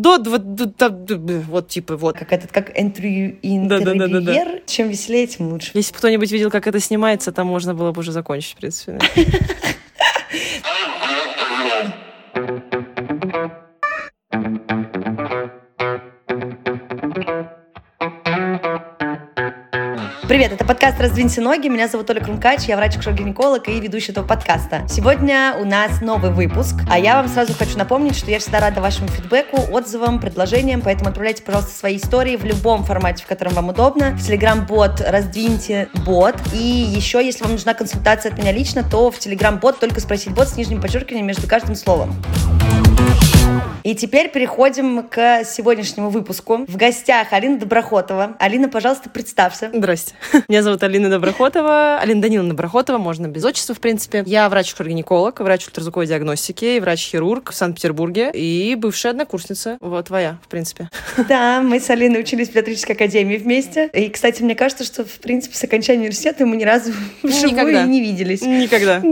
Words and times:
до, 0.00 0.18
до, 0.18 0.38
до, 0.38 0.88
до 0.90 1.40
вот 1.40 1.68
типа 1.68 1.96
вот. 1.96 2.18
Как 2.18 2.32
этот, 2.32 2.52
как 2.52 2.70
интервью, 2.78 3.36
интервьюер. 3.42 4.62
Чем 4.66 4.88
веселее, 4.88 5.26
тем 5.26 5.48
лучше. 5.48 5.72
Если 5.74 5.92
бы 5.92 5.98
кто-нибудь 5.98 6.30
видел, 6.30 6.50
как 6.50 6.66
это 6.66 6.80
снимается, 6.80 7.32
там 7.32 7.46
можно 7.46 7.74
было 7.74 7.92
бы 7.92 8.00
уже 8.00 8.12
закончить, 8.12 8.52
в 8.52 8.56
принципе. 8.56 8.98
Привет, 20.30 20.52
это 20.52 20.64
подкаст 20.64 21.00
«Раздвиньте 21.00 21.40
ноги». 21.40 21.66
Меня 21.66 21.88
зовут 21.88 22.08
Оля 22.08 22.20
Крумкач, 22.20 22.66
я 22.66 22.76
врач-гинеколог 22.76 23.68
и 23.68 23.80
ведущий 23.80 24.12
этого 24.12 24.24
подкаста. 24.24 24.86
Сегодня 24.88 25.56
у 25.60 25.64
нас 25.64 26.00
новый 26.02 26.30
выпуск, 26.30 26.76
а 26.88 27.00
я 27.00 27.16
вам 27.16 27.26
сразу 27.26 27.52
хочу 27.52 27.76
напомнить, 27.76 28.14
что 28.14 28.30
я 28.30 28.38
всегда 28.38 28.60
рада 28.60 28.80
вашему 28.80 29.08
фидбэку, 29.08 29.60
отзывам, 29.72 30.20
предложениям, 30.20 30.82
поэтому 30.82 31.08
отправляйте, 31.08 31.42
пожалуйста, 31.42 31.76
свои 31.76 31.96
истории 31.96 32.36
в 32.36 32.44
любом 32.44 32.84
формате, 32.84 33.24
в 33.24 33.26
котором 33.26 33.54
вам 33.54 33.70
удобно. 33.70 34.12
В 34.12 34.20
Telegram-бот 34.20 35.00
«Раздвиньте 35.04 35.88
бот». 36.06 36.36
И 36.54 36.58
еще, 36.58 37.20
если 37.24 37.42
вам 37.42 37.54
нужна 37.54 37.74
консультация 37.74 38.30
от 38.30 38.38
меня 38.38 38.52
лично, 38.52 38.84
то 38.88 39.10
в 39.10 39.18
Telegram-бот 39.18 39.80
только 39.80 39.98
спросить 39.98 40.32
бот 40.32 40.48
с 40.48 40.56
нижним 40.56 40.80
подчеркиванием 40.80 41.26
между 41.26 41.48
каждым 41.48 41.74
словом. 41.74 42.14
И 43.82 43.94
теперь 43.94 44.30
переходим 44.30 45.02
к 45.08 45.42
сегодняшнему 45.44 46.10
выпуску. 46.10 46.64
В 46.68 46.76
гостях 46.76 47.32
Алина 47.32 47.58
Доброхотова. 47.58 48.36
Алина, 48.38 48.68
пожалуйста, 48.68 49.08
представься. 49.08 49.70
Здрасте. 49.72 50.14
Меня 50.48 50.62
зовут 50.62 50.82
Алина 50.82 51.08
Доброхотова. 51.08 51.98
Алина 51.98 52.20
Даниловна 52.20 52.50
Доброхотова, 52.50 52.98
можно 52.98 53.26
без 53.26 53.44
отчества, 53.44 53.74
в 53.74 53.80
принципе. 53.80 54.22
Я 54.26 54.48
врач-гинеколог, 54.50 55.40
врач 55.40 55.66
ультразвуковой 55.66 56.06
диагностики, 56.06 56.78
врач-хирург 56.78 57.52
в 57.52 57.54
Санкт-Петербурге 57.54 58.30
и 58.34 58.74
бывшая 58.74 59.10
однокурсница. 59.10 59.78
Вот 59.80 60.08
твоя, 60.08 60.38
в 60.44 60.48
принципе. 60.48 60.90
Да, 61.28 61.60
мы 61.62 61.80
с 61.80 61.88
Алиной 61.88 62.20
учились 62.20 62.48
в 62.48 62.52
педиатрической 62.52 62.94
академии 62.94 63.38
вместе. 63.38 63.88
И, 63.94 64.10
кстати, 64.10 64.42
мне 64.42 64.54
кажется, 64.54 64.84
что, 64.84 65.04
в 65.04 65.20
принципе, 65.20 65.56
с 65.56 65.64
окончания 65.64 66.00
университета 66.00 66.44
мы 66.44 66.56
ни 66.56 66.64
разу 66.64 66.92
вживую 67.22 67.50
Никогда. 67.52 67.82
не 67.84 68.00
виделись. 68.00 68.42
Никогда. 68.42 69.02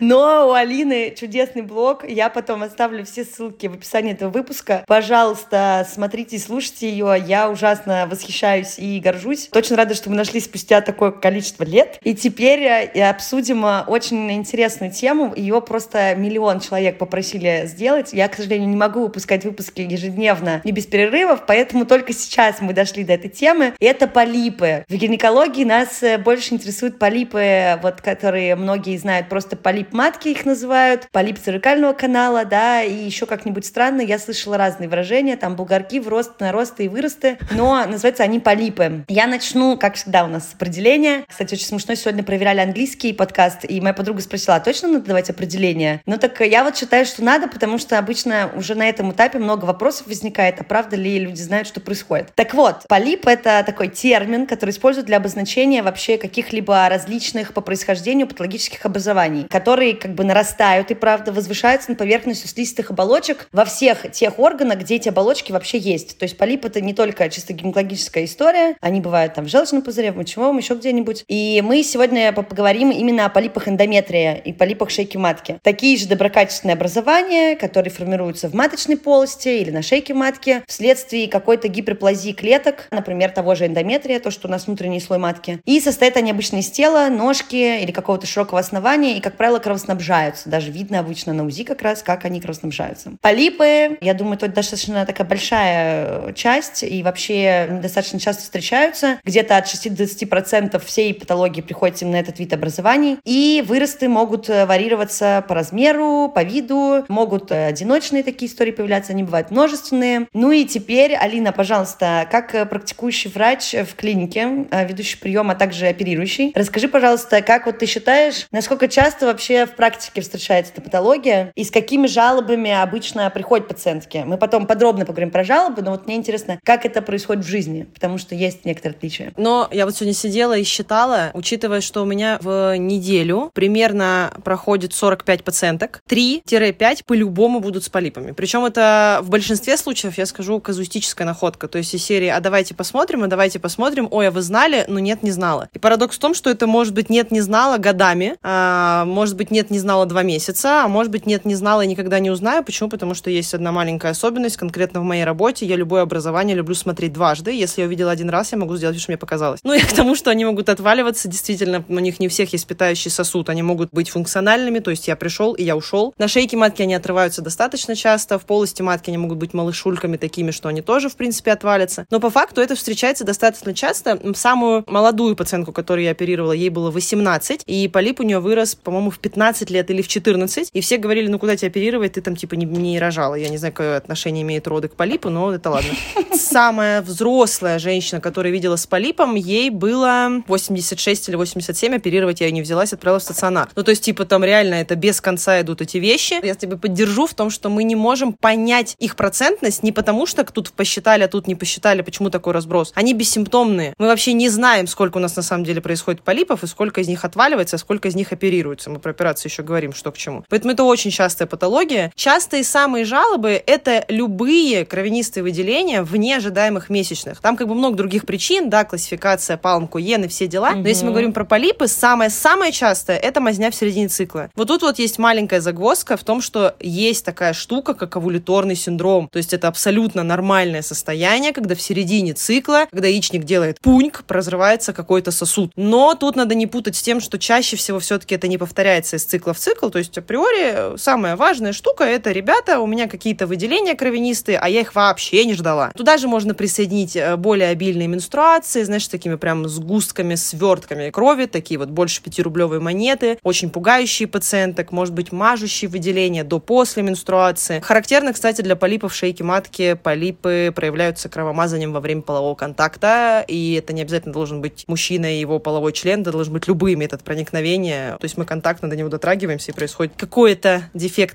Но 0.00 0.48
у 0.48 0.52
Алины 0.52 1.14
чудесный 1.18 1.62
блог. 1.62 2.08
Я 2.08 2.30
потом 2.30 2.47
оставлю 2.54 3.04
все 3.04 3.24
ссылки 3.24 3.66
в 3.66 3.74
описании 3.74 4.12
этого 4.12 4.30
выпуска. 4.30 4.84
Пожалуйста, 4.86 5.86
смотрите 5.90 6.36
и 6.36 6.38
слушайте 6.38 6.90
ее. 6.90 7.16
Я 7.26 7.50
ужасно 7.50 8.06
восхищаюсь 8.10 8.78
и 8.78 9.00
горжусь. 9.00 9.48
Точно 9.52 9.76
рада, 9.76 9.94
что 9.94 10.10
мы 10.10 10.16
нашли 10.16 10.40
спустя 10.40 10.80
такое 10.80 11.10
количество 11.10 11.64
лет. 11.64 11.98
И 12.02 12.14
теперь 12.14 12.62
э, 12.62 13.08
обсудим 13.08 13.64
э, 13.64 13.84
очень 13.86 14.30
интересную 14.32 14.92
тему. 14.92 15.32
Ее 15.34 15.60
просто 15.60 16.14
миллион 16.14 16.60
человек 16.60 16.98
попросили 16.98 17.64
сделать. 17.66 18.12
Я, 18.12 18.28
к 18.28 18.34
сожалению, 18.34 18.68
не 18.68 18.76
могу 18.76 19.00
выпускать 19.00 19.44
выпуски 19.44 19.80
ежедневно 19.80 20.60
и 20.64 20.70
без 20.70 20.86
перерывов, 20.86 21.44
поэтому 21.46 21.86
только 21.86 22.12
сейчас 22.12 22.60
мы 22.60 22.72
дошли 22.72 23.04
до 23.04 23.14
этой 23.14 23.30
темы. 23.30 23.74
И 23.78 23.84
это 23.84 24.06
полипы. 24.06 24.84
В 24.88 24.94
гинекологии 24.94 25.64
нас 25.64 26.02
э, 26.02 26.18
больше 26.18 26.54
интересуют 26.54 26.98
полипы, 26.98 27.78
вот, 27.82 28.00
которые 28.00 28.54
многие 28.56 28.96
знают, 28.96 29.28
просто 29.28 29.56
полип 29.56 29.92
матки 29.92 30.28
их 30.28 30.44
называют, 30.44 31.08
полип 31.10 31.38
цервикального 31.38 31.92
канала, 31.92 32.27
да, 32.44 32.82
и 32.82 32.94
еще 32.94 33.26
как-нибудь 33.26 33.66
странно, 33.66 34.00
я 34.00 34.18
слышала 34.18 34.56
разные 34.56 34.88
выражения, 34.88 35.36
там 35.36 35.56
бугорки, 35.56 36.00
в 36.00 36.08
рост, 36.08 36.40
наросты 36.40 36.84
и 36.84 36.88
выросты, 36.88 37.38
но 37.50 37.84
называются 37.86 38.22
они 38.22 38.40
полипы. 38.40 39.04
Я 39.08 39.26
начну, 39.26 39.76
как 39.76 39.94
всегда 39.94 40.24
у 40.24 40.28
нас, 40.28 40.50
с 40.50 40.54
определения. 40.54 41.24
Кстати, 41.28 41.54
очень 41.54 41.66
смешно, 41.66 41.94
сегодня 41.94 42.22
проверяли 42.22 42.60
английский 42.60 43.12
подкаст, 43.12 43.64
и 43.68 43.80
моя 43.80 43.94
подруга 43.94 44.20
спросила, 44.20 44.56
а 44.56 44.60
точно 44.60 44.88
надо 44.88 45.06
давать 45.06 45.30
определение? 45.30 46.00
Ну 46.06 46.18
так 46.18 46.40
я 46.40 46.64
вот 46.64 46.76
считаю, 46.76 47.06
что 47.06 47.22
надо, 47.22 47.48
потому 47.48 47.78
что 47.78 47.98
обычно 47.98 48.50
уже 48.56 48.74
на 48.74 48.88
этом 48.88 49.12
этапе 49.12 49.38
много 49.38 49.64
вопросов 49.64 50.06
возникает, 50.06 50.60
а 50.60 50.64
правда 50.64 50.96
ли 50.96 51.18
люди 51.18 51.40
знают, 51.40 51.68
что 51.68 51.80
происходит. 51.80 52.32
Так 52.34 52.54
вот, 52.54 52.86
полип— 52.88 53.26
это 53.26 53.62
такой 53.64 53.88
термин, 53.88 54.46
который 54.46 54.70
используют 54.70 55.06
для 55.06 55.16
обозначения 55.16 55.82
вообще 55.82 56.18
каких-либо 56.18 56.88
различных 56.88 57.52
по 57.52 57.60
происхождению 57.60 58.26
патологических 58.26 58.84
образований, 58.84 59.46
которые 59.48 59.94
как 59.94 60.14
бы 60.14 60.24
нарастают 60.24 60.90
и, 60.90 60.94
правда, 60.94 61.32
возвышаются 61.32 61.90
на 61.90 61.96
поверхность 61.96 62.17
слизистых 62.24 62.90
оболочек 62.90 63.48
во 63.52 63.64
всех 63.64 64.10
тех 64.12 64.38
органах, 64.38 64.78
где 64.78 64.96
эти 64.96 65.08
оболочки 65.08 65.52
вообще 65.52 65.78
есть. 65.78 66.18
То 66.18 66.24
есть 66.24 66.36
полип 66.36 66.64
это 66.64 66.80
не 66.80 66.94
только 66.94 67.28
чисто 67.28 67.52
гинекологическая 67.52 68.24
история, 68.24 68.76
они 68.80 69.00
бывают 69.00 69.34
там 69.34 69.44
в 69.44 69.48
желчном 69.48 69.82
пузыре, 69.82 70.12
в 70.12 70.16
мочевом, 70.16 70.58
еще 70.58 70.74
где-нибудь. 70.74 71.24
И 71.28 71.62
мы 71.64 71.82
сегодня 71.82 72.32
поговорим 72.32 72.90
именно 72.90 73.26
о 73.26 73.28
полипах 73.28 73.68
эндометрия 73.68 74.34
и 74.34 74.52
полипах 74.52 74.90
шейки 74.90 75.16
матки. 75.16 75.58
Такие 75.62 75.96
же 75.96 76.06
доброкачественные 76.06 76.74
образования, 76.74 77.56
которые 77.56 77.92
формируются 77.92 78.48
в 78.48 78.54
маточной 78.54 78.96
полости 78.96 79.48
или 79.48 79.70
на 79.70 79.82
шейке 79.82 80.14
матки 80.14 80.62
вследствие 80.66 81.28
какой-то 81.28 81.68
гиперплазии 81.68 82.32
клеток, 82.32 82.88
например, 82.90 83.30
того 83.30 83.54
же 83.54 83.66
эндометрия, 83.66 84.20
то, 84.20 84.30
что 84.30 84.48
у 84.48 84.50
нас 84.50 84.66
внутренний 84.66 85.00
слой 85.00 85.18
матки. 85.18 85.60
И 85.64 85.80
состоят 85.80 86.16
они 86.16 86.30
обычно 86.30 86.58
из 86.58 86.70
тела, 86.70 87.08
ножки 87.08 87.82
или 87.82 87.90
какого-то 87.90 88.26
широкого 88.26 88.60
основания, 88.60 89.16
и, 89.16 89.20
как 89.20 89.36
правило, 89.36 89.58
кровоснабжаются. 89.58 90.48
Даже 90.48 90.70
видно 90.70 91.00
обычно 91.00 91.32
на 91.32 91.44
УЗИ 91.44 91.64
как 91.64 91.82
раз, 91.82 92.02
как 92.08 92.24
они 92.24 92.40
кровоснабжаются. 92.40 93.12
Полипы, 93.20 93.98
я 94.00 94.14
думаю, 94.14 94.36
это 94.36 94.48
достаточно 94.48 95.04
такая 95.04 95.26
большая 95.26 96.32
часть, 96.32 96.82
и 96.82 97.02
вообще 97.02 97.68
достаточно 97.82 98.18
часто 98.18 98.44
встречаются. 98.44 99.18
Где-то 99.24 99.58
от 99.58 99.68
6 99.68 99.94
до 99.94 100.04
20% 100.04 100.82
всей 100.82 101.12
патологии 101.12 101.60
приходится 101.60 102.06
именно 102.06 102.16
этот 102.16 102.38
вид 102.38 102.54
образований. 102.54 103.18
И 103.26 103.62
выросты 103.68 104.08
могут 104.08 104.48
э, 104.48 104.64
варьироваться 104.64 105.44
по 105.46 105.54
размеру, 105.54 106.32
по 106.34 106.42
виду, 106.42 107.04
могут 107.08 107.52
э, 107.52 107.66
одиночные 107.66 108.22
такие 108.22 108.50
истории 108.50 108.70
появляться, 108.70 109.12
они 109.12 109.22
бывают 109.22 109.50
множественные. 109.50 110.28
Ну 110.32 110.50
и 110.50 110.64
теперь, 110.64 111.14
Алина, 111.14 111.52
пожалуйста, 111.52 112.26
как 112.30 112.54
э, 112.54 112.64
практикующий 112.64 113.30
врач 113.30 113.74
в 113.74 113.94
клинике, 113.96 114.66
ведущий 114.72 115.18
прием, 115.18 115.50
а 115.50 115.54
также 115.54 115.88
оперирующий, 115.88 116.52
расскажи, 116.54 116.88
пожалуйста, 116.88 117.42
как 117.42 117.66
вот 117.66 117.80
ты 117.80 117.84
считаешь, 117.84 118.46
насколько 118.50 118.88
часто 118.88 119.26
вообще 119.26 119.66
в 119.66 119.72
практике 119.72 120.22
встречается 120.22 120.72
эта 120.72 120.80
патология 120.80 121.52
и 121.54 121.64
с 121.64 121.70
какими 121.70 121.97
жалобами 122.06 122.70
обычно 122.70 123.28
приходят 123.30 123.68
пациентки? 123.68 124.22
Мы 124.26 124.38
потом 124.38 124.66
подробно 124.66 125.04
поговорим 125.04 125.30
про 125.30 125.44
жалобы, 125.44 125.82
но 125.82 125.90
вот 125.90 126.06
мне 126.06 126.16
интересно, 126.16 126.58
как 126.64 126.84
это 126.84 127.02
происходит 127.02 127.44
в 127.44 127.48
жизни, 127.48 127.88
потому 127.94 128.18
что 128.18 128.34
есть 128.34 128.64
некоторые 128.64 128.96
отличия. 128.96 129.32
Но 129.36 129.68
я 129.72 129.84
вот 129.84 129.96
сегодня 129.96 130.14
сидела 130.14 130.56
и 130.56 130.64
считала, 130.64 131.30
учитывая, 131.34 131.80
что 131.80 132.02
у 132.02 132.04
меня 132.04 132.38
в 132.40 132.76
неделю 132.76 133.50
примерно 133.54 134.32
проходит 134.44 134.92
45 134.92 135.44
пациенток, 135.44 136.02
3-5 136.08 137.04
по-любому 137.06 137.60
будут 137.60 137.84
с 137.84 137.88
полипами. 137.88 138.32
Причем 138.32 138.64
это 138.64 139.20
в 139.22 139.30
большинстве 139.30 139.76
случаев, 139.76 140.18
я 140.18 140.26
скажу, 140.26 140.60
казуистическая 140.60 141.26
находка. 141.26 141.68
То 141.68 141.78
есть 141.78 141.94
из 141.94 142.04
серии 142.04 142.28
«А 142.28 142.40
давайте 142.40 142.74
посмотрим, 142.74 143.24
а 143.24 143.26
давайте 143.26 143.58
посмотрим, 143.58 144.08
ой, 144.10 144.28
а 144.28 144.30
вы 144.30 144.42
знали?» 144.42 144.84
Ну 144.88 144.98
нет, 144.98 145.22
не 145.22 145.30
знала. 145.30 145.68
И 145.72 145.78
парадокс 145.78 146.16
в 146.16 146.20
том, 146.20 146.34
что 146.34 146.50
это 146.50 146.66
может 146.66 146.94
быть 146.94 147.10
нет, 147.10 147.30
не 147.30 147.40
знала 147.40 147.78
годами, 147.78 148.36
а, 148.42 149.04
может 149.04 149.36
быть 149.36 149.50
нет, 149.50 149.70
не 149.70 149.78
знала 149.78 150.06
два 150.06 150.22
месяца, 150.22 150.84
а 150.84 150.88
может 150.88 151.10
быть 151.10 151.26
нет, 151.26 151.44
не 151.44 151.54
знала 151.54 151.84
никогда 151.88 152.18
не 152.18 152.30
узнаю. 152.30 152.62
Почему? 152.62 152.88
Потому 152.88 153.14
что 153.14 153.30
есть 153.30 153.54
одна 153.54 153.72
маленькая 153.72 154.12
особенность, 154.12 154.56
конкретно 154.56 155.00
в 155.00 155.04
моей 155.04 155.24
работе, 155.24 155.66
я 155.66 155.76
любое 155.76 156.02
образование 156.02 156.56
люблю 156.56 156.74
смотреть 156.74 157.12
дважды. 157.12 157.52
Если 157.52 157.80
я 157.80 157.86
увидела 157.86 158.10
один 158.10 158.30
раз, 158.30 158.52
я 158.52 158.58
могу 158.58 158.76
сделать, 158.76 159.00
что 159.00 159.10
мне 159.10 159.18
показалось. 159.18 159.60
Ну 159.64 159.72
и 159.74 159.80
к 159.80 159.92
тому, 159.92 160.14
что 160.14 160.30
они 160.30 160.44
могут 160.44 160.68
отваливаться, 160.68 161.28
действительно, 161.28 161.84
у 161.88 161.98
них 161.98 162.20
не 162.20 162.28
всех 162.28 162.52
есть 162.52 162.66
питающий 162.66 163.10
сосуд, 163.10 163.48
они 163.48 163.62
могут 163.62 163.90
быть 163.92 164.10
функциональными, 164.10 164.78
то 164.78 164.90
есть 164.90 165.08
я 165.08 165.16
пришел 165.16 165.54
и 165.54 165.64
я 165.64 165.76
ушел. 165.76 166.14
На 166.18 166.28
шейке 166.28 166.56
матки 166.56 166.82
они 166.82 166.94
отрываются 166.94 167.42
достаточно 167.42 167.96
часто, 167.96 168.38
в 168.38 168.44
полости 168.44 168.82
матки 168.82 169.10
они 169.10 169.18
могут 169.18 169.38
быть 169.38 169.54
малышульками 169.54 170.16
такими, 170.16 170.50
что 170.50 170.68
они 170.68 170.82
тоже, 170.82 171.08
в 171.08 171.16
принципе, 171.16 171.52
отвалятся. 171.52 172.06
Но 172.10 172.20
по 172.20 172.30
факту 172.30 172.60
это 172.60 172.74
встречается 172.74 173.24
достаточно 173.24 173.74
часто. 173.74 174.18
Самую 174.34 174.84
молодую 174.86 175.36
пациентку, 175.36 175.72
которую 175.72 176.04
я 176.04 176.10
оперировала, 176.10 176.52
ей 176.52 176.70
было 176.70 176.90
18, 176.90 177.62
и 177.66 177.88
полип 177.88 178.20
у 178.20 178.22
нее 178.22 178.40
вырос, 178.40 178.74
по-моему, 178.74 179.10
в 179.10 179.18
15 179.18 179.70
лет 179.70 179.90
или 179.90 180.02
в 180.02 180.08
14, 180.08 180.70
и 180.72 180.80
все 180.80 180.96
говорили, 180.98 181.28
ну 181.28 181.38
куда 181.38 181.56
тебя 181.56 181.70
оперировать, 181.78 182.14
ты 182.14 182.20
там 182.20 182.36
типа 182.36 182.54
не, 182.54 182.66
не 182.66 182.98
рожала. 182.98 183.34
Я 183.34 183.48
не 183.48 183.56
знаю, 183.56 183.72
какое 183.72 183.96
отношение 183.96 184.42
имеет 184.42 184.66
роды 184.66 184.88
к 184.88 184.94
полипу, 184.94 185.30
но 185.30 185.52
это 185.52 185.70
ладно. 185.70 185.90
Самая 186.34 187.02
взрослая 187.02 187.78
женщина, 187.78 188.20
которая 188.20 188.52
видела 188.52 188.76
с 188.76 188.86
полипом, 188.86 189.34
ей 189.36 189.70
было 189.70 190.42
86 190.46 191.28
или 191.28 191.36
87, 191.36 191.94
оперировать 191.94 192.40
я 192.40 192.46
ее 192.46 192.52
не 192.52 192.62
взялась, 192.62 192.92
отправила 192.92 193.20
в 193.20 193.22
стационар. 193.22 193.68
Ну, 193.76 193.82
то 193.84 193.90
есть, 193.90 194.04
типа, 194.04 194.24
там 194.24 194.44
реально 194.44 194.74
это 194.74 194.96
без 194.96 195.20
конца 195.20 195.60
идут 195.60 195.80
эти 195.80 195.98
вещи. 195.98 196.44
Я 196.44 196.54
тебя 196.54 196.76
поддержу 196.76 197.26
в 197.26 197.34
том, 197.34 197.50
что 197.50 197.68
мы 197.68 197.84
не 197.84 197.94
можем 197.94 198.32
понять 198.32 198.96
их 198.98 199.16
процентность 199.16 199.82
не 199.82 199.92
потому, 199.92 200.26
что 200.26 200.44
тут 200.44 200.72
посчитали, 200.72 201.22
а 201.22 201.28
тут 201.28 201.46
не 201.46 201.54
посчитали, 201.54 202.02
почему 202.02 202.30
такой 202.30 202.52
разброс. 202.52 202.92
Они 202.94 203.14
бессимптомные. 203.14 203.94
Мы 203.98 204.06
вообще 204.06 204.32
не 204.32 204.48
знаем, 204.48 204.86
сколько 204.86 205.18
у 205.18 205.20
нас 205.20 205.36
на 205.36 205.42
самом 205.42 205.64
деле 205.64 205.80
происходит 205.80 206.22
полипов 206.22 206.64
и 206.64 206.66
сколько 206.66 207.00
из 207.00 207.08
них 207.08 207.24
отваливается, 207.24 207.76
а 207.76 207.78
сколько 207.78 208.08
из 208.08 208.14
них 208.14 208.32
оперируется. 208.32 208.90
Мы 208.90 208.98
про 208.98 209.10
операции 209.10 209.48
еще 209.48 209.62
говорим, 209.62 209.92
что 209.92 210.10
к 210.10 210.18
чему. 210.18 210.44
Поэтому 210.48 210.72
это 210.72 210.84
очень 210.84 211.10
частая 211.10 211.46
патология 211.46 211.67
гинекология. 211.68 212.12
Частые 212.14 212.64
самые 212.64 213.04
жалобы– 213.04 213.62
это 213.66 214.04
любые 214.08 214.84
кровянистые 214.84 215.42
выделения 215.42 216.02
вне 216.02 216.36
ожидаемых 216.36 216.90
месячных. 216.90 217.40
Там 217.40 217.56
как 217.56 217.68
бы 217.68 217.74
много 217.74 217.96
других 217.96 218.26
причин, 218.26 218.70
да, 218.70 218.84
классификация, 218.84 219.56
палм, 219.56 219.86
куен 219.86 220.24
и 220.24 220.28
все 220.28 220.46
дела. 220.46 220.72
Но 220.72 220.88
если 220.88 221.04
мы 221.04 221.10
говорим 221.10 221.32
про 221.32 221.44
полипы, 221.44 221.88
самое-самое 221.88 222.72
частое– 222.72 223.16
это 223.18 223.40
мазня 223.40 223.70
в 223.70 223.74
середине 223.74 224.08
цикла. 224.08 224.50
Вот 224.54 224.68
тут 224.68 224.82
вот 224.82 224.98
есть 224.98 225.18
маленькая 225.18 225.60
загвоздка 225.60 226.16
в 226.16 226.24
том, 226.24 226.40
что 226.40 226.74
есть 226.80 227.24
такая 227.24 227.52
штука, 227.52 227.94
как 227.94 228.16
овуляторный 228.16 228.76
синдром. 228.76 229.28
То 229.30 229.38
есть 229.38 229.52
это 229.52 229.68
абсолютно 229.68 230.22
нормальное 230.22 230.82
состояние, 230.82 231.52
когда 231.52 231.74
в 231.74 231.82
середине 231.82 232.32
цикла, 232.32 232.86
когда 232.90 233.08
яичник 233.08 233.44
делает 233.44 233.80
пуньк, 233.80 234.24
разрывается 234.28 234.92
какой-то 234.92 235.30
сосуд. 235.30 235.72
Но 235.76 236.14
тут 236.14 236.36
надо 236.36 236.54
не 236.54 236.66
путать 236.66 236.96
с 236.96 237.02
тем, 237.02 237.20
что 237.20 237.38
чаще 237.38 237.76
всего 237.76 237.98
все-таки 237.98 238.34
это 238.34 238.48
не 238.48 238.58
повторяется 238.58 239.16
из 239.16 239.24
цикла 239.24 239.52
в 239.52 239.58
цикл. 239.58 239.88
То 239.88 239.98
есть 239.98 240.16
априори 240.16 240.96
самая 240.96 241.36
важная 241.58 241.72
штука– 241.72 242.04
это, 242.04 242.30
ребята, 242.30 242.78
у 242.78 242.86
меня 242.86 243.08
какие-то 243.08 243.48
выделения 243.48 243.96
кровянистые, 243.96 244.58
а 244.58 244.68
я 244.68 244.82
их 244.82 244.94
вообще 244.94 245.44
не 245.44 245.54
ждала. 245.54 245.90
Туда 245.96 246.16
же 246.16 246.28
можно 246.28 246.54
присоединить 246.54 247.16
э, 247.16 247.36
более 247.36 247.70
обильные 247.70 248.06
менструации, 248.06 248.84
знаешь, 248.84 249.08
такими 249.08 249.34
прям 249.34 249.68
сгустками, 249.68 250.36
свертками 250.36 251.10
крови, 251.10 251.46
такие 251.46 251.80
вот 251.80 251.88
больше 251.88 252.22
5-рублевые 252.22 252.78
монеты, 252.78 253.40
очень 253.42 253.70
пугающие 253.70 254.28
пациенток, 254.28 254.92
может 254.92 255.12
быть, 255.14 255.32
мажущие 255.32 255.88
выделения 255.90 256.44
до-после 256.44 257.02
менструации. 257.02 257.80
Характерно, 257.80 258.32
кстати, 258.32 258.62
для 258.62 258.76
полипов 258.76 259.12
шейки 259.12 259.42
матки 259.42 259.98
полипы 260.00 260.72
проявляются 260.72 261.28
кровомазанием 261.28 261.92
во 261.92 261.98
время 261.98 262.22
полового 262.22 262.54
контакта, 262.54 263.44
и 263.48 263.74
это 263.74 263.92
не 263.92 264.02
обязательно 264.02 264.32
должен 264.32 264.60
быть 264.60 264.84
мужчина 264.86 265.34
и 265.34 265.40
его 265.40 265.58
половой 265.58 265.92
член, 265.92 266.20
это 266.20 266.30
должен 266.30 266.52
быть 266.52 266.68
любой 266.68 266.94
метод 266.94 267.24
проникновения. 267.24 268.12
То 268.12 268.24
есть 268.24 268.36
мы 268.36 268.44
контактно 268.44 268.88
до 268.88 268.94
него 268.94 269.08
дотрагиваемся, 269.08 269.72
и 269.72 269.74
происходит 269.74 270.12
какое-то 270.16 270.84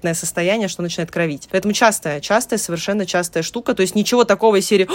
дефектное 0.03 0.13
состояние, 0.13 0.67
что 0.67 0.81
начинает 0.81 1.11
кровить. 1.11 1.47
Поэтому 1.51 1.73
частая, 1.73 2.19
частая, 2.19 2.59
совершенно 2.59 3.05
частая 3.05 3.43
штука. 3.43 3.73
То 3.73 3.81
есть 3.81 3.95
ничего 3.95 4.25
такого 4.25 4.57
из 4.57 4.65
серии 4.65 4.87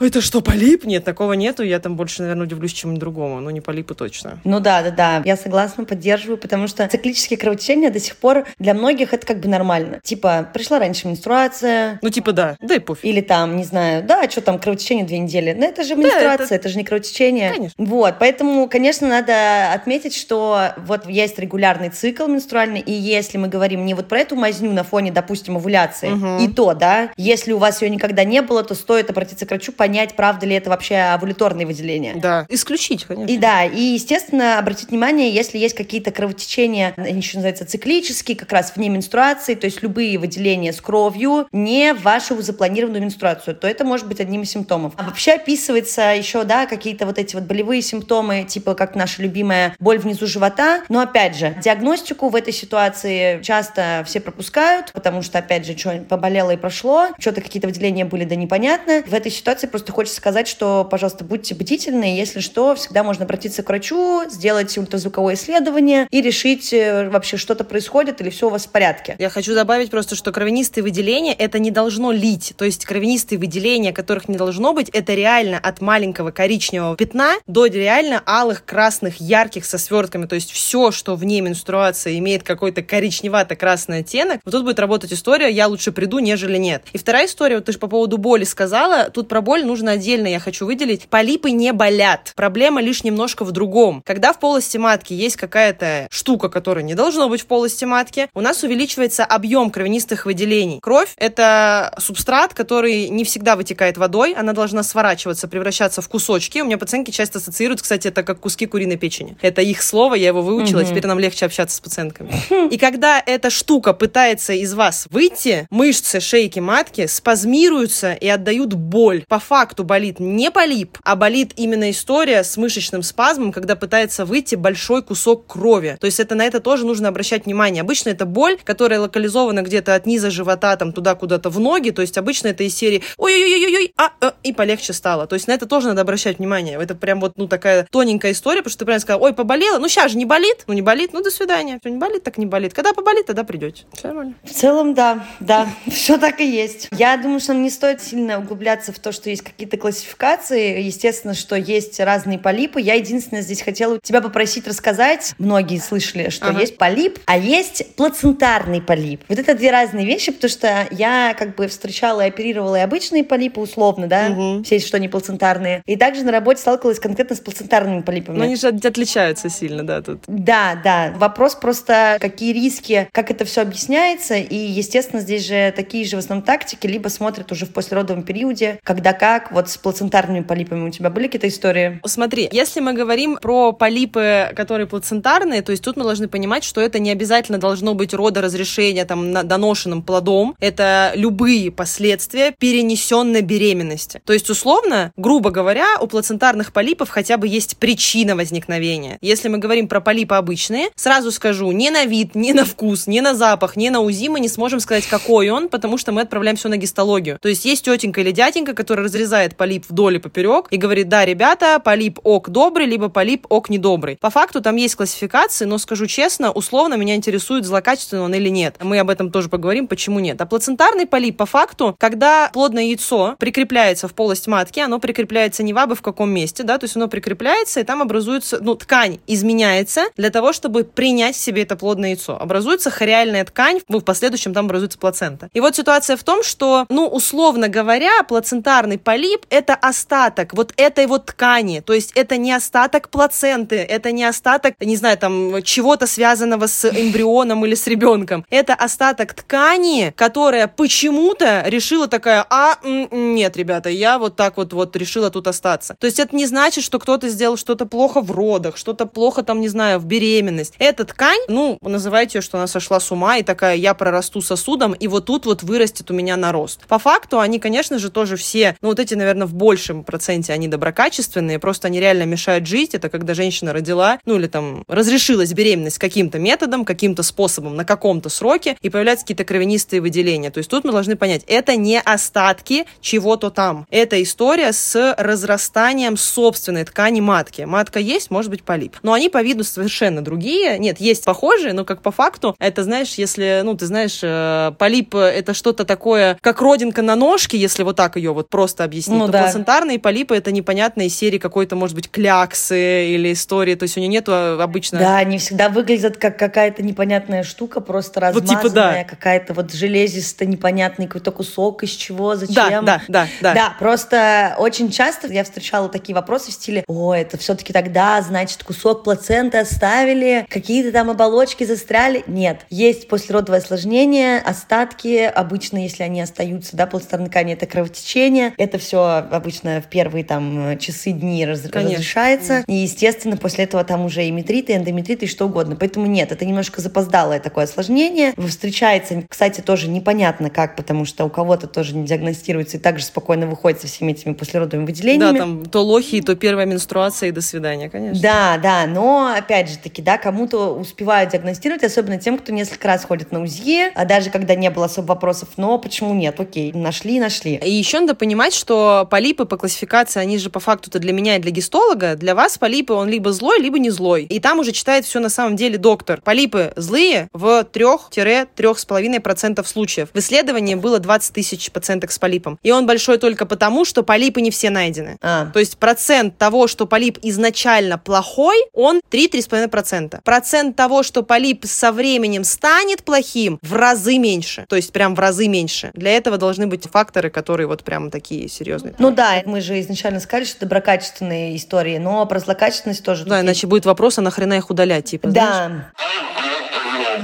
это 0.00 0.20
что, 0.20 0.40
полип? 0.40 0.84
Нет, 0.84 1.04
такого 1.04 1.32
нету. 1.32 1.64
Я 1.64 1.80
там 1.80 1.96
больше, 1.96 2.22
наверное, 2.22 2.46
удивлюсь 2.46 2.72
чем 2.72 2.96
другому. 2.98 3.40
Но 3.40 3.50
не 3.50 3.60
полипы 3.60 3.94
точно. 3.94 4.38
Ну 4.44 4.60
да, 4.60 4.82
да, 4.82 4.90
да. 4.90 5.22
Я 5.24 5.36
согласна, 5.36 5.84
поддерживаю, 5.84 6.38
потому 6.38 6.68
что 6.68 6.86
циклические 6.86 7.36
кровотечения 7.36 7.90
до 7.90 7.98
сих 7.98 8.16
пор 8.16 8.46
для 8.58 8.74
многих 8.74 9.12
это 9.12 9.26
как 9.26 9.40
бы 9.40 9.48
нормально. 9.48 10.00
Типа, 10.04 10.48
пришла 10.54 10.78
раньше 10.78 11.08
менструация. 11.08 11.98
Ну, 12.00 12.10
типа, 12.10 12.32
да. 12.32 12.56
Да 12.60 12.76
и 12.76 12.78
пофиг. 12.78 13.04
Или 13.04 13.20
там, 13.20 13.56
не 13.56 13.64
знаю, 13.64 14.04
да, 14.04 14.28
что 14.30 14.40
там, 14.40 14.60
кровотечение 14.60 15.04
две 15.04 15.18
недели. 15.18 15.52
Но 15.52 15.64
это 15.64 15.82
же 15.82 15.96
менструация, 15.96 16.36
да, 16.36 16.44
это... 16.44 16.54
это 16.54 16.68
же 16.68 16.78
не 16.78 16.84
кровотечение. 16.84 17.50
Конечно. 17.50 17.84
Вот, 17.84 18.14
поэтому, 18.20 18.68
конечно, 18.68 19.08
надо 19.08 19.72
отметить, 19.72 20.14
что 20.14 20.74
вот 20.86 21.08
есть 21.08 21.38
регулярный 21.38 21.88
цикл 21.88 22.26
менструальный, 22.26 22.80
и 22.80 22.92
если 22.92 23.36
мы 23.38 23.48
говорим 23.48 23.84
не 23.84 23.94
вот 23.94 24.06
про 24.06 24.20
эту 24.28 24.36
мазню 24.36 24.72
на 24.72 24.84
фоне, 24.84 25.10
допустим, 25.10 25.56
овуляции, 25.56 26.10
угу. 26.10 26.44
и 26.44 26.48
то, 26.48 26.74
да, 26.74 27.10
если 27.16 27.52
у 27.52 27.58
вас 27.58 27.80
ее 27.80 27.88
никогда 27.88 28.24
не 28.24 28.42
было, 28.42 28.62
то 28.62 28.74
стоит 28.74 29.08
обратиться 29.08 29.46
к 29.46 29.50
врачу, 29.50 29.72
понять, 29.72 30.14
правда 30.14 30.46
ли 30.46 30.54
это 30.54 30.68
вообще 30.70 30.96
овуляторные 30.96 31.66
выделения. 31.66 32.14
Да, 32.16 32.46
исключить, 32.48 33.04
конечно. 33.04 33.32
И 33.32 33.38
да, 33.38 33.64
и, 33.64 33.80
естественно, 33.80 34.58
обратить 34.58 34.90
внимание, 34.90 35.30
если 35.30 35.58
есть 35.58 35.74
какие-то 35.74 36.10
кровотечения, 36.10 36.92
они 36.96 37.18
еще 37.18 37.38
называются 37.38 37.64
циклические, 37.64 38.36
как 38.36 38.52
раз 38.52 38.72
вне 38.76 38.88
менструации, 38.88 39.54
то 39.54 39.64
есть 39.64 39.82
любые 39.82 40.18
выделения 40.18 40.72
с 40.72 40.80
кровью, 40.80 41.48
не 41.52 41.94
в 41.94 42.02
вашу 42.02 42.40
запланированную 42.42 43.02
менструацию, 43.02 43.56
то 43.56 43.66
это 43.66 43.84
может 43.84 44.06
быть 44.06 44.20
одним 44.20 44.42
из 44.42 44.50
симптомов. 44.50 44.92
А 44.96 45.04
вообще 45.04 45.32
описывается 45.32 46.14
еще, 46.14 46.44
да, 46.44 46.66
какие-то 46.66 47.06
вот 47.06 47.18
эти 47.18 47.34
вот 47.34 47.44
болевые 47.44 47.80
симптомы, 47.80 48.44
типа 48.44 48.74
как 48.74 48.94
наша 48.94 49.22
любимая 49.22 49.74
боль 49.78 49.98
внизу 49.98 50.26
живота. 50.26 50.82
Но 50.88 51.00
опять 51.00 51.36
же, 51.36 51.56
диагностику 51.62 52.28
в 52.28 52.36
этой 52.36 52.52
ситуации 52.52 53.40
часто 53.42 54.02
все 54.06 54.17
пропускают, 54.20 54.92
потому 54.92 55.22
что, 55.22 55.38
опять 55.38 55.66
же, 55.66 55.76
что 55.76 56.04
поболело 56.08 56.50
и 56.50 56.56
прошло, 56.56 57.08
что-то 57.18 57.40
какие-то 57.40 57.68
выделения 57.68 58.04
были, 58.04 58.24
да 58.24 58.34
непонятно. 58.34 59.02
В 59.06 59.14
этой 59.14 59.30
ситуации 59.30 59.66
просто 59.66 59.92
хочется 59.92 60.18
сказать, 60.18 60.48
что, 60.48 60.86
пожалуйста, 60.90 61.24
будьте 61.24 61.54
бдительны, 61.54 62.16
если 62.16 62.40
что, 62.40 62.74
всегда 62.74 63.02
можно 63.02 63.24
обратиться 63.24 63.62
к 63.62 63.68
врачу, 63.68 64.24
сделать 64.30 64.76
ультразвуковое 64.76 65.34
исследование 65.34 66.06
и 66.10 66.20
решить 66.20 66.72
э, 66.72 67.08
вообще, 67.08 67.36
что-то 67.36 67.64
происходит 67.64 68.20
или 68.20 68.30
все 68.30 68.48
у 68.48 68.50
вас 68.50 68.66
в 68.66 68.70
порядке. 68.70 69.16
Я 69.18 69.30
хочу 69.30 69.54
добавить 69.54 69.90
просто, 69.90 70.14
что 70.14 70.32
кровянистые 70.32 70.82
выделения 70.82 71.32
это 71.32 71.58
не 71.58 71.70
должно 71.70 72.12
лить. 72.12 72.54
То 72.56 72.64
есть 72.64 72.84
кровянистые 72.84 73.38
выделения, 73.38 73.92
которых 73.92 74.28
не 74.28 74.36
должно 74.36 74.72
быть, 74.72 74.88
это 74.90 75.14
реально 75.14 75.58
от 75.58 75.80
маленького 75.80 76.30
коричневого 76.30 76.96
пятна 76.96 77.34
до 77.46 77.66
реально 77.66 78.22
алых, 78.26 78.64
красных, 78.64 79.20
ярких 79.20 79.64
со 79.64 79.78
свертками. 79.78 80.26
То 80.26 80.34
есть 80.34 80.50
все, 80.50 80.90
что 80.90 81.14
вне 81.16 81.40
менструации 81.40 82.18
имеет 82.18 82.42
какой-то 82.42 82.82
коричневато-красный 82.82 84.00
оттенок, 84.08 84.40
вот 84.44 84.52
тут 84.52 84.64
будет 84.64 84.78
работать 84.78 85.12
история 85.12 85.50
«я 85.50 85.68
лучше 85.68 85.92
приду, 85.92 86.18
нежели 86.18 86.56
нет». 86.56 86.82
И 86.92 86.98
вторая 86.98 87.26
история, 87.26 87.56
вот 87.56 87.66
ты 87.66 87.72
же 87.72 87.78
по 87.78 87.86
поводу 87.86 88.18
боли 88.18 88.44
сказала, 88.44 89.10
тут 89.10 89.28
про 89.28 89.40
боль 89.40 89.64
нужно 89.64 89.92
отдельно 89.92 90.26
я 90.26 90.40
хочу 90.40 90.66
выделить. 90.66 91.08
Полипы 91.08 91.50
не 91.50 91.72
болят. 91.72 92.32
Проблема 92.34 92.80
лишь 92.80 93.04
немножко 93.04 93.44
в 93.44 93.52
другом. 93.52 94.02
Когда 94.04 94.32
в 94.32 94.38
полости 94.38 94.76
матки 94.78 95.12
есть 95.12 95.36
какая-то 95.36 96.08
штука, 96.10 96.48
которая 96.48 96.84
не 96.84 96.94
должно 96.94 97.28
быть 97.28 97.42
в 97.42 97.46
полости 97.46 97.84
матки, 97.84 98.28
у 98.34 98.40
нас 98.40 98.62
увеличивается 98.62 99.24
объем 99.24 99.70
кровянистых 99.70 100.26
выделений. 100.26 100.80
Кровь— 100.80 101.14
это 101.16 101.94
субстрат, 101.98 102.54
который 102.54 103.08
не 103.08 103.24
всегда 103.24 103.56
вытекает 103.56 103.98
водой, 103.98 104.34
она 104.34 104.52
должна 104.52 104.82
сворачиваться, 104.82 105.48
превращаться 105.48 106.00
в 106.02 106.08
кусочки. 106.08 106.60
У 106.60 106.64
меня 106.64 106.78
пациентки 106.78 107.10
часто 107.10 107.38
ассоциируют, 107.38 107.82
кстати, 107.82 108.08
это 108.08 108.22
как 108.22 108.40
куски 108.40 108.66
куриной 108.66 108.96
печени. 108.96 109.36
Это 109.42 109.62
их 109.62 109.82
слово, 109.82 110.14
я 110.14 110.28
его 110.28 110.42
выучила, 110.42 110.80
угу. 110.80 110.88
теперь 110.88 111.06
нам 111.06 111.18
легче 111.18 111.46
общаться 111.46 111.76
с 111.76 111.80
пациентками. 111.80 112.32
И 112.70 112.78
когда 112.78 113.22
эта 113.24 113.50
штука 113.50 113.92
пытается 113.98 114.54
из 114.54 114.72
вас 114.74 115.06
выйти, 115.10 115.66
мышцы 115.70 116.20
шейки 116.20 116.60
матки 116.60 117.06
спазмируются 117.06 118.12
и 118.12 118.28
отдают 118.28 118.74
боль. 118.74 119.24
По 119.28 119.38
факту 119.38 119.84
болит 119.84 120.20
не 120.20 120.50
полип, 120.50 120.98
а 121.02 121.16
болит 121.16 121.52
именно 121.56 121.90
история 121.90 122.42
с 122.44 122.56
мышечным 122.56 123.02
спазмом, 123.02 123.52
когда 123.52 123.76
пытается 123.76 124.24
выйти 124.24 124.54
большой 124.54 125.02
кусок 125.02 125.46
крови. 125.46 125.96
То 126.00 126.06
есть 126.06 126.20
это 126.20 126.34
на 126.34 126.44
это 126.44 126.60
тоже 126.60 126.86
нужно 126.86 127.08
обращать 127.08 127.44
внимание. 127.46 127.82
Обычно 127.82 128.10
это 128.10 128.24
боль, 128.24 128.58
которая 128.64 129.00
локализована 129.00 129.62
где-то 129.62 129.94
от 129.94 130.06
низа 130.06 130.30
живота 130.30 130.76
там 130.76 130.92
туда 130.92 131.14
куда-то 131.14 131.50
в 131.50 131.60
ноги. 131.60 131.90
То 131.90 132.02
есть 132.02 132.16
обычно 132.16 132.48
это 132.48 132.64
из 132.64 132.74
серии 132.76 133.02
ой-ой-ой-ой, 133.16 133.92
а, 133.96 134.12
а, 134.20 134.34
и 134.42 134.52
полегче 134.52 134.92
стало. 134.92 135.26
То 135.26 135.34
есть 135.34 135.48
на 135.48 135.52
это 135.52 135.66
тоже 135.66 135.88
надо 135.88 136.02
обращать 136.02 136.38
внимание. 136.38 136.78
Это 136.80 136.94
прям 136.94 137.20
вот, 137.20 137.32
ну, 137.36 137.48
такая 137.48 137.86
тоненькая 137.90 138.32
история, 138.32 138.58
потому 138.58 138.70
что 138.70 138.80
ты 138.80 138.86
прям 138.86 139.00
сказала, 139.00 139.22
ой, 139.22 139.34
поболела, 139.34 139.78
ну, 139.78 139.88
сейчас 139.88 140.12
же 140.12 140.18
не 140.18 140.24
болит, 140.24 140.64
ну, 140.66 140.74
не 140.74 140.82
болит, 140.82 141.12
ну, 141.12 141.22
до 141.22 141.30
свидания. 141.30 141.78
Все, 141.80 141.90
не 141.90 141.98
болит, 141.98 142.22
так 142.22 142.38
не 142.38 142.46
болит. 142.46 142.74
Когда 142.74 142.92
поболит, 142.92 143.26
тогда 143.26 143.44
придете. 143.44 143.84
Все 143.92 144.08
нормально. 144.08 144.34
В 144.44 144.50
целом, 144.50 144.94
да, 144.94 145.26
да, 145.40 145.68
все 145.90 146.18
так 146.18 146.40
и 146.40 146.48
есть. 146.48 146.88
Я 146.96 147.16
думаю, 147.16 147.40
что 147.40 147.52
нам 147.52 147.62
не 147.62 147.70
стоит 147.70 148.00
сильно 148.00 148.38
углубляться 148.38 148.92
в 148.92 148.98
то, 148.98 149.12
что 149.12 149.30
есть 149.30 149.42
какие-то 149.42 149.76
классификации. 149.76 150.80
Естественно, 150.82 151.34
что 151.34 151.56
есть 151.56 151.98
разные 152.00 152.38
полипы. 152.38 152.80
Я 152.80 152.94
единственное 152.94 153.42
здесь 153.42 153.62
хотела 153.62 153.98
тебя 154.00 154.20
попросить 154.20 154.66
рассказать. 154.66 155.34
Многие 155.38 155.78
слышали, 155.78 156.30
что 156.30 156.48
ага. 156.48 156.60
есть 156.60 156.78
полип, 156.78 157.18
а 157.26 157.38
есть 157.38 157.94
плацентарный 157.96 158.80
полип. 158.80 159.22
Вот 159.28 159.38
это 159.38 159.54
две 159.54 159.70
разные 159.70 160.06
вещи, 160.06 160.32
потому 160.32 160.50
что 160.50 160.86
я 160.90 161.34
как 161.38 161.56
бы 161.56 161.66
встречала 161.68 162.24
и 162.24 162.28
оперировала 162.28 162.76
и 162.76 162.80
обычные 162.80 163.24
полипы 163.24 163.60
условно, 163.60 164.06
да, 164.06 164.28
угу. 164.30 164.64
все, 164.64 164.78
что 164.78 164.98
не 164.98 165.08
плацентарные. 165.08 165.82
И 165.86 165.96
также 165.96 166.24
на 166.24 166.32
работе 166.32 166.60
сталкивалась 166.60 167.00
конкретно 167.00 167.36
с 167.36 167.40
плацентарными 167.40 168.02
полипами. 168.02 168.38
Но 168.38 168.44
они 168.44 168.56
же 168.56 168.68
отличаются 168.68 169.48
сильно, 169.48 169.84
да, 169.84 170.02
тут. 170.02 170.20
Да, 170.26 170.80
да. 170.82 171.12
Вопрос 171.16 171.54
просто, 171.54 172.18
какие 172.20 172.52
риски, 172.52 173.08
как 173.12 173.30
это 173.30 173.44
все 173.44 173.62
объясняется. 173.78 174.34
И, 174.34 174.56
естественно, 174.56 175.22
здесь 175.22 175.46
же 175.46 175.72
такие 175.74 176.04
же 176.04 176.16
в 176.16 176.18
основном 176.18 176.44
тактики, 176.44 176.86
либо 176.86 177.08
смотрят 177.08 177.52
уже 177.52 177.64
в 177.64 177.72
послеродовом 177.72 178.24
периоде, 178.24 178.80
когда 178.82 179.12
как, 179.12 179.52
вот 179.52 179.68
с 179.68 179.76
плацентарными 179.76 180.42
полипами 180.42 180.88
у 180.88 180.90
тебя 180.90 181.10
были 181.10 181.26
какие-то 181.26 181.46
истории? 181.46 182.00
Смотри, 182.04 182.48
если 182.50 182.80
мы 182.80 182.92
говорим 182.92 183.38
про 183.40 183.72
полипы, 183.72 184.52
которые 184.56 184.88
плацентарные, 184.88 185.62
то 185.62 185.70
есть 185.70 185.84
тут 185.84 185.96
мы 185.96 186.02
должны 186.02 186.26
понимать, 186.26 186.64
что 186.64 186.80
это 186.80 186.98
не 186.98 187.10
обязательно 187.10 187.58
должно 187.58 187.94
быть 187.94 188.12
родоразрешение 188.12 189.04
там 189.04 189.32
доношенным 189.46 190.02
плодом. 190.02 190.56
Это 190.58 191.12
любые 191.14 191.70
последствия 191.70 192.52
перенесенной 192.58 193.42
беременности. 193.42 194.20
То 194.24 194.32
есть, 194.32 194.50
условно, 194.50 195.12
грубо 195.16 195.50
говоря, 195.50 195.98
у 196.00 196.08
плацентарных 196.08 196.72
полипов 196.72 197.10
хотя 197.10 197.36
бы 197.36 197.46
есть 197.46 197.76
причина 197.76 198.34
возникновения. 198.34 199.18
Если 199.20 199.48
мы 199.48 199.58
говорим 199.58 199.86
про 199.86 200.00
полипы 200.00 200.34
обычные, 200.34 200.88
сразу 200.96 201.30
скажу, 201.30 201.70
ни 201.70 201.90
на 201.90 202.06
вид, 202.06 202.34
ни 202.34 202.52
на 202.52 202.64
вкус, 202.64 203.06
ни 203.06 203.20
на 203.20 203.34
запах, 203.34 203.67
на 203.76 204.00
УЗИ 204.00 204.28
мы 204.28 204.40
не 204.40 204.48
сможем 204.48 204.80
сказать, 204.80 205.06
какой 205.06 205.50
он, 205.50 205.68
потому 205.68 205.98
что 205.98 206.12
мы 206.12 206.22
отправляем 206.22 206.56
все 206.56 206.68
на 206.68 206.76
гистологию. 206.76 207.38
То 207.40 207.48
есть 207.48 207.64
есть 207.64 207.84
тетенька 207.84 208.20
или 208.20 208.30
дяденька, 208.30 208.74
который 208.74 209.04
разрезает 209.04 209.56
полип 209.56 209.84
вдоль 209.88 210.16
и 210.16 210.18
поперек 210.18 210.66
и 210.70 210.76
говорит, 210.76 211.08
да, 211.08 211.24
ребята, 211.24 211.80
полип 211.82 212.18
ок 212.22 212.50
добрый, 212.50 212.86
либо 212.86 213.08
полип 213.08 213.46
ок 213.48 213.70
недобрый. 213.70 214.16
По 214.20 214.30
факту 214.30 214.60
там 214.60 214.76
есть 214.76 214.94
классификации, 214.94 215.64
но 215.64 215.78
скажу 215.78 216.06
честно, 216.06 216.52
условно 216.52 216.94
меня 216.94 217.14
интересует, 217.14 217.64
злокачественный 217.64 218.22
он 218.22 218.34
или 218.34 218.48
нет. 218.48 218.76
Мы 218.82 218.98
об 218.98 219.10
этом 219.10 219.30
тоже 219.30 219.48
поговорим, 219.48 219.86
почему 219.86 220.18
нет. 220.20 220.40
А 220.40 220.46
плацентарный 220.46 221.06
полип 221.06 221.36
по 221.36 221.46
факту, 221.46 221.96
когда 221.98 222.50
плодное 222.52 222.84
яйцо 222.84 223.36
прикрепляется 223.38 224.08
в 224.08 224.14
полость 224.14 224.46
матки, 224.46 224.80
оно 224.80 224.98
прикрепляется 224.98 225.62
не 225.62 225.72
в 225.72 225.78
абы 225.78 225.94
в 225.94 226.02
каком 226.02 226.30
месте, 226.30 226.62
да, 226.62 226.78
то 226.78 226.84
есть 226.84 226.96
оно 226.96 227.08
прикрепляется, 227.08 227.80
и 227.80 227.84
там 227.84 228.02
образуется, 228.02 228.58
ну, 228.60 228.74
ткань 228.74 229.18
изменяется 229.26 230.06
для 230.16 230.30
того, 230.30 230.52
чтобы 230.52 230.84
принять 230.84 231.36
в 231.36 231.40
себе 231.40 231.62
это 231.62 231.76
плодное 231.76 232.10
яйцо. 232.10 232.36
Образуется 232.38 232.90
хориальная 232.90 233.44
ткань 233.44 233.57
ткань, 233.58 233.80
в 233.88 234.00
последующем 234.02 234.54
там 234.54 234.66
образуется 234.66 234.98
плацента. 234.98 235.48
И 235.52 235.60
вот 235.60 235.74
ситуация 235.74 236.16
в 236.16 236.22
том, 236.22 236.44
что, 236.44 236.86
ну, 236.88 237.08
условно 237.08 237.66
говоря, 237.68 238.22
плацентарный 238.22 238.98
полип– 238.98 239.46
это 239.50 239.74
остаток 239.74 240.54
вот 240.54 240.72
этой 240.76 241.06
вот 241.06 241.26
ткани, 241.26 241.80
то 241.80 241.92
есть 241.92 242.12
это 242.14 242.36
не 242.36 242.52
остаток 242.52 243.08
плаценты, 243.08 243.76
это 243.76 244.12
не 244.12 244.22
остаток, 244.22 244.74
не 244.78 244.96
знаю, 244.96 245.18
там, 245.18 245.60
чего-то 245.64 246.06
связанного 246.06 246.68
с 246.68 246.88
эмбрионом 246.88 247.66
или 247.66 247.74
с 247.74 247.88
ребенком. 247.88 248.44
Это 248.48 248.74
остаток 248.74 249.34
ткани, 249.34 250.12
которая 250.14 250.68
почему-то 250.68 251.64
решила 251.66 252.06
такая, 252.06 252.46
а, 252.48 252.78
нет, 252.84 253.56
ребята, 253.56 253.88
я 253.88 254.20
вот 254.20 254.36
так 254.36 254.56
вот, 254.56 254.72
вот 254.72 254.94
решила 254.94 255.30
тут 255.30 255.48
остаться. 255.48 255.96
То 255.98 256.06
есть 256.06 256.20
это 256.20 256.36
не 256.36 256.46
значит, 256.46 256.84
что 256.84 257.00
кто-то 257.00 257.28
сделал 257.28 257.56
что-то 257.56 257.86
плохо 257.86 258.20
в 258.20 258.30
родах, 258.30 258.76
что-то 258.76 259.06
плохо 259.06 259.42
там, 259.42 259.60
не 259.60 259.68
знаю, 259.68 259.98
в 259.98 260.04
беременность. 260.04 260.74
Эта 260.78 261.04
ткань, 261.04 261.40
ну, 261.48 261.76
называйте 261.80 262.38
ее, 262.38 262.42
что 262.42 262.58
она 262.58 262.68
сошла 262.68 263.00
с 263.00 263.10
ума 263.10 263.37
и 263.40 263.42
такая, 263.42 263.76
я 263.76 263.94
прорасту 263.94 264.40
сосудом, 264.40 264.92
и 264.92 265.08
вот 265.08 265.26
тут 265.26 265.46
вот 265.46 265.62
вырастет 265.62 266.10
у 266.10 266.14
меня 266.14 266.36
нарост. 266.36 266.86
По 266.86 266.98
факту 266.98 267.40
они, 267.40 267.58
конечно 267.58 267.98
же, 267.98 268.10
тоже 268.10 268.36
все, 268.36 268.76
ну, 268.80 268.88
вот 268.88 268.98
эти, 268.98 269.14
наверное, 269.14 269.46
в 269.46 269.54
большем 269.54 270.04
проценте 270.04 270.52
они 270.52 270.68
доброкачественные, 270.68 271.58
просто 271.58 271.88
они 271.88 272.00
реально 272.00 272.24
мешают 272.24 272.66
жить. 272.66 272.94
Это 272.94 273.08
когда 273.08 273.34
женщина 273.34 273.72
родила, 273.72 274.18
ну, 274.24 274.36
или 274.36 274.46
там 274.46 274.84
разрешилась 274.88 275.52
беременность 275.52 275.98
каким-то 275.98 276.38
методом, 276.38 276.84
каким-то 276.84 277.22
способом, 277.22 277.76
на 277.76 277.84
каком-то 277.84 278.28
сроке, 278.28 278.76
и 278.80 278.88
появляются 278.88 279.24
какие-то 279.24 279.44
кровянистые 279.44 280.00
выделения. 280.00 280.50
То 280.50 280.58
есть 280.58 280.70
тут 280.70 280.84
мы 280.84 280.92
должны 280.92 281.16
понять, 281.16 281.42
это 281.46 281.76
не 281.76 282.00
остатки 282.00 282.86
чего-то 283.00 283.50
там. 283.50 283.86
Это 283.90 284.22
история 284.22 284.72
с 284.72 285.14
разрастанием 285.18 286.16
собственной 286.16 286.84
ткани 286.84 287.20
матки. 287.20 287.62
Матка 287.62 287.98
есть, 287.98 288.30
может 288.30 288.50
быть, 288.50 288.62
полип. 288.62 288.96
Но 289.02 289.12
они 289.12 289.28
по 289.28 289.42
виду 289.42 289.64
совершенно 289.64 290.22
другие. 290.22 290.78
Нет, 290.78 291.00
есть 291.00 291.24
похожие, 291.24 291.72
но 291.72 291.84
как 291.84 292.02
по 292.02 292.10
факту, 292.10 292.56
это, 292.58 292.84
знаешь, 292.84 293.14
если, 293.14 293.27
ну, 293.36 293.76
ты 293.76 293.86
знаешь, 293.86 294.20
э, 294.22 294.72
полип— 294.78 295.14
это 295.16 295.54
что-то 295.54 295.84
такое, 295.84 296.38
как 296.40 296.60
родинка 296.62 297.02
на 297.02 297.16
ножке, 297.16 297.58
если 297.58 297.82
вот 297.82 297.96
так 297.96 298.16
ее 298.16 298.32
вот 298.32 298.48
просто 298.48 298.84
объяснить. 298.84 299.18
Ну, 299.18 299.26
то 299.26 299.32
да. 299.32 299.42
плацентарные 299.42 299.98
полипы— 299.98 300.36
это 300.36 300.52
непонятные 300.52 301.08
серии 301.08 301.38
какой-то, 301.38 301.76
может 301.76 301.94
быть, 301.94 302.10
кляксы 302.10 303.08
или 303.08 303.32
истории. 303.32 303.74
То 303.74 303.84
есть 303.84 303.96
у 303.96 304.00
нее 304.00 304.08
нету 304.08 304.60
обычно... 304.60 304.98
Да, 304.98 305.16
они 305.18 305.38
всегда 305.38 305.68
выглядят 305.68 306.16
как 306.16 306.38
какая-то 306.38 306.82
непонятная 306.82 307.42
штука, 307.42 307.80
просто 307.80 308.20
размазанная, 308.20 308.62
вот, 308.62 308.62
типа, 308.62 308.74
да. 308.74 309.04
какая-то 309.04 309.54
вот 309.54 309.72
железистая, 309.72 310.48
непонятный 310.48 311.06
какой-то 311.06 311.32
кусок, 311.32 311.82
из 311.82 311.90
чего, 311.90 312.36
зачем. 312.36 312.54
Да, 312.54 312.82
да, 312.82 313.02
да, 313.08 313.28
да. 313.40 313.54
Да, 313.54 313.76
просто 313.78 314.54
очень 314.58 314.90
часто 314.90 315.26
я 315.32 315.44
встречала 315.44 315.88
такие 315.88 316.14
вопросы 316.14 316.50
в 316.50 316.54
стиле, 316.54 316.84
о, 316.86 317.14
это 317.14 317.38
все-таки 317.38 317.72
тогда, 317.72 318.20
значит, 318.22 318.62
кусок 318.64 319.04
плаценты 319.04 319.58
оставили, 319.58 320.46
какие-то 320.48 320.92
там 320.92 321.10
оболочки 321.10 321.64
застряли. 321.64 322.24
Нет, 322.26 322.66
есть 322.70 323.08
послеродовое 323.18 323.58
осложнение, 323.58 324.38
остатки, 324.38 325.24
обычно, 325.24 325.78
если 325.78 326.04
они 326.04 326.20
остаются, 326.20 326.76
да, 326.76 326.86
ткани, 326.86 327.54
это 327.54 327.66
кровотечение, 327.66 328.54
это 328.56 328.78
все 328.78 329.24
обычно 329.30 329.80
в 329.80 329.86
первые 329.86 330.22
там 330.22 330.78
часы, 330.78 331.10
дни 331.10 331.44
раз, 331.44 331.64
разрешается, 331.64 332.62
и, 332.68 332.74
естественно, 332.74 333.36
после 333.36 333.64
этого 333.64 333.82
там 333.82 334.04
уже 334.04 334.24
и 334.24 334.30
метриты, 334.30 334.72
и 334.72 334.76
эндометриты, 334.76 335.24
и 335.24 335.28
что 335.28 335.46
угодно. 335.46 335.74
Поэтому 335.74 336.06
нет, 336.06 336.30
это 336.30 336.44
немножко 336.44 336.80
запоздалое 336.80 337.40
такое 337.40 337.64
осложнение. 337.64 338.34
Встречается, 338.36 339.24
кстати, 339.28 339.62
тоже 339.62 339.88
непонятно 339.88 340.48
как, 340.48 340.76
потому 340.76 341.04
что 341.04 341.24
у 341.24 341.28
кого-то 341.28 341.66
тоже 341.66 341.96
не 341.96 342.06
диагностируется 342.06 342.76
и 342.76 342.80
также 342.80 343.04
спокойно 343.04 343.46
выходит 343.46 343.80
со 343.80 343.88
всеми 343.88 344.12
этими 344.12 344.32
послеродовыми 344.32 344.86
выделениями. 344.86 345.32
Да, 345.32 345.38
там 345.38 345.66
то 345.66 345.82
лохи, 345.84 346.20
то 346.20 346.36
первая 346.36 346.66
менструация, 346.66 347.30
и 347.30 347.32
до 347.32 347.40
свидания, 347.40 347.90
конечно. 347.90 348.22
Да, 348.22 348.58
да, 348.62 348.86
но 348.86 349.34
опять 349.36 349.70
же 349.70 349.78
таки, 349.78 350.02
да, 350.02 350.18
кому-то 350.18 350.74
успевают 350.74 351.32
диагностировать, 351.32 351.82
особенно 351.82 352.18
тем, 352.18 352.38
кто 352.38 352.52
несколько 352.52 352.86
раз 352.86 353.07
ходит 353.08 353.32
на 353.32 353.42
УЗИ, 353.42 353.90
а 353.94 354.04
даже 354.04 354.30
когда 354.30 354.54
не 354.54 354.70
было 354.70 354.84
особо 354.84 355.08
вопросов, 355.08 355.48
но 355.56 355.78
почему 355.78 356.14
нет, 356.14 356.38
окей, 356.38 356.72
нашли, 356.72 357.18
нашли. 357.18 357.54
И 357.56 357.70
еще 357.70 358.00
надо 358.00 358.14
понимать, 358.14 358.52
что 358.52 359.08
полипы 359.10 359.46
по 359.46 359.56
классификации, 359.56 360.20
они 360.20 360.38
же 360.38 360.50
по 360.50 360.60
факту-то 360.60 360.98
для 360.98 361.12
меня 361.12 361.36
и 361.36 361.38
для 361.38 361.50
гистолога, 361.50 362.14
для 362.16 362.34
вас 362.34 362.58
полипы, 362.58 362.92
он 362.92 363.08
либо 363.08 363.32
злой, 363.32 363.58
либо 363.60 363.78
не 363.78 363.90
злой. 363.90 364.24
И 364.24 364.40
там 364.40 364.58
уже 364.58 364.72
читает 364.72 365.06
все 365.06 365.20
на 365.20 365.30
самом 365.30 365.56
деле 365.56 365.78
доктор. 365.78 366.20
Полипы 366.20 366.72
злые 366.76 367.28
в 367.32 367.66
3-3,5% 367.72 369.66
случаев. 369.66 370.08
В 370.12 370.18
исследовании 370.18 370.74
было 370.74 370.98
20 370.98 371.32
тысяч 371.32 371.70
пациенток 371.70 372.10
с 372.12 372.18
полипом. 372.18 372.58
И 372.62 372.70
он 372.70 372.86
большой 372.86 373.18
только 373.18 373.46
потому, 373.46 373.84
что 373.84 374.02
полипы 374.02 374.40
не 374.40 374.50
все 374.50 374.70
найдены. 374.70 375.16
А. 375.22 375.46
То 375.46 375.58
есть 375.58 375.78
процент 375.78 376.36
того, 376.36 376.66
что 376.66 376.86
полип 376.86 377.18
изначально 377.22 377.98
плохой, 377.98 378.56
он 378.72 379.00
3-3,5%. 379.10 380.20
Процент 380.22 380.76
того, 380.76 381.02
что 381.02 381.22
полип 381.22 381.64
со 381.64 381.92
временем 381.92 382.44
станет 382.44 382.97
плохим, 383.04 383.58
в 383.62 383.74
разы 383.74 384.18
меньше. 384.18 384.66
То 384.68 384.76
есть 384.76 384.92
прям 384.92 385.14
в 385.14 385.18
разы 385.18 385.48
меньше. 385.48 385.90
Для 385.94 386.12
этого 386.12 386.38
должны 386.38 386.66
быть 386.66 386.86
факторы, 386.90 387.30
которые 387.30 387.66
вот 387.66 387.84
прям 387.84 388.10
такие 388.10 388.48
серьезные. 388.48 388.94
Ну 388.98 389.10
да, 389.10 389.42
мы 389.46 389.60
же 389.60 389.80
изначально 389.80 390.20
сказали, 390.20 390.44
что 390.44 390.60
доброкачественные 390.60 391.56
истории, 391.56 391.98
но 391.98 392.24
про 392.26 392.38
злокачественность 392.38 393.04
тоже. 393.04 393.24
Да, 393.24 393.40
иначе 393.40 393.66
будет 393.66 393.86
вопрос, 393.86 394.18
а 394.18 394.22
нахрена 394.22 394.54
их 394.54 394.70
удалять, 394.70 395.06
типа, 395.06 395.28
Да. 395.28 395.66
Знаешь? 395.66 395.82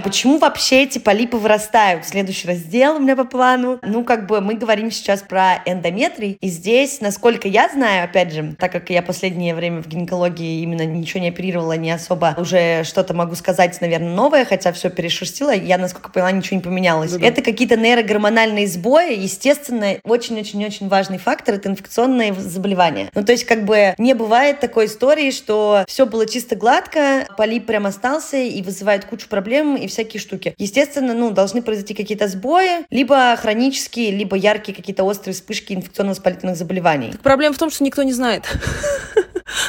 Почему 0.02 0.38
вообще 0.38 0.83
эти 0.83 0.99
полипы 0.99 1.38
вырастают? 1.38 2.04
Следующий 2.04 2.47
раздел 2.47 2.97
у 2.97 2.99
меня 2.99 3.16
по 3.16 3.25
плану. 3.25 3.78
Ну, 3.83 4.04
как 4.04 4.26
бы 4.26 4.43
мы 4.43 4.54
говорим 4.54 4.90
сейчас 4.90 5.23
про 5.23 5.62
эндометрий. 5.64 6.37
И 6.43 6.49
здесь, 6.49 7.00
насколько 7.00 7.49
я 7.49 7.71
знаю, 7.71 8.04
опять 8.04 8.33
же, 8.33 8.54
так 8.59 8.71
как 8.73 8.90
я 8.90 9.02
последнее 9.02 9.54
время 9.54 9.83
в 9.83 9.87
гинекологии 9.88 10.62
именно 10.62 10.85
ничего 10.85 11.21
не 11.21 11.28
оперировала, 11.28 11.73
не 11.78 11.90
особо 11.90 12.35
уже 12.37 12.85
что-то 12.85 13.14
могу 13.14 13.35
сказать, 13.35 13.81
наверное, 13.81 14.14
новое, 14.14 14.45
хотя 14.45 14.73
все 14.73 14.90
перешерстила, 14.90 15.54
я, 15.64 15.78
насколько 15.78 16.11
поняла, 16.11 16.33
ничего 16.33 16.56
не 16.56 16.62
поменялось. 16.62 17.12
Да-да. 17.12 17.26
Это 17.26 17.42
какие-то 17.42 17.76
нейрогормональные 17.76 18.66
сбои, 18.66 19.14
естественно, 19.16 19.97
очень-очень-очень 20.04 20.88
важный 20.88 21.18
фактор— 21.18 21.54
это 21.56 21.68
инфекционные 21.68 22.35
заболевания. 22.35 23.11
Ну, 23.14 23.25
то 23.25 23.33
есть, 23.33 23.44
как 23.44 23.64
бы 23.64 23.94
не 23.99 24.14
бывает 24.14 24.61
такой 24.61 24.87
истории, 24.87 25.30
что 25.30 25.85
все 25.88 26.06
было 26.06 26.26
чисто 26.26 26.56
гладко, 26.56 27.26
полип 27.37 27.66
прям 27.66 27.87
остался 27.87 28.37
и 28.37 28.62
вызывает 28.62 29.04
кучу 29.04 29.28
проблем, 29.28 29.76
и 29.76 29.87
всякие 29.87 30.21
штуки. 30.21 30.54
Естественно, 30.59 31.14
ну, 31.14 31.30
должны 31.30 31.62
произойти 31.62 31.94
какие-то 31.94 32.28
сбои, 32.28 32.85
либо 32.90 33.37
хронические, 33.37 34.11
либо 34.11 34.37
яркие 34.37 34.75
какие-то 34.75 35.04
острые 35.04 35.35
вспышки 35.35 35.73
инфекционно-воспалительных 35.73 36.56
заболеваний. 36.56 37.12
Так 37.12 37.21
проблема 37.21 37.54
в 37.54 37.59
том, 37.59 37.71
что 37.71 37.85
никто 37.85 38.02
не 38.02 38.12
знает. 38.12 38.44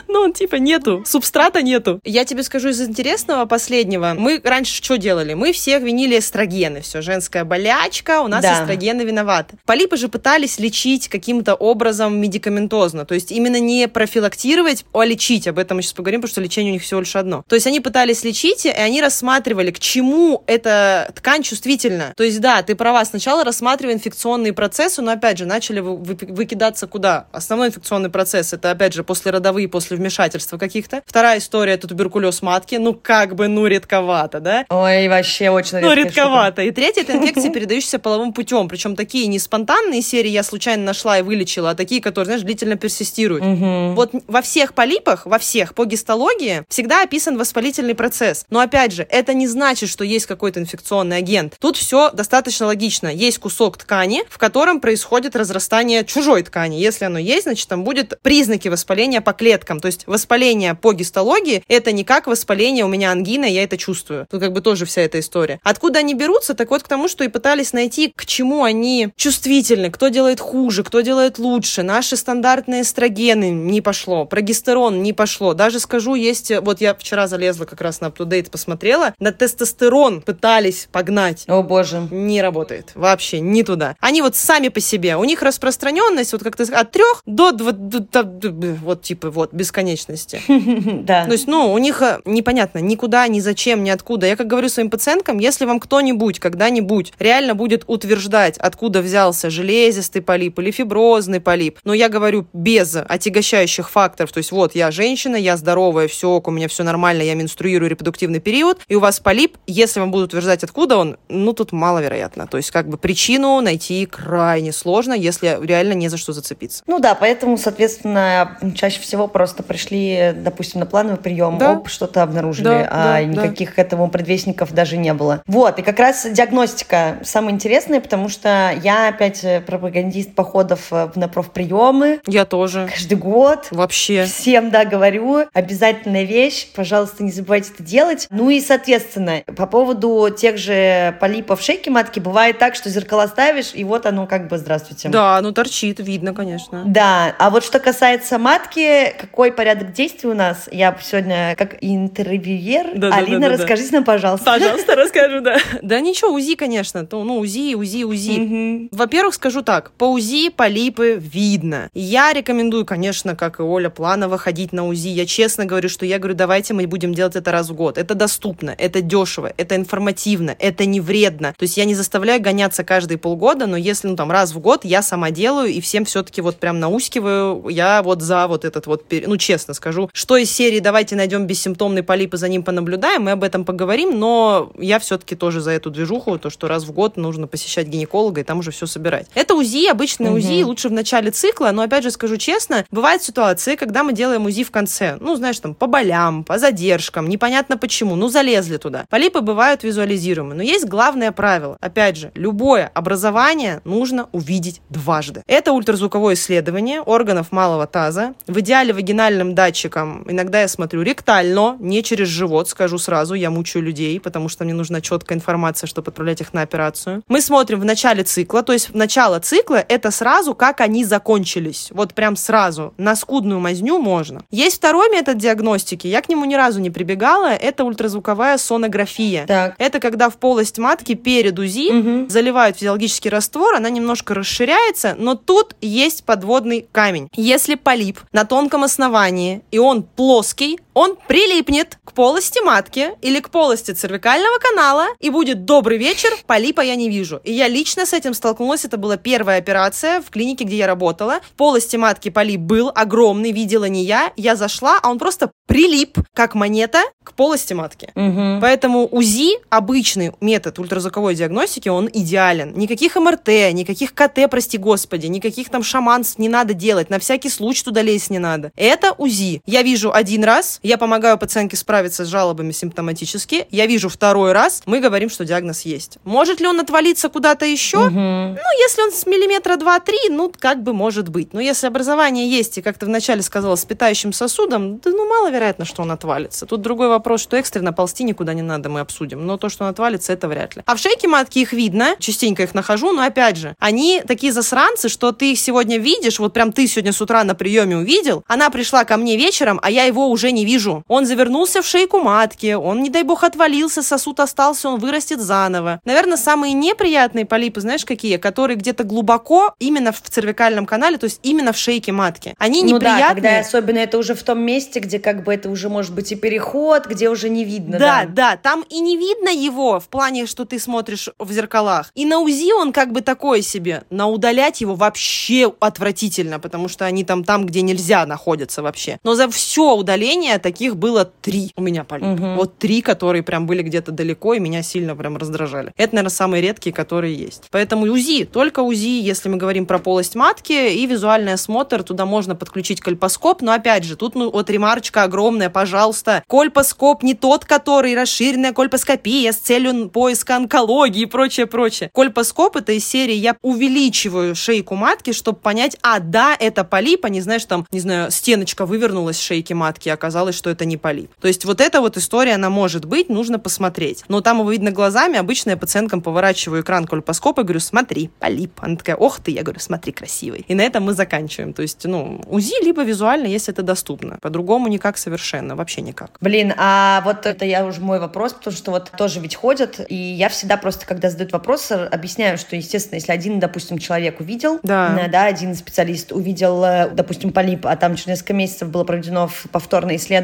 Ну, 0.08 0.20
он 0.20 0.34
типа 0.34 0.56
нету, 0.56 1.04
субстрата 1.06 1.62
нету. 1.62 2.00
Я 2.04 2.26
тебе 2.26 2.44
скажу 2.44 2.70
из 2.70 2.82
интересного 2.82 3.46
последнего. 3.46 4.14
Мы 4.18 4.42
раньше 4.44 4.76
что 4.76 4.98
делали? 4.98 5.34
Мы 5.34 5.52
всех 5.54 5.84
винили 5.84 6.20
эстрогены. 6.20 6.82
Все, 6.82 7.02
женская 7.02 7.44
болячка, 7.44 8.22
у 8.22 8.28
нас 8.28 8.42
да. 8.42 8.62
эстрогены 8.62 9.04
виноваты. 9.04 9.58
Полипы 9.66 9.98
же 9.98 10.08
пытались 10.08 10.60
лечить 10.60 11.08
каким-то 11.08 11.56
образом 11.56 12.20
медикаментозно. 12.20 13.06
То 13.06 13.16
есть 13.16 13.32
именно 13.32 13.60
не 13.60 13.88
профилактировать, 13.88 14.86
а 14.94 15.04
лечить. 15.04 15.48
Об 15.48 15.60
этом 15.60 15.78
мы 15.78 15.84
сейчас 15.84 15.94
поговорим, 15.94 16.22
потому 16.22 16.32
что 16.32 16.42
лечение 16.42 16.72
у 16.72 16.74
них 16.74 16.84
всего 16.84 17.00
лишь 17.00 17.16
одно. 17.16 17.44
То 17.48 17.56
есть 17.56 17.68
они 17.68 17.80
пытались 17.80 18.24
лечить, 18.24 18.66
и 18.66 18.70
они 18.70 19.02
рассматривали, 19.02 19.72
к 19.72 19.80
чему 19.80 20.44
эта 20.48 21.12
ткань 21.16 21.44
чувствительна. 21.44 22.14
То 22.16 22.24
есть 22.24 22.40
да, 22.40 22.62
ты 22.64 22.76
права, 22.76 23.04
сначала 23.06 23.44
рассматривая 23.44 23.96
инфекционные 23.96 24.54
процессы, 24.54 25.02
но 25.02 25.12
опять 25.12 25.38
же 25.38 25.46
начали 25.46 25.80
выкидаться 25.80 26.88
куда? 26.88 27.28
Основной 27.32 27.68
инфекционный 27.68 28.10
процесс 28.10 28.54
это 28.54 28.72
опять 28.72 28.94
же 28.94 29.04
послеродовые 29.04 29.68
после 29.76 29.98
вмешательства 29.98 30.58
каких-то. 30.58 31.04
Вторая 31.06 31.40
история 31.40 31.74
это 31.74 31.86
туберкулез 31.86 32.42
матки. 32.42 32.76
Ну, 32.76 32.94
как 32.94 33.36
бы, 33.36 33.50
ну, 33.50 33.68
редковато, 33.68 34.40
да? 34.40 34.66
Ой, 34.70 35.10
вообще 35.10 35.50
очень 35.50 35.80
Ну, 35.80 35.92
редковато. 35.92 36.62
И 36.62 36.72
третья 36.72 37.02
это 37.02 37.12
инфекции, 37.18 37.50
передающиеся 37.50 38.00
половым 38.00 38.32
путем. 38.32 38.70
Причем 38.70 38.96
такие 38.96 39.28
не 39.28 39.38
спонтанные 39.38 40.02
серии 40.02 40.30
я 40.30 40.44
случайно 40.44 40.86
нашла 40.86 41.20
и 41.20 41.24
вылечила, 41.24 41.72
а 41.72 41.76
такие, 41.76 42.02
которые, 42.02 42.28
знаешь, 42.28 42.44
длительно 42.44 42.78
персистируют. 42.78 43.44
Угу. 43.44 43.96
Вот 43.96 44.12
во 44.28 44.42
всех 44.42 44.76
полипах, 44.76 45.26
во 45.26 45.40
всех 45.40 45.76
по 45.76 45.84
гистологии 45.84 46.64
всегда 46.70 47.04
описан 47.04 47.38
воспалительный 47.38 47.96
процесс. 47.96 48.46
Но 48.50 48.62
опять 48.62 48.94
же, 48.94 49.06
это 49.10 49.34
не 49.34 49.46
значит, 49.46 49.90
что 49.90 50.06
есть 50.06 50.26
какой-то 50.26 50.62
инфекционный 50.62 51.18
агент. 51.18 51.56
Тут 51.60 51.76
все 51.76 52.12
достаточно 52.12 52.68
логично. 52.68 53.10
Есть 53.10 53.40
кусок 53.40 53.76
ткани, 53.76 54.24
в 54.30 54.38
котором 54.38 54.80
происходит 54.80 55.36
разрастание 55.36 56.06
чужой 56.06 56.44
ткани. 56.44 56.78
Если 56.78 57.04
оно 57.04 57.20
есть, 57.20 57.44
значит, 57.44 57.68
там 57.68 57.84
будет 57.84 58.18
признаки 58.22 58.70
воспаления 58.70 59.20
по 59.20 59.34
клеткам 59.34 59.65
клеткам. 59.66 59.80
То 59.80 59.88
есть 59.88 60.08
воспаление 60.08 60.76
по 60.76 60.94
гистологии– 60.94 61.64
это 61.68 61.92
не 61.92 62.04
как 62.04 62.28
воспаление, 62.28 62.86
у 62.86 62.88
меня 62.88 63.12
ангина, 63.12 63.46
я 63.46 63.64
это 63.64 63.78
чувствую. 63.78 64.28
Тут 64.30 64.42
как 64.42 64.54
бы 64.54 64.62
тоже 64.62 64.86
вся 64.86 65.02
эта 65.02 65.20
история. 65.20 65.60
Откуда 65.64 66.00
они 66.00 66.14
берутся? 66.14 66.54
Так 66.54 66.70
вот 66.70 66.84
к 66.84 66.88
тому, 66.88 67.08
что 67.08 67.24
и 67.24 67.28
пытались 67.28 67.74
найти, 67.74 68.14
к 68.16 68.26
чему 68.26 68.64
они 68.64 69.10
чувствительны, 69.16 69.90
кто 69.92 70.10
делает 70.10 70.40
хуже, 70.40 70.84
кто 70.84 71.02
делает 71.02 71.40
лучше. 71.40 71.84
Наши 71.84 72.16
стандартные 72.16 72.84
эстрогены 72.84 73.50
не 73.50 73.82
пошло, 73.82 74.26
прогестерон 74.26 75.02
не 75.02 75.14
пошло. 75.14 75.54
Даже 75.54 75.80
скажу, 75.80 76.16
есть, 76.16 76.52
вот 76.62 76.82
я 76.82 76.94
вчера 76.94 77.28
залезла 77.28 77.66
как 77.66 77.82
раз 77.82 78.02
на 78.02 78.08
UpToDate, 78.08 78.50
посмотрела, 78.52 79.14
на 79.20 79.32
тестостерон 79.32 80.22
пытались 80.22 80.88
погнать. 80.92 81.46
О 81.48 81.64
боже. 81.64 82.08
Не 82.12 82.42
работает. 82.42 82.92
Вообще 82.96 83.40
не 83.40 83.64
туда. 83.64 83.96
Они 84.00 84.22
вот 84.22 84.36
сами 84.36 84.70
по 84.70 84.80
себе. 84.80 85.16
У 85.16 85.24
них 85.24 85.42
распространенность, 85.42 86.34
вот 86.34 86.44
как 86.44 86.56
ты 86.56 86.64
от 86.64 86.92
трех 86.92 87.22
до, 87.26 87.52
до, 87.52 87.72
до, 87.72 88.24
до 88.24 88.76
вот 88.84 89.02
типа 89.02 89.30
вот 89.30 89.45
вот 89.46 89.54
бесконечности. 89.54 90.42
Да. 91.06 91.26
То 91.26 91.34
есть, 91.34 91.48
ну, 91.48 91.72
у 91.74 91.78
них 91.78 92.02
э, 92.02 92.22
непонятно 92.26 92.80
никуда, 92.80 93.28
ни 93.28 93.40
зачем, 93.40 93.84
ни 93.84 93.90
откуда. 93.90 94.28
Я 94.28 94.36
как 94.36 94.48
говорю 94.48 94.70
своим 94.70 94.90
пациенткам, 94.90 95.40
если 95.40 95.66
вам 95.66 95.80
кто-нибудь 95.80 96.40
когда-нибудь 96.40 97.14
реально 97.20 97.54
будет 97.54 97.84
утверждать, 97.88 98.58
откуда 98.58 99.02
взялся 99.02 99.50
железистый 99.50 100.22
полип 100.22 100.58
или 100.60 100.72
фиброзный 100.72 101.40
полип, 101.40 101.80
но 101.84 101.94
я 101.94 102.10
говорю 102.10 102.48
без 102.54 102.96
отягощающих 102.96 103.90
факторов, 103.90 104.32
то 104.32 104.40
есть 104.40 104.52
вот 104.52 104.74
я 104.76 104.92
женщина, 104.92 105.36
я 105.36 105.58
здоровая, 105.58 106.08
все, 106.08 106.42
у 106.44 106.52
меня 106.52 106.68
все 106.68 106.84
нормально, 106.84 107.22
я 107.22 107.36
менструирую 107.36 107.90
репродуктивный 107.90 108.40
период, 108.40 108.80
и 108.88 108.96
у 108.96 109.00
вас 109.00 109.20
полип, 109.20 109.58
если 109.68 110.00
вам 110.00 110.12
будут 110.12 110.30
утверждать, 110.30 110.64
откуда 110.64 110.98
он, 110.98 111.18
ну, 111.30 111.54
тут 111.54 111.72
маловероятно. 111.72 112.48
То 112.48 112.58
есть 112.58 112.72
как 112.72 112.88
бы 112.88 112.98
причину 112.98 113.62
найти 113.62 114.06
крайне 114.06 114.72
сложно, 114.72 115.14
если 115.14 115.60
реально 115.62 115.94
не 115.94 116.10
за 116.10 116.18
что 116.18 116.34
зацепиться. 116.34 116.84
Ну 116.88 117.00
да, 117.00 117.16
поэтому, 117.16 117.58
соответственно, 117.58 118.58
чаще 118.76 119.00
всего 119.02 119.28
просто 119.36 119.64
пришли, 119.64 120.32
допустим, 120.34 120.80
на 120.80 120.86
плановый 120.86 121.18
прием, 121.18 121.58
Да. 121.58 121.74
оп, 121.74 121.90
что-то 121.90 122.24
обнаружили, 122.24 122.64
Да, 122.64 122.88
а 122.90 123.04
да, 123.16 123.24
никаких 123.26 123.76
к 123.76 123.80
этому 123.80 124.08
предвестников 124.08 124.72
даже 124.74 124.96
не 124.96 125.14
было. 125.14 125.44
Вот, 125.46 125.78
и 125.78 125.82
как 125.82 126.00
раз 126.00 126.26
диагностика 126.26 127.18
самая 127.22 127.54
интересная, 127.54 128.00
потому 128.00 128.30
что 128.30 128.72
я 128.82 129.10
опять 129.10 129.44
э, 129.44 129.60
пропагандист 129.60 130.34
походов 130.36 130.88
э, 130.92 131.10
на 131.16 131.28
профприемы 131.28 132.22
Я 132.28 132.46
тоже. 132.46 132.88
каждый 132.90 133.18
год. 133.18 133.68
Вообще. 133.72 134.24
Всем, 134.24 134.72
да, 134.72 134.86
говорю, 134.86 135.40
обязательная 135.52 136.24
вещь, 136.24 136.70
пожалуйста, 136.74 137.22
не 137.22 137.34
забывайте 137.34 137.72
это 137.74 137.84
делать. 137.84 138.28
Ну 138.30 138.50
и, 138.50 138.62
соответственно, 138.62 139.42
по 139.58 139.68
поводу 139.68 140.30
тех 140.30 140.58
же 140.58 141.14
полипов 141.20 141.60
шейки 141.62 141.90
матки, 141.90 142.22
бывает 142.22 142.58
так, 142.58 142.74
что 142.76 142.90
зеркала 142.90 143.28
ставишь, 143.28 143.72
и 143.74 143.84
вот 143.84 144.06
оно 144.06 144.28
как 144.28 144.48
бы 144.48 144.58
здравствуйте. 144.58 145.10
Да, 145.10 145.42
ну 145.42 145.52
торчит, 145.52 146.00
видно, 146.00 146.34
конечно. 146.34 146.84
Да, 146.86 147.36
а 147.38 147.50
вот 147.50 147.66
что 147.66 147.80
касается 147.82 148.38
матки, 148.38 149.25
какой 149.26 149.52
порядок 149.52 149.94
действий 149.94 150.30
у 150.30 150.34
нас? 150.34 150.70
Я 150.72 150.98
сегодня 151.02 151.56
как 151.58 151.78
интервьюер. 151.82 152.98
Да, 152.98 153.10
Алина, 153.16 153.40
да, 153.40 153.50
да, 153.50 153.58
да. 153.58 153.64
расскажите 153.64 153.92
нам, 153.94 154.04
пожалуйста. 154.04 154.46
Пожалуйста, 154.46 154.96
расскажу, 154.96 155.42
да. 155.42 155.58
Да 155.82 156.00
ничего, 156.00 156.32
УЗИ, 156.32 156.56
конечно. 156.56 157.06
То, 157.06 157.24
Ну, 157.24 157.40
УЗИ, 157.40 157.76
УЗИ, 157.76 158.04
УЗИ. 158.04 158.90
Во-первых, 158.92 159.36
скажу 159.36 159.62
так, 159.62 159.92
по 159.92 160.06
УЗИ 160.06 160.50
полипы 160.50 161.20
видно. 161.20 161.90
Я 161.94 162.34
рекомендую, 162.34 162.86
конечно, 162.86 163.36
как 163.36 163.60
и 163.60 163.64
Оля, 163.64 163.90
планово 163.90 164.38
ходить 164.38 164.74
на 164.74 164.88
УЗИ. 164.88 165.10
Я 165.10 165.26
честно 165.26 165.66
говорю, 165.66 165.90
что 165.90 166.06
я 166.06 166.20
говорю, 166.20 166.36
давайте 166.36 166.74
мы 166.74 166.88
будем 166.88 167.14
делать 167.14 167.36
это 167.36 167.52
раз 167.52 167.70
в 167.70 167.74
год. 167.74 167.98
Это 167.98 168.16
доступно, 168.16 168.76
это 168.78 169.02
дешево, 169.02 169.52
это 169.58 169.76
информативно, 169.76 170.56
это 170.60 170.86
не 170.86 171.02
вредно. 171.02 171.54
То 171.58 171.64
есть 171.64 171.78
я 171.78 171.86
не 171.86 171.96
заставляю 171.96 172.42
гоняться 172.42 172.84
каждые 172.84 173.18
полгода, 173.18 173.68
но 173.68 173.78
если, 173.78 174.08
ну, 174.08 174.16
там, 174.16 174.32
раз 174.32 174.54
в 174.54 174.60
год 174.60 174.86
я 174.86 175.02
сама 175.02 175.32
делаю 175.32 175.70
и 175.70 175.82
всем 175.82 176.06
все-таки 176.06 176.42
вот 176.42 176.58
прям 176.58 176.80
наускиваю, 176.80 177.68
я 177.70 178.02
вот 178.04 178.22
за 178.22 178.48
вот 178.48 178.66
этот 178.66 178.88
вот, 178.88 179.06
пери- 179.16 179.28
ну, 179.28 179.38
честно 179.38 179.74
скажу, 179.74 180.10
что 180.14 180.38
из 180.38 180.52
серии 180.52 180.80
«давайте 180.80 181.16
найдем 181.16 181.48
бессимптомный 181.48 182.04
полип 182.04 182.34
и 182.34 182.38
за 182.38 182.48
ним 182.48 182.64
понаблюдаем», 182.64 183.24
мы 183.24 183.32
об 183.32 183.44
этом 183.44 183.66
поговорим, 183.66 184.20
но 184.20 184.72
я 184.78 185.00
все-таки 185.00 185.36
тоже 185.36 185.62
за 185.62 185.72
эту 185.72 185.90
движуху, 185.90 186.38
то, 186.38 186.50
что 186.50 186.68
раз 186.68 186.84
в 186.84 186.92
год 186.92 187.18
нужно 187.18 187.48
посещать 187.48 187.88
гинеколога 187.88 188.42
и 188.42 188.44
там 188.44 188.60
уже 188.60 188.72
все 188.72 188.86
собирать. 188.86 189.28
Это 189.34 189.56
УЗИ, 189.56 189.90
обычное 189.90 190.30
Мгм. 190.30 190.38
УЗИ, 190.38 190.64
лучше 190.64 190.90
в 190.90 190.92
начале 190.92 191.32
цикла, 191.32 191.72
но 191.72 191.82
опять 191.84 192.04
же 192.04 192.12
скажу 192.12 192.38
честно, 192.38 192.86
бывают 192.92 193.24
ситуации, 193.24 193.76
когда 193.76 194.04
мы 194.04 194.14
делаем 194.14 194.46
УЗИ 194.46 194.64
в 194.64 194.72
конце, 194.72 195.18
ну, 195.20 195.36
знаешь, 195.36 195.60
там, 195.60 195.74
по 195.74 195.88
болям, 195.88 196.44
по 196.44 196.58
задержкам, 196.60 197.30
непонятно 197.30 197.78
почему, 197.78 198.16
ну, 198.16 198.30
залезли 198.30 198.78
туда. 198.78 199.06
Полипы 199.10 199.42
бывают 199.42 199.84
визуализируемы, 199.84 200.56
но 200.56 200.64
есть 200.64 200.86
главное 200.86 201.32
правило. 201.32 201.78
Опять 201.82 202.18
же, 202.18 202.32
любое 202.36 202.92
образование 202.94 203.82
нужно 203.86 204.28
увидеть 204.32 204.82
дважды. 204.90 205.44
Это 205.48 205.72
ультразвуковое 205.72 206.34
исследование 206.36 207.02
органов 207.02 207.52
малого 207.52 207.88
таза. 207.88 208.34
В 208.48 208.60
идеале 208.60 208.94
вагинальным 209.10 209.54
датчиком, 209.54 210.26
иногда 210.28 210.62
я 210.62 210.68
смотрю 210.68 211.04
ректально, 211.04 211.78
не 211.80 212.02
через 212.02 212.28
живот, 212.28 212.68
скажу 212.70 212.98
сразу, 212.98 213.36
я 213.36 213.52
мучаю 213.52 213.86
людей, 213.86 214.20
потому 214.20 214.50
что 214.50 214.64
мне 214.64 214.74
нужна 214.74 215.00
четкая 215.00 215.38
информация, 215.38 215.86
чтобы 215.88 216.10
отправлять 216.10 216.42
их 216.42 216.54
на 216.54 216.64
операцию. 216.64 217.22
Мы 217.28 217.40
смотрим 217.42 217.80
в 217.82 217.86
начале 217.86 218.24
цикла, 218.24 218.64
то 218.64 218.74
есть 218.74 218.90
в 218.90 218.96
начало 218.96 219.40
цикла 219.40 219.76
это 219.76 220.10
сразу, 220.10 220.56
как 220.56 220.82
они 220.82 221.06
закончились. 221.06 221.90
Вот 221.92 222.16
прям 222.16 222.36
сразу. 222.36 222.96
На 222.98 223.16
скудную 223.16 223.60
мазню 223.60 224.00
можно. 224.00 224.42
Есть 224.50 224.78
второй 224.78 225.12
метод 225.12 225.38
диагностики, 225.38 226.08
я 226.08 226.22
к 226.24 226.30
нему 226.30 226.46
ни 226.46 226.56
разу 226.56 226.80
не 226.82 226.90
прибегала, 226.90 227.50
это 227.54 227.84
ультразвуковая 227.84 228.58
сонография. 228.58 229.46
Так. 229.46 229.76
Это 229.78 230.00
когда 230.00 230.32
в 230.32 230.38
полость 230.38 230.80
матки 230.80 231.14
перед 231.14 231.60
УЗИ 231.60 231.92
Мгм. 231.92 232.30
заливают 232.32 232.78
физиологический 232.78 233.30
раствор, 233.30 233.76
она 233.76 233.92
немножко 233.92 234.34
расширяется, 234.34 235.16
но 235.20 235.36
тут 235.36 235.76
есть 235.82 236.24
подводный 236.24 236.88
камень. 236.92 237.28
Если 237.36 237.76
полип 237.76 238.20
на 238.32 238.46
тонком 238.46 238.84
основании 238.96 239.62
и 239.72 239.78
он 239.78 240.04
плоский, 240.04 240.80
он 240.96 241.18
прилипнет 241.28 242.00
к 242.04 242.14
полости 242.14 242.64
матки 242.64 243.12
или 243.22 243.40
к 243.42 243.50
полости 243.50 243.92
цервикального 243.92 244.58
канала 244.60 245.08
и 245.20 245.30
будет 245.30 245.66
добрый 245.66 245.98
вечер, 245.98 246.30
полипа 246.48 246.82
я 246.82 246.96
не 246.96 247.10
вижу. 247.10 247.42
И 247.44 247.52
я 247.52 247.68
лично 247.68 248.06
с 248.06 248.14
этим 248.14 248.34
столкнулась, 248.34 248.86
это 248.86 248.98
была 248.98 249.18
первая 249.18 249.60
операция 249.60 250.22
в 250.22 250.30
клинике, 250.30 250.64
где 250.64 250.78
я 250.78 250.88
работала. 250.88 251.42
В 251.42 251.58
полости 251.58 251.98
матки 251.98 252.30
полип 252.30 252.62
был 252.62 252.92
огромный, 252.96 253.52
видела 253.52 253.86
не 253.86 254.04
я, 254.06 254.32
я 254.38 254.56
зашла, 254.56 255.00
а 255.04 255.10
он 255.10 255.20
просто 255.20 255.52
прилип, 255.68 256.18
как 256.34 256.56
монета, 256.56 257.04
к 257.24 257.34
полости 257.34 257.74
матки. 257.74 258.12
Мгм. 258.16 258.60
Поэтому 258.62 259.08
УЗИ, 259.12 259.60
обычный 259.70 260.32
метод 260.40 260.80
ультразвуковой 260.80 261.36
диагностики, 261.36 261.90
он 261.90 262.10
идеален. 262.12 262.74
Никаких 262.78 263.18
МРТ, 263.18 263.74
никаких 263.74 264.14
КТ, 264.14 264.50
прости 264.50 264.78
господи, 264.78 265.28
никаких 265.28 265.70
там 265.70 265.84
шаманств 265.84 266.40
не 266.40 266.48
надо 266.48 266.74
делать, 266.74 267.10
на 267.10 267.20
всякий 267.20 267.50
случай 267.50 267.84
туда 267.84 268.02
лезть 268.02 268.30
не 268.30 268.40
надо. 268.40 268.72
Это 268.78 269.14
УЗИ. 269.18 269.62
Я 269.66 269.82
вижу 269.82 270.14
один 270.14 270.46
раз, 270.46 270.80
я 270.86 270.98
помогаю 270.98 271.38
пациентке 271.38 271.78
справиться 271.78 272.26
с 272.26 272.28
жалобами 272.28 272.72
симптоматически, 272.72 273.68
я 273.72 273.88
вижу 273.88 274.08
второй 274.08 274.52
раз, 274.52 274.84
мы 274.86 275.00
говорим, 275.00 275.30
что 275.30 275.44
диагноз 275.44 275.82
есть. 275.82 276.18
Может 276.24 276.60
ли 276.60 276.68
он 276.68 276.80
отвалиться 276.80 277.30
куда-то 277.30 277.66
еще? 277.66 277.98
Мгм. 277.98 278.54
Ну, 278.54 278.80
если 278.84 279.02
он 279.02 279.12
с 279.12 279.26
миллиметра 279.26 279.78
два-три, 279.78 280.18
ну, 280.30 280.52
как 280.58 280.84
бы 280.84 280.94
может 280.94 281.30
быть. 281.30 281.54
Но 281.54 281.60
если 281.60 281.88
образование 281.88 282.48
есть, 282.48 282.78
и 282.78 282.82
как 282.82 283.00
ты 283.00 283.08
вначале 283.08 283.42
сказала, 283.42 283.76
с 283.76 283.86
питающим 283.86 284.32
сосудом, 284.32 285.00
да, 285.00 285.10
ну, 285.10 285.28
маловероятно, 285.28 285.86
что 285.86 286.04
он 286.04 286.12
отвалится. 286.12 286.68
Тут 286.68 286.82
другой 286.82 287.08
вопрос, 287.08 287.42
что 287.42 287.58
экстренно 287.58 287.92
ползти 287.92 288.24
никуда 288.24 288.54
не 288.54 288.62
надо, 288.62 288.90
мы 288.90 289.00
обсудим. 289.00 289.44
Но 289.46 289.58
то, 289.58 289.70
что 289.70 289.86
он 289.86 289.90
отвалится, 289.90 290.34
это 290.34 290.48
вряд 290.48 290.76
ли. 290.76 290.84
А 290.86 290.96
в 290.96 291.00
шейке 291.00 291.28
матки 291.28 291.60
их 291.60 291.74
видно, 291.74 292.16
частенько 292.20 292.62
их 292.62 292.76
нахожу, 292.76 293.12
но 293.12 293.24
опять 293.24 293.58
же, 293.58 293.76
они 293.80 294.22
такие 294.28 294.54
засранцы, 294.54 295.10
что 295.10 295.32
ты 295.32 295.54
их 295.54 295.60
сегодня 295.60 295.98
видишь, 295.98 296.38
вот 296.38 296.54
прям 296.54 296.72
ты 296.72 296.86
сегодня 296.88 297.12
с 297.12 297.22
утра 297.22 297.44
на 297.44 297.56
приеме 297.56 297.98
увидел, 297.98 298.44
она 298.48 298.70
пришла 298.70 299.04
ко 299.04 299.18
мне 299.18 299.36
вечером, 299.36 299.80
а 299.82 299.90
я 299.90 300.04
его 300.04 300.30
уже 300.30 300.52
не 300.52 300.64
вижу. 300.64 300.75
Он 301.08 301.26
завернулся 301.26 301.82
в 301.82 301.86
шейку 301.86 302.20
матки, 302.20 302.74
он, 302.74 303.02
не 303.04 303.10
дай 303.10 303.24
бог, 303.24 303.44
отвалился, 303.44 304.02
сосуд 304.02 304.40
остался, 304.40 304.90
он 304.90 305.00
вырастет 305.00 305.40
заново. 305.40 306.02
Наверное, 306.06 306.38
самые 306.38 306.74
неприятные 306.74 307.46
полипы, 307.46 307.82
знаешь, 307.82 308.06
какие? 308.06 308.38
Которые 308.38 308.78
где-то 308.78 309.04
глубоко, 309.04 309.74
именно 309.80 310.12
в 310.12 310.22
цервикальном 310.22 310.86
канале, 310.86 311.18
то 311.18 311.26
есть 311.26 311.40
именно 311.44 311.74
в 311.74 311.78
шейке 311.78 312.12
матки. 312.12 312.54
Они 312.58 312.84
Ну 312.84 313.00
да, 313.00 313.16
неприятные. 313.16 313.36
когда 313.36 313.60
особенно 313.60 314.00
это 314.00 314.18
уже 314.18 314.36
в 314.36 314.44
том 314.44 314.60
месте, 314.60 315.00
где 315.00 315.20
как 315.20 315.44
бы 315.44 315.54
это 315.54 315.70
уже 315.70 315.90
может 315.90 316.14
быть 316.14 316.32
и 316.32 316.36
переход, 316.36 317.06
где 317.06 317.30
уже 317.30 317.50
не 317.50 317.64
видно. 317.64 317.98
Да, 317.98 318.26
да, 318.28 318.58
там 318.58 318.84
и 318.90 319.00
не 319.00 319.18
видно 319.18 319.50
его 319.50 320.00
в 320.00 320.08
плане, 320.08 320.46
что 320.46 320.66
ты 320.66 320.80
смотришь 320.80 321.30
в 321.40 321.52
зеркалах. 321.52 322.12
И 322.16 322.26
на 322.26 322.40
УЗИ 322.40 322.74
он 322.74 322.92
как 322.92 323.12
бы 323.12 323.22
такое 323.22 323.62
себе. 323.62 324.04
На 324.10 324.28
удалять 324.28 324.82
его 324.82 324.96
вообще 324.96 325.74
отвратительно, 325.80 326.60
потому 326.60 326.88
что 326.88 327.06
они 327.06 327.24
там, 327.24 327.44
там, 327.44 327.66
где 327.66 327.82
нельзя, 327.82 328.26
находятся 328.26 328.82
вообще. 328.82 329.20
Но 329.24 329.36
за 329.36 329.50
все 329.50 329.96
удаление 329.96 330.58
таких 330.66 330.98
было 330.98 331.26
три 331.26 331.72
у 331.76 331.82
меня 331.84 332.04
полипа. 332.04 332.30
Мгм. 332.30 332.56
Вот 332.56 332.80
три, 332.80 333.04
которые 333.04 333.44
прям 333.44 333.68
были 333.68 333.84
где-то 333.84 334.12
далеко 334.12 334.56
и 334.56 334.60
меня 334.60 334.82
сильно 334.82 335.16
прям 335.16 335.38
раздражали. 335.38 335.92
Это, 335.96 336.16
наверное, 336.16 336.32
самые 336.32 336.64
редкие, 336.64 336.92
которые 336.92 337.36
есть. 337.36 337.66
Поэтому 337.70 338.12
УЗИ, 338.12 338.46
только 338.46 338.80
УЗИ, 338.80 339.22
если 339.22 339.48
мы 339.48 339.58
говорим 339.58 339.86
про 339.86 340.00
полость 340.00 340.34
матки 340.34 340.74
и 340.74 341.06
визуальный 341.06 341.54
осмотр, 341.54 342.02
туда 342.02 342.26
можно 342.26 342.56
подключить 342.56 343.00
кольпоскоп, 343.00 343.62
но 343.62 343.74
опять 343.74 344.06
же, 344.06 344.16
тут 344.16 344.34
ну, 344.34 344.50
вот 344.50 344.68
ремарочка 344.72 345.22
огромная, 345.22 345.70
пожалуйста. 345.70 346.44
Кольпоскоп 346.48 347.22
не 347.22 347.36
тот, 347.36 347.64
который 347.64 348.16
расширенная 348.16 348.74
кольпоскопия 348.74 349.52
с 349.52 349.58
целью 349.58 350.10
поиска 350.10 350.56
онкологии 350.56 351.22
и 351.22 351.26
прочее, 351.28 351.68
прочее. 351.68 352.10
Кольпоскоп 352.12 352.78
это 352.78 352.94
из 352.94 353.06
серии 353.06 353.36
я 353.36 353.56
увеличиваю 353.62 354.56
шейку 354.56 354.96
матки, 354.96 355.32
чтобы 355.32 355.60
понять, 355.60 355.96
а 356.02 356.20
да, 356.20 356.58
это 356.60 356.84
полип, 356.84 357.24
а 357.26 357.30
не 357.30 357.42
знаешь, 357.42 357.66
там, 357.66 357.86
не 357.92 358.00
знаю, 358.00 358.32
стеночка 358.32 358.88
вывернулась 358.88 359.40
шейки 359.40 359.74
матки, 359.74 360.10
оказалось, 360.10 360.55
оказалось, 360.56 360.58
что 360.58 360.70
это 360.70 360.86
не 360.86 360.98
полип. 360.98 361.32
То 361.40 361.48
есть 361.48 361.66
вот 361.66 361.82
эта 361.82 362.02
вот 362.02 362.18
история, 362.18 362.56
она 362.56 362.70
может 362.70 363.06
быть, 363.06 363.30
нужно 363.30 363.60
посмотреть. 363.60 364.24
Но 364.28 364.42
там 364.42 364.60
его 364.60 364.72
видно 364.72 364.92
глазами, 364.92 365.38
обычно 365.38 365.72
я 365.72 365.78
пациенткам 365.78 366.22
поворачиваю 366.22 366.82
экран 366.82 367.06
кольпоскопа 367.06 367.62
и 367.62 367.64
говорю, 367.64 367.80
смотри, 367.80 368.30
полип. 368.40 368.72
Она 368.82 368.96
такая, 368.96 369.16
ох 369.16 369.40
ты, 369.40 369.52
я 369.52 369.64
говорю, 369.64 369.80
смотри, 369.80 370.12
красивый. 370.12 370.66
И 370.68 370.76
на 370.76 370.82
этом 370.82 371.04
мы 371.04 371.14
заканчиваем. 371.14 371.74
То 371.74 371.82
есть, 371.82 372.06
ну, 372.06 372.42
УЗИ 372.48 372.84
либо 372.84 373.04
визуально, 373.04 373.48
если 373.48 373.74
это 373.74 373.84
доступно. 373.84 374.38
По-другому 374.42 374.88
никак 374.88 375.18
совершенно, 375.18 375.76
вообще 375.76 376.02
никак. 376.02 376.38
Блин, 376.42 376.74
а 376.78 377.22
вот 377.26 377.46
это 377.46 377.66
я 377.66 377.86
уже 377.86 378.02
мой 378.02 378.20
вопрос, 378.20 378.54
потому 378.54 378.76
что 378.76 378.92
вот 378.92 379.12
тоже 379.18 379.40
ведь 379.40 379.56
ходят, 379.56 380.00
и 380.10 380.16
я 380.16 380.50
всегда 380.50 380.78
просто, 380.78 381.06
когда 381.06 381.30
задают 381.30 381.52
вопрос, 381.52 381.92
объясняю, 381.92 382.58
что, 382.58 382.76
естественно, 382.76 383.16
если 383.16 383.32
один, 383.32 383.60
допустим, 383.60 383.98
человек 383.98 384.40
увидел, 384.40 384.80
да, 384.84 385.18
э, 385.20 385.30
да 385.30 385.46
один 385.46 385.76
специалист 385.76 386.32
увидел, 386.32 386.84
э, 386.84 387.10
допустим, 387.10 387.52
полип, 387.52 387.86
а 387.86 387.96
там 387.96 388.16
через 388.16 388.28
несколько 388.28 388.54
месяцев 388.54 388.90
было 388.90 389.04
проведено 389.04 389.50
повторное 389.72 390.16
исследование, 390.16 390.35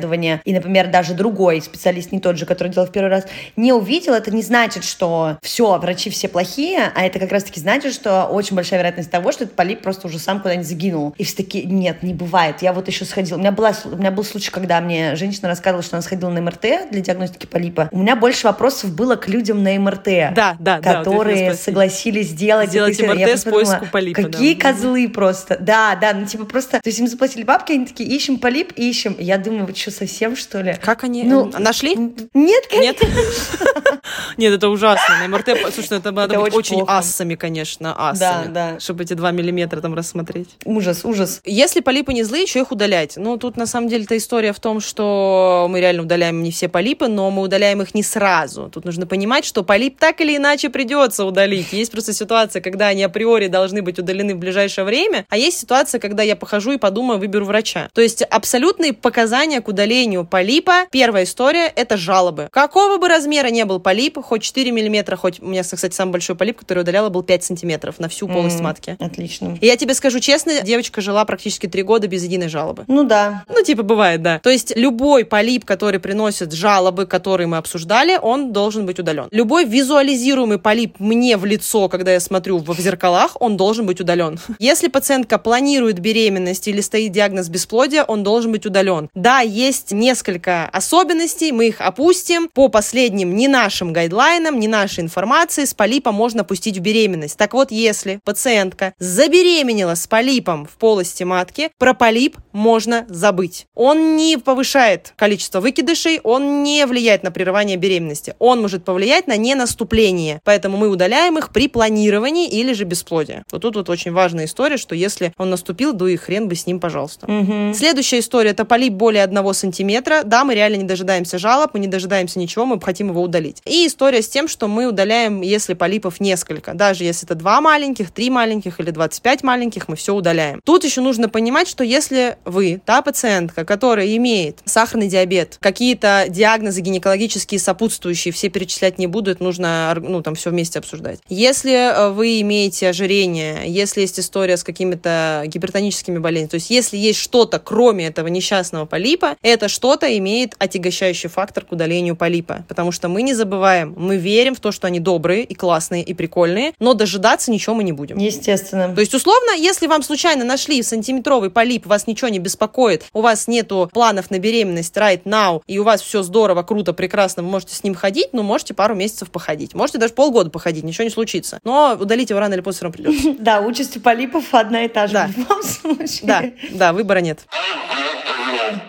и, 0.46 0.54
например, 0.54 0.88
даже 0.88 1.14
другой 1.14 1.62
специалист, 1.62 2.12
не 2.12 2.20
тот 2.20 2.38
же, 2.38 2.46
который 2.46 2.70
делал 2.70 2.88
в 2.88 2.92
первый 2.92 3.10
раз, 3.10 3.26
не 3.56 3.74
увидел, 3.74 4.14
это 4.14 4.32
не 4.32 4.42
значит, 4.42 4.84
что 4.84 5.38
все, 5.42 5.78
врачи 5.78 6.10
все 6.10 6.28
плохие, 6.28 6.92
а 6.96 7.06
это 7.06 7.20
как 7.20 7.32
раз-таки 7.32 7.60
значит, 7.60 7.94
что 7.94 8.26
очень 8.26 8.56
большая 8.56 8.80
вероятность 8.80 9.12
того, 9.12 9.32
что 9.32 9.46
этот 9.46 9.56
полип 9.56 9.82
просто 9.82 10.08
уже 10.08 10.20
сам 10.20 10.40
куда-нибудь 10.40 10.68
загинул. 10.68 11.14
И 11.18 11.24
все 11.24 11.38
таки 11.38 11.64
нет, 11.64 12.04
не 12.04 12.14
бывает. 12.14 12.62
Я 12.62 12.74
вот 12.74 12.88
еще 12.88 13.06
сходила. 13.06 13.38
У 13.38 13.40
меня, 13.40 13.52
была, 13.52 13.74
у 13.86 13.96
меня 13.96 14.12
был 14.12 14.24
случай, 14.24 14.52
когда 14.52 14.82
мне 14.82 15.16
женщина 15.16 15.48
рассказывала, 15.48 15.84
что 15.84 15.96
она 15.96 16.02
сходила 16.02 16.30
на 16.30 16.42
МРТ 16.42 16.92
для 16.92 17.02
диагностики 17.02 17.46
полипа. 17.46 17.90
У 17.92 18.00
меня 18.00 18.16
больше 18.16 18.48
вопросов 18.48 18.94
было 18.96 19.16
к 19.16 19.28
людям 19.28 19.64
на 19.64 19.78
МРТ, 19.80 20.34
да, 20.36 20.56
да, 20.60 20.80
которые 20.80 21.52
да, 21.52 21.56
согласились 21.56 22.30
сделать, 22.30 22.70
сделать 22.70 23.00
МРТ 23.02 23.20
я 23.20 23.38
с 23.38 23.44
поиску 23.44 23.86
полипа. 23.92 24.24
Какие 24.24 24.56
да. 24.56 24.72
козлы 24.72 25.10
просто. 25.10 25.58
Да, 25.60 25.98
да, 26.00 26.14
ну 26.14 26.26
типа 26.26 26.46
просто, 26.46 26.80
то 26.82 26.88
есть 26.88 27.00
им 27.00 27.08
заплатили 27.08 27.44
бабки, 27.44 27.74
они 27.74 27.86
такие, 27.86 28.10
ищем 28.10 28.38
полип, 28.38 28.72
ищем. 28.74 29.16
Я 29.20 29.38
думаю, 29.38 29.66
вы 29.66 29.74
что, 29.82 29.92
совсем 29.92 30.36
что 30.36 30.62
ли? 30.62 30.76
Как 30.82 31.04
они? 31.04 31.24
Ну, 31.24 31.52
нашли? 31.58 31.96
Нет, 32.34 32.68
конечно. 32.68 33.06
Нет? 33.08 34.02
Нет, 34.38 34.54
это 34.54 34.70
ужасно. 34.70 35.20
На 35.20 35.28
МРТ, 35.28 35.74
слушай, 35.74 35.98
это 35.98 36.12
надо 36.12 36.40
быть 36.40 36.54
очень 36.54 36.84
ассами, 36.88 37.36
конечно, 37.36 37.94
ассами. 37.94 38.48
Да, 38.48 38.74
да. 38.74 38.80
Чтобы 38.80 39.04
эти 39.04 39.14
два 39.14 39.32
миллиметра 39.32 39.82
там 39.82 39.94
рассмотреть. 39.94 40.50
Ужас, 40.66 41.06
ужас. 41.06 41.42
Если 41.46 41.82
полипы 41.82 42.14
не 42.14 42.24
злые, 42.24 42.48
что 42.48 42.60
их 42.60 42.72
удалять? 42.72 43.18
Ну, 43.18 43.38
тут 43.38 43.58
на 43.58 43.66
самом 43.66 43.90
деле-то 43.90 44.18
история 44.18 44.54
в 44.54 44.60
том, 44.60 44.80
что 44.80 45.68
мы 45.70 45.80
реально 45.80 46.04
удаляем 46.04 46.44
не 46.44 46.52
все 46.52 46.68
полипы, 46.68 47.08
но 47.08 47.30
мы 47.32 47.44
удаляем 47.44 47.82
их 47.82 47.94
не 47.94 48.04
сразу. 48.04 48.70
Тут 48.70 48.86
нужно 48.86 49.06
понимать, 49.06 49.46
что 49.46 49.64
полип 49.64 49.98
так 49.98 50.22
или 50.22 50.38
иначе 50.38 50.70
придется 50.70 51.26
удалить. 51.26 51.74
Есть 51.74 51.92
просто 51.92 52.14
ситуация, 52.14 52.62
когда 52.62 52.88
они 52.88 53.04
априори 53.04 53.48
должны 53.48 53.82
быть 53.82 54.00
удалены 54.00 54.36
в 54.36 54.38
ближайшее 54.38 54.86
время, 54.86 55.26
а 55.30 55.38
есть 55.38 55.60
ситуация, 55.60 56.00
когда 56.00 56.24
я 56.24 56.36
похожу 56.36 56.72
и 56.72 56.78
подумаю, 56.78 57.20
выберу 57.20 57.46
врача. 57.46 57.90
То 57.94 58.02
есть 58.02 58.22
абсолютные 58.22 58.94
показания 58.94 59.62
к 59.62 59.68
удалению 59.72 60.26
полипа. 60.26 60.86
Первая 60.92 61.24
история– 61.24 61.68
это 61.76 61.98
жалобы. 61.98 62.50
Какого 62.52 62.98
бы 62.98 63.08
размера 63.08 63.48
не 63.48 63.66
был 63.66 63.80
полип, 63.80 64.18
хоть 64.22 64.44
4 64.44 64.72
миллиметра, 64.72 65.16
хоть 65.16 65.40
у 65.40 65.46
меня, 65.46 65.64
кстати, 65.64 65.94
самый 65.94 66.12
большой 66.12 66.36
полип, 66.36 66.60
который 66.60 66.80
удаляла, 66.80 67.10
был 67.10 67.24
5 67.24 67.44
сантиметров 67.44 68.00
на 68.00 68.08
всю 68.10 68.28
полость 68.28 68.60
mm, 68.60 68.64
матки. 68.64 68.98
Отлично. 69.00 69.58
И 69.60 69.66
я 69.66 69.78
тебе 69.78 69.94
скажу 69.94 70.20
честно, 70.20 70.62
девочка 70.62 71.02
жила 71.02 71.26
практически 71.26 71.68
3 71.68 71.84
года 71.84 72.08
без 72.08 72.24
единой 72.24 72.50
жалобы. 72.50 72.84
Ну 72.88 73.04
да. 73.04 73.44
Ну 73.50 73.64
типа 73.64 73.84
бывает, 73.84 74.22
да. 74.22 74.40
То 74.40 74.50
есть 74.50 74.76
любой 74.76 75.26
полип, 75.26 75.66
который 75.66 76.00
приносит 76.00 76.54
жалобы, 76.54 77.06
которые 77.06 77.48
мы 77.48 77.58
обсуждали, 77.58 78.18
он 78.22 78.54
должен 78.54 78.86
быть 78.86 79.00
удален. 79.00 79.28
Любой 79.32 79.66
визуализируемый 79.66 80.60
полип 80.60 80.96
мне 81.00 81.38
в 81.38 81.46
лицо, 81.46 81.90
когда 81.90 82.14
я 82.14 82.20
смотрю 82.20 82.58
в 82.60 82.80
зеркалах, 82.80 83.38
он 83.40 83.58
должен 83.58 83.86
быть 83.86 84.00
удален. 84.02 84.40
Если 84.60 84.88
пациентка 84.88 85.38
планирует 85.38 86.00
беременность 86.00 86.68
или 86.68 86.82
стоит 86.82 87.12
диагноз 87.12 87.50
бесплодия, 87.50 88.04
он 88.04 88.24
должен 88.24 88.52
быть 88.52 88.66
удален. 88.66 89.10
Да, 89.16 89.40
есть 89.62 89.92
несколько 89.92 90.66
особенностей, 90.66 91.52
мы 91.52 91.68
их 91.68 91.82
опустим. 91.82 92.50
По 92.50 92.68
последним 92.68 93.36
не 93.36 93.48
нашим 93.48 93.94
гайдлайнам, 93.94 94.60
не 94.60 94.68
нашей 94.68 95.02
информации 95.02 95.66
с 95.66 95.74
полипом 95.74 96.16
можно 96.16 96.44
пустить 96.44 96.78
в 96.78 96.82
беременность. 96.82 97.38
Так 97.38 97.54
вот, 97.54 97.72
если 97.72 98.20
пациентка 98.24 98.94
забеременела 99.00 99.96
с 99.96 100.08
полипом 100.08 100.66
в 100.66 100.78
полости 100.78 101.24
матки, 101.24 101.72
про 101.78 101.94
полип 101.94 102.38
можно 102.52 103.06
забыть. 103.10 103.68
Он 103.76 104.16
не 104.16 104.38
повышает 104.38 105.14
количество 105.16 105.60
выкидышей, 105.60 106.20
он 106.24 106.64
не 106.64 106.86
влияет 106.86 107.24
на 107.24 107.32
прерывание 107.32 107.78
беременности. 107.78 108.36
Он 108.40 108.62
может 108.62 108.84
повлиять 108.84 109.28
на 109.28 109.38
ненаступление. 109.38 110.42
Поэтому 110.44 110.78
мы 110.78 110.90
удаляем 110.90 111.38
их 111.38 111.52
при 111.52 111.68
планировании 111.68 112.50
или 112.50 112.74
же 112.74 112.84
бесплодии. 112.84 113.44
Вот 113.52 113.62
тут 113.62 113.76
вот 113.76 113.90
очень 113.90 114.12
важная 114.12 114.46
история, 114.46 114.78
что 114.78 114.96
если 114.96 115.34
он 115.38 115.50
наступил, 115.50 115.94
да 115.94 116.10
и 116.10 116.16
хрен 116.16 116.48
бы 116.48 116.56
с 116.56 116.66
ним, 116.66 116.80
пожалуйста. 116.80 117.28
Угу. 117.32 117.74
Следующая 117.74 118.20
история 118.20 118.52
это 118.52 118.66
полип 118.66 118.94
более 118.94 119.24
одного 119.24 119.51
сантиметра. 119.54 120.22
Да, 120.24 120.44
мы 120.44 120.56
реально 120.56 120.78
не 120.78 120.84
дожидаемся 120.84 121.38
жалоб, 121.38 121.72
мы 121.74 121.80
не 121.80 121.88
дожидаемся 121.88 122.40
ничего, 122.40 122.66
мы 122.66 122.80
хотим 122.80 123.10
его 123.10 123.22
удалить. 123.22 123.62
И 123.66 123.88
история 123.88 124.22
с 124.22 124.30
тем, 124.30 124.48
что 124.48 124.68
мы 124.68 124.88
удаляем, 124.88 125.42
если 125.42 125.74
полипов 125.74 126.20
несколько. 126.20 126.74
Даже 126.74 127.04
если 127.04 127.26
это 127.28 127.36
два 127.36 127.62
маленьких, 127.62 128.12
три 128.12 128.30
маленьких 128.30 128.80
или 128.80 128.92
25 128.92 129.44
маленьких, 129.44 129.88
мы 129.88 129.96
все 129.96 130.14
удаляем. 130.14 130.62
Тут 130.64 130.84
еще 130.84 131.02
нужно 131.02 131.30
понимать, 131.30 131.68
что 131.68 131.84
если 131.84 132.38
вы, 132.46 132.82
та 132.86 133.02
пациентка, 133.02 133.66
которая 133.66 134.08
имеет 134.18 134.60
сахарный 134.66 135.08
диабет, 135.08 135.58
какие-то 135.60 136.26
диагнозы 136.30 136.82
гинекологические 136.82 137.60
сопутствующие, 137.60 138.32
все 138.32 138.50
перечислять 138.50 138.98
не 138.98 139.08
буду, 139.08 139.36
нужно, 139.40 139.96
ну, 140.00 140.22
там 140.22 140.36
все 140.36 140.50
вместе 140.50 140.80
обсуждать. 140.80 141.20
Если 141.30 141.74
э, 141.74 142.10
вы 142.10 142.42
имеете 142.42 142.90
ожирение, 142.90 143.64
если 143.68 144.02
есть 144.02 144.20
история 144.20 144.58
с 144.58 144.64
какими-то 144.64 145.44
гипертоническими 145.48 146.18
болезнями, 146.18 146.50
то 146.50 146.56
есть 146.56 146.70
если 146.70 146.98
есть 146.98 147.20
что-то, 147.20 147.60
кроме 147.60 148.08
этого 148.08 148.28
несчастного 148.28 148.86
полипа, 148.86 149.38
это 149.42 149.68
что-то 149.68 150.18
имеет 150.18 150.56
отягощающий 150.58 151.30
фактор 151.30 151.66
к 151.66 151.72
удалению 151.72 152.16
полипа. 152.16 152.66
Потому 152.68 152.92
что 152.92 153.08
мы 153.10 153.22
не 153.22 153.34
забываем, 153.34 153.94
мы 153.98 154.18
верим 154.18 154.56
в 154.56 154.60
то, 154.60 154.72
что 154.72 154.88
они 154.88 155.00
добрые 155.00 155.44
и 155.44 155.56
классные 155.56 156.04
и 156.04 156.14
прикольные, 156.14 156.74
но 156.80 156.94
дожидаться 156.94 157.52
ничего 157.52 157.76
мы 157.76 157.84
не 157.84 157.92
будем. 157.92 158.18
Естественно. 158.18 158.94
То 158.94 159.02
есть, 159.02 159.14
условно, 159.14 159.52
если 159.58 159.88
вам 159.88 160.04
случайно 160.04 160.46
нашли 160.46 160.82
сантиметровый 160.84 161.50
полип, 161.50 161.86
вас 161.86 162.08
ничего 162.08 162.30
не 162.30 162.40
беспокоит, 162.40 163.06
у 163.14 163.22
вас 163.22 163.48
нету 163.48 163.90
планов 163.94 164.32
на 164.32 164.40
беременность 164.40 164.96
right 164.96 165.24
now, 165.24 165.62
и 165.68 165.80
у 165.80 165.84
вас 165.84 166.02
все 166.02 166.24
здорово, 166.24 166.64
круто, 166.64 166.94
прекрасно, 166.94 167.44
вы 167.44 167.50
можете 167.50 167.76
с 167.76 167.84
ним 167.84 167.96
ходить, 167.96 168.30
ну, 168.34 168.44
можете 168.44 168.74
пару 168.74 168.96
месяцев 168.96 169.32
походить. 169.32 169.74
Можете 169.74 169.98
даже 169.98 170.14
полгода 170.14 170.50
походить, 170.50 170.84
ничего 170.84 171.04
не 171.04 171.10
случится. 171.10 171.60
Но 171.64 171.98
удалить 172.00 172.30
его 172.30 172.40
рано 172.40 172.54
или 172.54 172.62
поздно 172.62 172.78
все 172.78 172.86
равно 172.86 173.12
придется. 173.12 173.42
Да, 173.42 173.62
участь 173.62 173.98
у 173.98 174.00
полипов 174.00 174.54
одна 174.54 174.84
и 174.86 174.88
та 174.88 175.08
же 175.08 175.18
в 175.18 175.38
любом 175.38 175.64
случае. 175.64 176.20
Да, 176.24 176.44
да, 176.72 176.94
выбора 176.94 177.20
нет. 177.20 177.40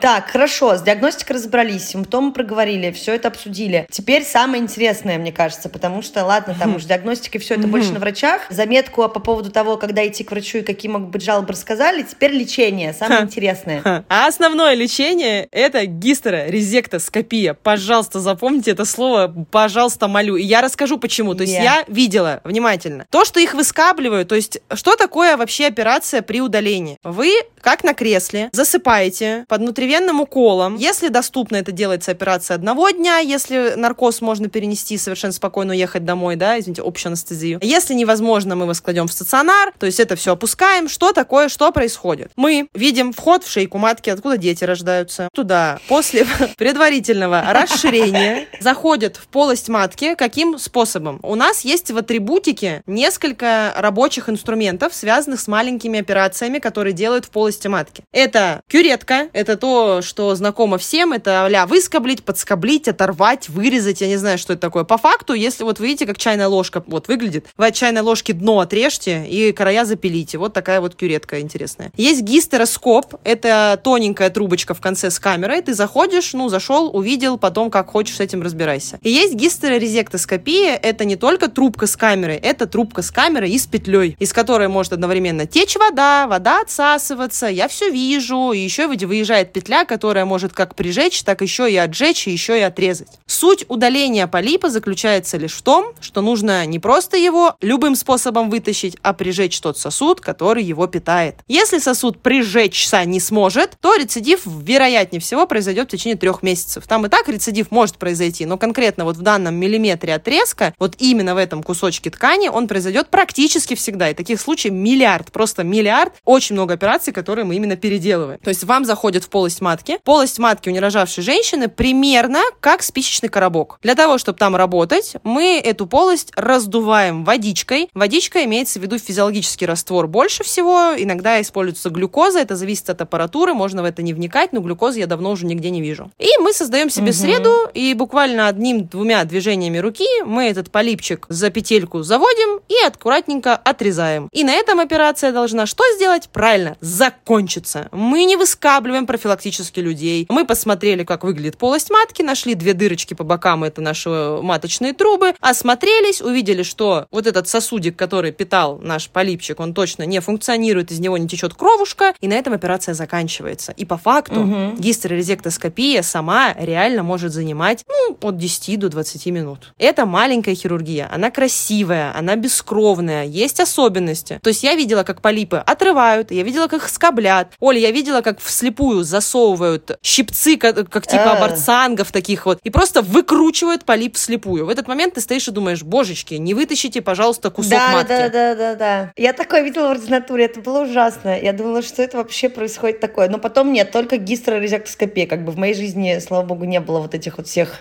Так, 0.00 0.30
хорошо, 0.30 0.76
с 0.76 0.82
диагностикой 0.82 1.36
разобрались, 1.36 1.88
симптомы 1.88 2.32
проговорили, 2.32 2.90
все 2.90 3.14
это 3.14 3.28
обсудили. 3.28 3.86
Теперь 3.90 4.24
самое 4.24 4.62
интересное, 4.62 5.18
мне 5.18 5.32
кажется, 5.32 5.68
потому 5.68 6.02
что, 6.02 6.24
ладно, 6.24 6.54
там 6.58 6.76
уж 6.76 6.84
диагностика, 6.84 7.38
все 7.38 7.54
это 7.54 7.66
больше 7.66 7.92
на 7.92 7.98
врачах. 7.98 8.42
Заметку 8.50 9.08
по 9.08 9.20
поводу 9.20 9.50
того, 9.50 9.76
когда 9.76 10.06
идти 10.06 10.24
к 10.24 10.30
врачу 10.30 10.58
и 10.58 10.62
какие 10.62 10.90
могут 10.90 11.08
быть 11.08 11.22
жалобы, 11.22 11.52
рассказали. 11.52 12.02
Теперь 12.02 12.32
лечение, 12.32 12.92
самое 12.92 13.22
интересное. 13.22 14.04
А 14.08 14.26
основное 14.26 14.74
лечение– 14.74 15.48
это 15.52 15.86
гистерорезектоскопия. 15.86 17.54
Пожалуйста, 17.54 18.20
запомните 18.20 18.72
это 18.72 18.84
слово, 18.84 19.32
пожалуйста, 19.50 20.08
молю. 20.08 20.36
И 20.36 20.42
я 20.42 20.60
расскажу, 20.60 20.98
почему. 20.98 21.34
То 21.34 21.42
есть 21.42 21.54
я 21.54 21.84
видела, 21.88 22.40
внимательно, 22.44 23.06
то, 23.10 23.24
что 23.24 23.40
их 23.40 23.54
выскабливают, 23.54 24.28
то 24.28 24.34
есть 24.34 24.60
что 24.74 24.96
такое 24.96 25.36
вообще 25.36 25.66
операция 25.66 26.22
при 26.22 26.40
удалении? 26.40 26.98
Вы, 27.02 27.32
как 27.60 27.84
на 27.84 27.94
кресле, 27.94 28.48
засыпаете 28.52 29.44
под 29.48 29.60
внутривенным 29.72 30.20
уколом. 30.20 30.76
Если 30.76 31.08
доступно, 31.08 31.56
это 31.56 31.72
делается 31.72 32.10
операция 32.10 32.54
одного 32.56 32.90
дня. 32.90 33.18
Если 33.18 33.72
наркоз 33.76 34.20
можно 34.20 34.50
перенести 34.50 34.98
совершенно 34.98 35.32
спокойно 35.32 35.72
уехать 35.72 36.04
домой, 36.04 36.36
да, 36.36 36.58
извините, 36.58 36.82
общую 36.82 37.10
анестезию. 37.10 37.58
Если 37.62 37.94
невозможно, 37.94 38.54
мы 38.54 38.66
вас 38.66 38.82
кладем 38.82 39.08
в 39.08 39.12
стационар, 39.12 39.72
то 39.78 39.86
есть 39.86 39.98
это 39.98 40.14
все 40.14 40.32
опускаем. 40.32 40.88
Что 40.88 41.12
такое, 41.12 41.48
что 41.48 41.72
происходит? 41.72 42.30
Мы 42.36 42.68
видим 42.74 43.14
вход 43.14 43.44
в 43.44 43.50
шейку 43.50 43.78
матки, 43.78 44.10
откуда 44.10 44.36
дети 44.36 44.64
рождаются. 44.64 45.28
Туда 45.34 45.78
после 45.88 46.26
предварительного 46.58 47.42
расширения 47.48 48.48
заходят 48.60 49.16
в 49.16 49.26
полость 49.28 49.70
матки. 49.70 50.14
Каким 50.16 50.58
способом? 50.58 51.18
У 51.22 51.34
нас 51.34 51.62
есть 51.62 51.90
в 51.90 51.96
атрибутике 51.96 52.82
несколько 52.86 53.72
рабочих 53.76 54.28
инструментов, 54.28 54.94
связанных 54.94 55.40
с 55.40 55.48
маленькими 55.48 56.00
операциями, 56.00 56.58
которые 56.58 56.92
делают 56.92 57.24
в 57.24 57.30
полости 57.30 57.68
матки. 57.68 58.04
Это 58.12 58.60
кюретка, 58.68 59.28
это 59.32 59.56
то, 59.62 60.02
что 60.02 60.34
знакомо 60.34 60.76
всем, 60.76 61.12
это 61.12 61.46
а 61.46 61.66
выскоблить, 61.66 62.24
подскоблить, 62.24 62.88
оторвать, 62.88 63.48
вырезать, 63.48 64.00
я 64.00 64.08
не 64.08 64.16
знаю, 64.16 64.36
что 64.36 64.54
это 64.54 64.62
такое. 64.62 64.82
По 64.82 64.98
факту, 64.98 65.34
если 65.34 65.62
вот 65.62 65.78
видите, 65.78 66.04
как 66.04 66.18
чайная 66.18 66.48
ложка 66.48 66.82
вот 66.84 67.06
выглядит, 67.06 67.46
вы 67.56 67.68
от 67.68 67.74
чайной 67.74 68.00
ложки 68.00 68.32
дно 68.32 68.58
отрежьте 68.58 69.24
и 69.24 69.52
края 69.52 69.84
запилите. 69.84 70.36
Вот 70.38 70.52
такая 70.52 70.80
вот 70.80 70.96
кюретка 70.96 71.40
интересная. 71.40 71.92
Есть 71.96 72.22
гистероскоп, 72.22 73.14
это 73.22 73.80
тоненькая 73.84 74.30
трубочка 74.30 74.74
в 74.74 74.80
конце 74.80 75.12
с 75.12 75.20
камерой, 75.20 75.62
ты 75.62 75.74
заходишь, 75.74 76.32
ну, 76.32 76.48
зашел, 76.48 76.90
увидел, 76.92 77.38
потом 77.38 77.70
как 77.70 77.88
хочешь 77.92 78.16
с 78.16 78.20
этим 78.20 78.42
разбирайся. 78.42 78.98
И 79.02 79.10
есть 79.10 79.34
гистерорезектоскопия, 79.34 80.74
это 80.74 81.04
не 81.04 81.14
только 81.14 81.46
трубка 81.46 81.86
с 81.86 81.94
камерой, 81.94 82.38
это 82.38 82.66
трубка 82.66 83.02
с 83.02 83.12
камерой 83.12 83.52
и 83.52 83.58
с 83.60 83.68
петлей, 83.68 84.16
из 84.18 84.32
которой 84.32 84.66
может 84.66 84.92
одновременно 84.92 85.46
течь 85.46 85.76
вода, 85.76 86.26
вода 86.26 86.62
отсасываться, 86.62 87.46
я 87.46 87.68
все 87.68 87.90
вижу, 87.90 88.50
и 88.50 88.58
еще 88.58 88.88
выезжает 88.88 89.51
петля, 89.52 89.84
которая 89.84 90.24
может 90.24 90.52
как 90.52 90.74
прижечь, 90.74 91.22
так 91.22 91.42
еще 91.42 91.70
и 91.70 91.76
отжечь, 91.76 92.26
и 92.26 92.30
еще 92.30 92.58
и 92.58 92.62
отрезать. 92.62 93.08
Суть 93.26 93.64
удаления 93.68 94.26
полипа 94.26 94.68
заключается 94.68 95.36
лишь 95.36 95.54
в 95.54 95.62
том, 95.62 95.92
что 96.00 96.20
нужно 96.20 96.64
не 96.66 96.78
просто 96.78 97.16
его 97.16 97.56
любым 97.60 97.94
способом 97.94 98.50
вытащить, 98.50 98.96
а 99.02 99.12
прижечь 99.12 99.60
тот 99.60 99.78
сосуд, 99.78 100.20
который 100.20 100.62
его 100.62 100.86
питает. 100.86 101.36
Если 101.48 101.78
сосуд 101.78 102.20
прижечься 102.20 103.04
не 103.04 103.20
сможет, 103.20 103.76
то 103.80 103.94
рецидив, 103.96 104.40
вероятнее 104.44 105.20
всего, 105.20 105.46
произойдет 105.46 105.88
в 105.88 105.90
течение 105.92 106.16
трех 106.16 106.42
месяцев. 106.42 106.86
Там 106.86 107.06
и 107.06 107.08
так 107.08 107.28
рецидив 107.28 107.70
может 107.70 107.98
произойти, 107.98 108.46
но 108.46 108.58
конкретно 108.58 109.04
вот 109.04 109.16
в 109.16 109.22
данном 109.22 109.54
миллиметре 109.54 110.14
отрезка, 110.14 110.74
вот 110.78 110.96
именно 110.98 111.34
в 111.34 111.38
этом 111.38 111.62
кусочке 111.62 112.10
ткани, 112.10 112.48
он 112.48 112.68
произойдет 112.68 113.08
практически 113.08 113.74
всегда. 113.74 114.10
И 114.10 114.14
таких 114.14 114.40
случаев 114.40 114.74
миллиард, 114.74 115.32
просто 115.32 115.64
миллиард. 115.64 116.14
Очень 116.24 116.54
много 116.54 116.74
операций, 116.74 117.12
которые 117.12 117.44
мы 117.44 117.56
именно 117.56 117.76
переделываем. 117.76 118.38
То 118.40 118.50
есть 118.50 118.64
вам 118.64 118.84
заходит 118.84 119.24
в 119.24 119.28
полость 119.32 119.60
матки. 119.60 119.98
Полость 120.04 120.38
матки 120.38 120.68
у 120.68 120.72
нерожавшей 120.72 121.24
женщины 121.24 121.68
примерно 121.68 122.40
как 122.60 122.82
спичечный 122.82 123.28
коробок. 123.28 123.78
Для 123.82 123.96
того, 123.96 124.18
чтобы 124.18 124.38
там 124.38 124.54
работать, 124.54 125.14
мы 125.24 125.58
эту 125.58 125.86
полость 125.86 126.30
раздуваем 126.36 127.24
водичкой. 127.24 127.88
Водичка 127.94 128.44
имеется 128.44 128.78
в 128.78 128.82
виду 128.82 128.98
физиологический 128.98 129.66
раствор 129.66 130.06
больше 130.06 130.44
всего. 130.44 130.92
Иногда 130.96 131.40
используется 131.40 131.90
глюкоза, 131.90 132.40
это 132.40 132.54
зависит 132.54 132.90
от 132.90 133.00
аппаратуры, 133.00 133.54
можно 133.54 133.82
в 133.82 133.86
это 133.86 134.02
не 134.02 134.12
вникать, 134.12 134.52
но 134.52 134.60
глюкозы 134.60 135.00
я 135.00 135.06
давно 135.06 135.30
уже 135.30 135.46
нигде 135.46 135.70
не 135.70 135.80
вижу. 135.80 136.10
И 136.18 136.28
мы 136.38 136.52
создаем 136.52 136.90
себе 136.90 137.10
угу. 137.10 137.16
среду, 137.16 137.54
и 137.72 137.94
буквально 137.94 138.48
одним-двумя 138.48 139.24
движениями 139.24 139.78
руки 139.78 140.06
мы 140.26 140.44
этот 140.44 140.70
полипчик 140.70 141.24
за 141.30 141.48
петельку 141.48 142.02
заводим 142.02 142.60
и 142.68 142.86
аккуратненько 142.86 143.56
отрезаем. 143.56 144.28
И 144.32 144.44
на 144.44 144.52
этом 144.52 144.78
операция 144.78 145.32
должна 145.32 145.64
что 145.64 145.84
сделать? 145.96 146.28
Правильно, 146.30 146.76
закончиться. 146.80 147.88
Мы 147.92 148.24
не 148.24 148.36
выскабливаем 148.36 149.06
профилактически 149.22 149.78
людей. 149.78 150.26
Мы 150.28 150.44
посмотрели, 150.44 151.04
как 151.04 151.22
выглядит 151.22 151.56
полость 151.56 151.90
матки, 151.90 152.22
нашли 152.22 152.54
две 152.54 152.74
дырочки 152.74 153.14
по 153.14 153.22
бокам, 153.22 153.62
это 153.62 153.80
наши 153.80 154.08
маточные 154.42 154.94
трубы, 154.94 155.34
осмотрелись, 155.40 156.20
увидели, 156.20 156.64
что 156.64 157.06
вот 157.12 157.28
этот 157.28 157.46
сосудик, 157.46 157.96
который 157.96 158.32
питал 158.32 158.78
наш 158.78 159.08
полипчик, 159.08 159.60
он 159.60 159.74
точно 159.74 160.02
не 160.02 160.20
функционирует, 160.20 160.90
из 160.90 160.98
него 160.98 161.16
не 161.18 161.28
течет 161.28 161.54
кровушка, 161.54 162.14
и 162.20 162.26
на 162.26 162.34
этом 162.34 162.52
операция 162.52 162.94
заканчивается. 162.94 163.72
И 163.76 163.84
по 163.84 163.96
факту 163.96 164.40
угу. 164.40 164.76
гистерорезектоскопия 164.78 166.02
сама 166.02 166.54
реально 166.58 167.04
может 167.04 167.32
занимать 167.32 167.84
ну, 167.88 168.18
от 168.20 168.36
10 168.36 168.80
до 168.80 168.88
20 168.88 169.26
минут. 169.26 169.72
Это 169.78 170.04
маленькая 170.04 170.56
хирургия, 170.56 171.08
она 171.12 171.30
красивая, 171.30 172.12
она 172.16 172.34
бескровная, 172.34 173.24
есть 173.24 173.60
особенности. 173.60 174.40
То 174.42 174.48
есть 174.48 174.64
я 174.64 174.74
видела, 174.74 175.04
как 175.04 175.20
полипы 175.20 175.58
отрывают, 175.58 176.32
я 176.32 176.42
видела, 176.42 176.66
как 176.66 176.82
их 176.82 176.88
скоблят. 176.88 177.52
Оля, 177.60 177.78
я 177.78 177.92
видела, 177.92 178.20
как 178.20 178.40
вслепую 178.40 179.04
засовывают 179.12 179.98
щипцы, 180.02 180.56
как, 180.56 180.88
как 180.90 181.06
типа 181.06 181.32
аборцангов 181.32 182.10
таких 182.10 182.46
вот, 182.46 182.58
и 182.64 182.70
просто 182.70 183.02
выкручивают 183.02 183.84
полип 183.84 184.16
вслепую. 184.16 184.66
В 184.66 184.70
этот 184.70 184.88
момент 184.88 185.14
ты 185.14 185.20
стоишь 185.20 185.46
и 185.48 185.50
думаешь, 185.50 185.82
божечки, 185.82 186.34
не 186.34 186.54
вытащите, 186.54 187.02
пожалуйста, 187.02 187.50
кусок 187.50 187.72
да, 187.72 187.92
матки. 187.92 188.08
Да, 188.08 188.28
да, 188.28 188.54
да, 188.54 188.74
да. 188.74 189.12
Я 189.16 189.32
такое 189.34 189.62
видела 189.62 189.88
в 189.88 189.90
ординатуре, 189.92 190.46
это 190.46 190.60
было 190.60 190.84
ужасно. 190.84 191.38
Я 191.38 191.52
думала, 191.52 191.82
что 191.82 192.02
это 192.02 192.16
вообще 192.16 192.48
происходит 192.48 193.00
такое. 193.00 193.28
Но 193.28 193.38
потом 193.38 193.72
нет, 193.72 193.92
только 193.92 194.16
гистерорезектоскопия. 194.16 195.26
Как 195.26 195.44
бы 195.44 195.52
в 195.52 195.58
моей 195.58 195.74
жизни, 195.74 196.18
слава 196.26 196.44
богу, 196.44 196.64
не 196.64 196.80
было 196.80 197.00
вот 197.00 197.14
этих 197.14 197.36
вот 197.36 197.46
всех 197.46 197.80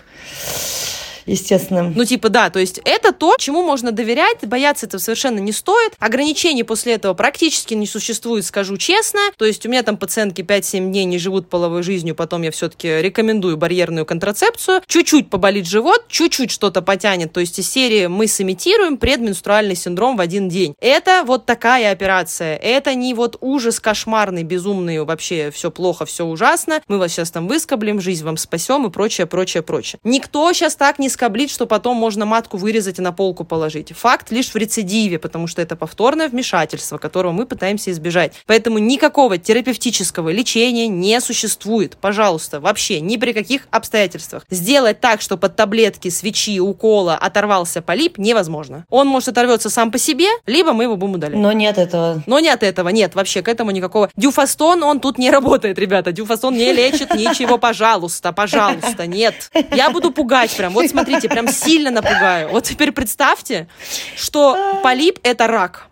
естественно. 1.26 1.92
Ну, 1.94 2.04
типа, 2.04 2.28
да, 2.28 2.50
то 2.50 2.58
есть 2.58 2.80
это 2.84 3.12
то, 3.12 3.36
чему 3.38 3.62
можно 3.62 3.92
доверять, 3.92 4.38
бояться 4.42 4.86
этого 4.86 5.00
совершенно 5.00 5.38
не 5.38 5.52
стоит. 5.52 5.92
Ограничений 5.98 6.64
после 6.64 6.94
этого 6.94 7.14
практически 7.14 7.74
не 7.74 7.86
существует, 7.86 8.44
скажу 8.44 8.76
честно. 8.76 9.20
То 9.36 9.44
есть 9.44 9.64
у 9.66 9.68
меня 9.68 9.82
там 9.82 9.96
пациентки 9.96 10.42
5-7 10.42 10.90
дней 10.90 11.04
не 11.04 11.18
живут 11.18 11.48
половой 11.48 11.82
жизнью, 11.82 12.14
потом 12.14 12.42
я 12.42 12.50
все-таки 12.50 12.88
рекомендую 13.00 13.56
барьерную 13.56 14.06
контрацепцию. 14.06 14.82
Чуть-чуть 14.86 15.30
поболит 15.30 15.66
живот, 15.66 16.04
чуть-чуть 16.08 16.50
что-то 16.50 16.82
потянет. 16.82 17.32
То 17.32 17.40
есть 17.40 17.58
из 17.58 17.70
серии 17.70 18.06
мы 18.06 18.26
сымитируем 18.26 18.96
предменструальный 18.96 19.76
синдром 19.76 20.16
в 20.16 20.20
один 20.20 20.48
день. 20.48 20.74
Это 20.80 21.22
вот 21.26 21.46
такая 21.46 21.92
операция. 21.92 22.56
Это 22.56 22.94
не 22.94 23.14
вот 23.14 23.36
ужас 23.40 23.80
кошмарный, 23.80 24.42
безумный, 24.42 25.02
вообще 25.04 25.50
все 25.50 25.70
плохо, 25.70 26.06
все 26.06 26.24
ужасно. 26.24 26.80
Мы 26.88 26.98
вас 26.98 27.12
сейчас 27.12 27.30
там 27.30 27.48
выскоблим, 27.48 28.00
жизнь 28.00 28.24
вам 28.24 28.36
спасем 28.36 28.86
и 28.86 28.90
прочее, 28.90 29.26
прочее, 29.26 29.62
прочее. 29.62 30.00
Никто 30.04 30.52
сейчас 30.52 30.76
так 30.76 30.98
не 30.98 31.08
скоблить, 31.12 31.50
что 31.50 31.66
потом 31.66 31.96
можно 31.96 32.26
матку 32.26 32.56
вырезать 32.56 32.98
и 32.98 33.02
на 33.02 33.12
полку 33.12 33.44
положить. 33.44 33.92
Факт 33.96 34.30
лишь 34.30 34.50
в 34.52 34.56
рецидиве, 34.56 35.18
потому 35.18 35.46
что 35.46 35.62
это 35.62 35.76
повторное 35.76 36.28
вмешательство, 36.28 36.98
которого 36.98 37.32
мы 37.32 37.46
пытаемся 37.46 37.90
избежать. 37.90 38.32
Поэтому 38.46 38.78
никакого 38.78 39.38
терапевтического 39.38 40.30
лечения 40.30 40.88
не 40.88 41.20
существует. 41.20 41.96
Пожалуйста, 42.00 42.60
вообще 42.60 43.00
ни 43.00 43.16
при 43.16 43.32
каких 43.32 43.68
обстоятельствах. 43.70 44.44
Сделать 44.50 45.00
так, 45.00 45.20
что 45.20 45.36
под 45.36 45.56
таблетки, 45.56 46.08
свечи, 46.08 46.60
укола 46.60 47.14
оторвался 47.14 47.82
полип, 47.82 48.18
невозможно. 48.18 48.84
Он 48.88 49.06
может 49.06 49.28
оторвется 49.28 49.70
сам 49.70 49.90
по 49.90 49.98
себе, 49.98 50.26
либо 50.46 50.72
мы 50.72 50.84
его 50.84 50.96
будем 50.96 51.14
удалять. 51.14 51.38
Но 51.38 51.52
нет 51.52 51.78
этого. 51.78 52.22
Но 52.26 52.38
нет 52.40 52.62
этого, 52.62 52.88
нет, 52.88 53.14
вообще 53.14 53.42
к 53.42 53.48
этому 53.48 53.70
никакого. 53.70 54.10
Дюфастон, 54.16 54.82
он 54.82 55.00
тут 55.00 55.18
не 55.18 55.30
работает, 55.30 55.78
ребята. 55.78 56.12
Дюфастон 56.12 56.54
не 56.54 56.72
лечит 56.72 57.14
ничего, 57.14 57.58
пожалуйста, 57.58 58.32
пожалуйста, 58.32 59.06
нет. 59.06 59.50
Я 59.74 59.90
буду 59.90 60.10
пугать 60.10 60.54
прям. 60.56 60.72
Вот 60.72 60.88
смотри, 60.88 61.01
смотрите, 61.02 61.28
прям 61.28 61.48
сильно 61.48 61.90
напугаю. 61.90 62.48
Вот 62.48 62.64
теперь 62.64 62.92
представьте, 62.92 63.68
что 64.16 64.80
полип– 64.82 65.18
это 65.22 65.46
рак. 65.46 65.86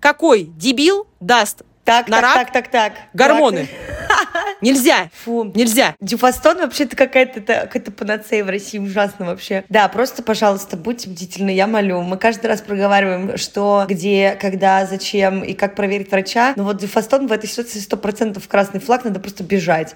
Какой 0.00 0.44
дебил 0.44 1.06
даст 1.20 1.62
так, 1.84 2.08
на 2.08 2.20
так, 2.20 2.24
рак 2.24 2.52
так, 2.52 2.52
так, 2.52 2.68
так. 2.70 2.92
гормоны? 3.12 3.68
Нельзя. 4.60 5.10
Фу. 5.24 5.52
Нельзя. 5.54 5.94
Дюфастон 6.00 6.58
вообще-то 6.58 6.96
какая-то 6.96 7.40
какая-то 7.40 7.92
панацея 7.92 8.44
в 8.44 8.48
России 8.48 8.78
ужасно 8.78 9.26
вообще. 9.26 9.64
Да, 9.68 9.88
просто, 9.88 10.22
пожалуйста, 10.22 10.76
будьте 10.76 11.08
бдительны, 11.08 11.50
я 11.50 11.66
молю. 11.66 12.00
Мы 12.02 12.16
каждый 12.16 12.46
раз 12.46 12.60
проговариваем, 12.60 13.36
что, 13.36 13.84
где, 13.88 14.36
когда, 14.40 14.86
зачем 14.86 15.42
и 15.42 15.52
как 15.52 15.74
проверить 15.74 16.10
врача. 16.10 16.54
Но 16.56 16.64
вот 16.64 16.78
дюфастон 16.78 17.26
в 17.26 17.32
этой 17.32 17.48
ситуации 17.48 17.78
сто 17.78 17.96
процентов 17.96 18.48
красный 18.48 18.80
флаг, 18.80 19.04
надо 19.04 19.20
просто 19.20 19.44
бежать. 19.44 19.94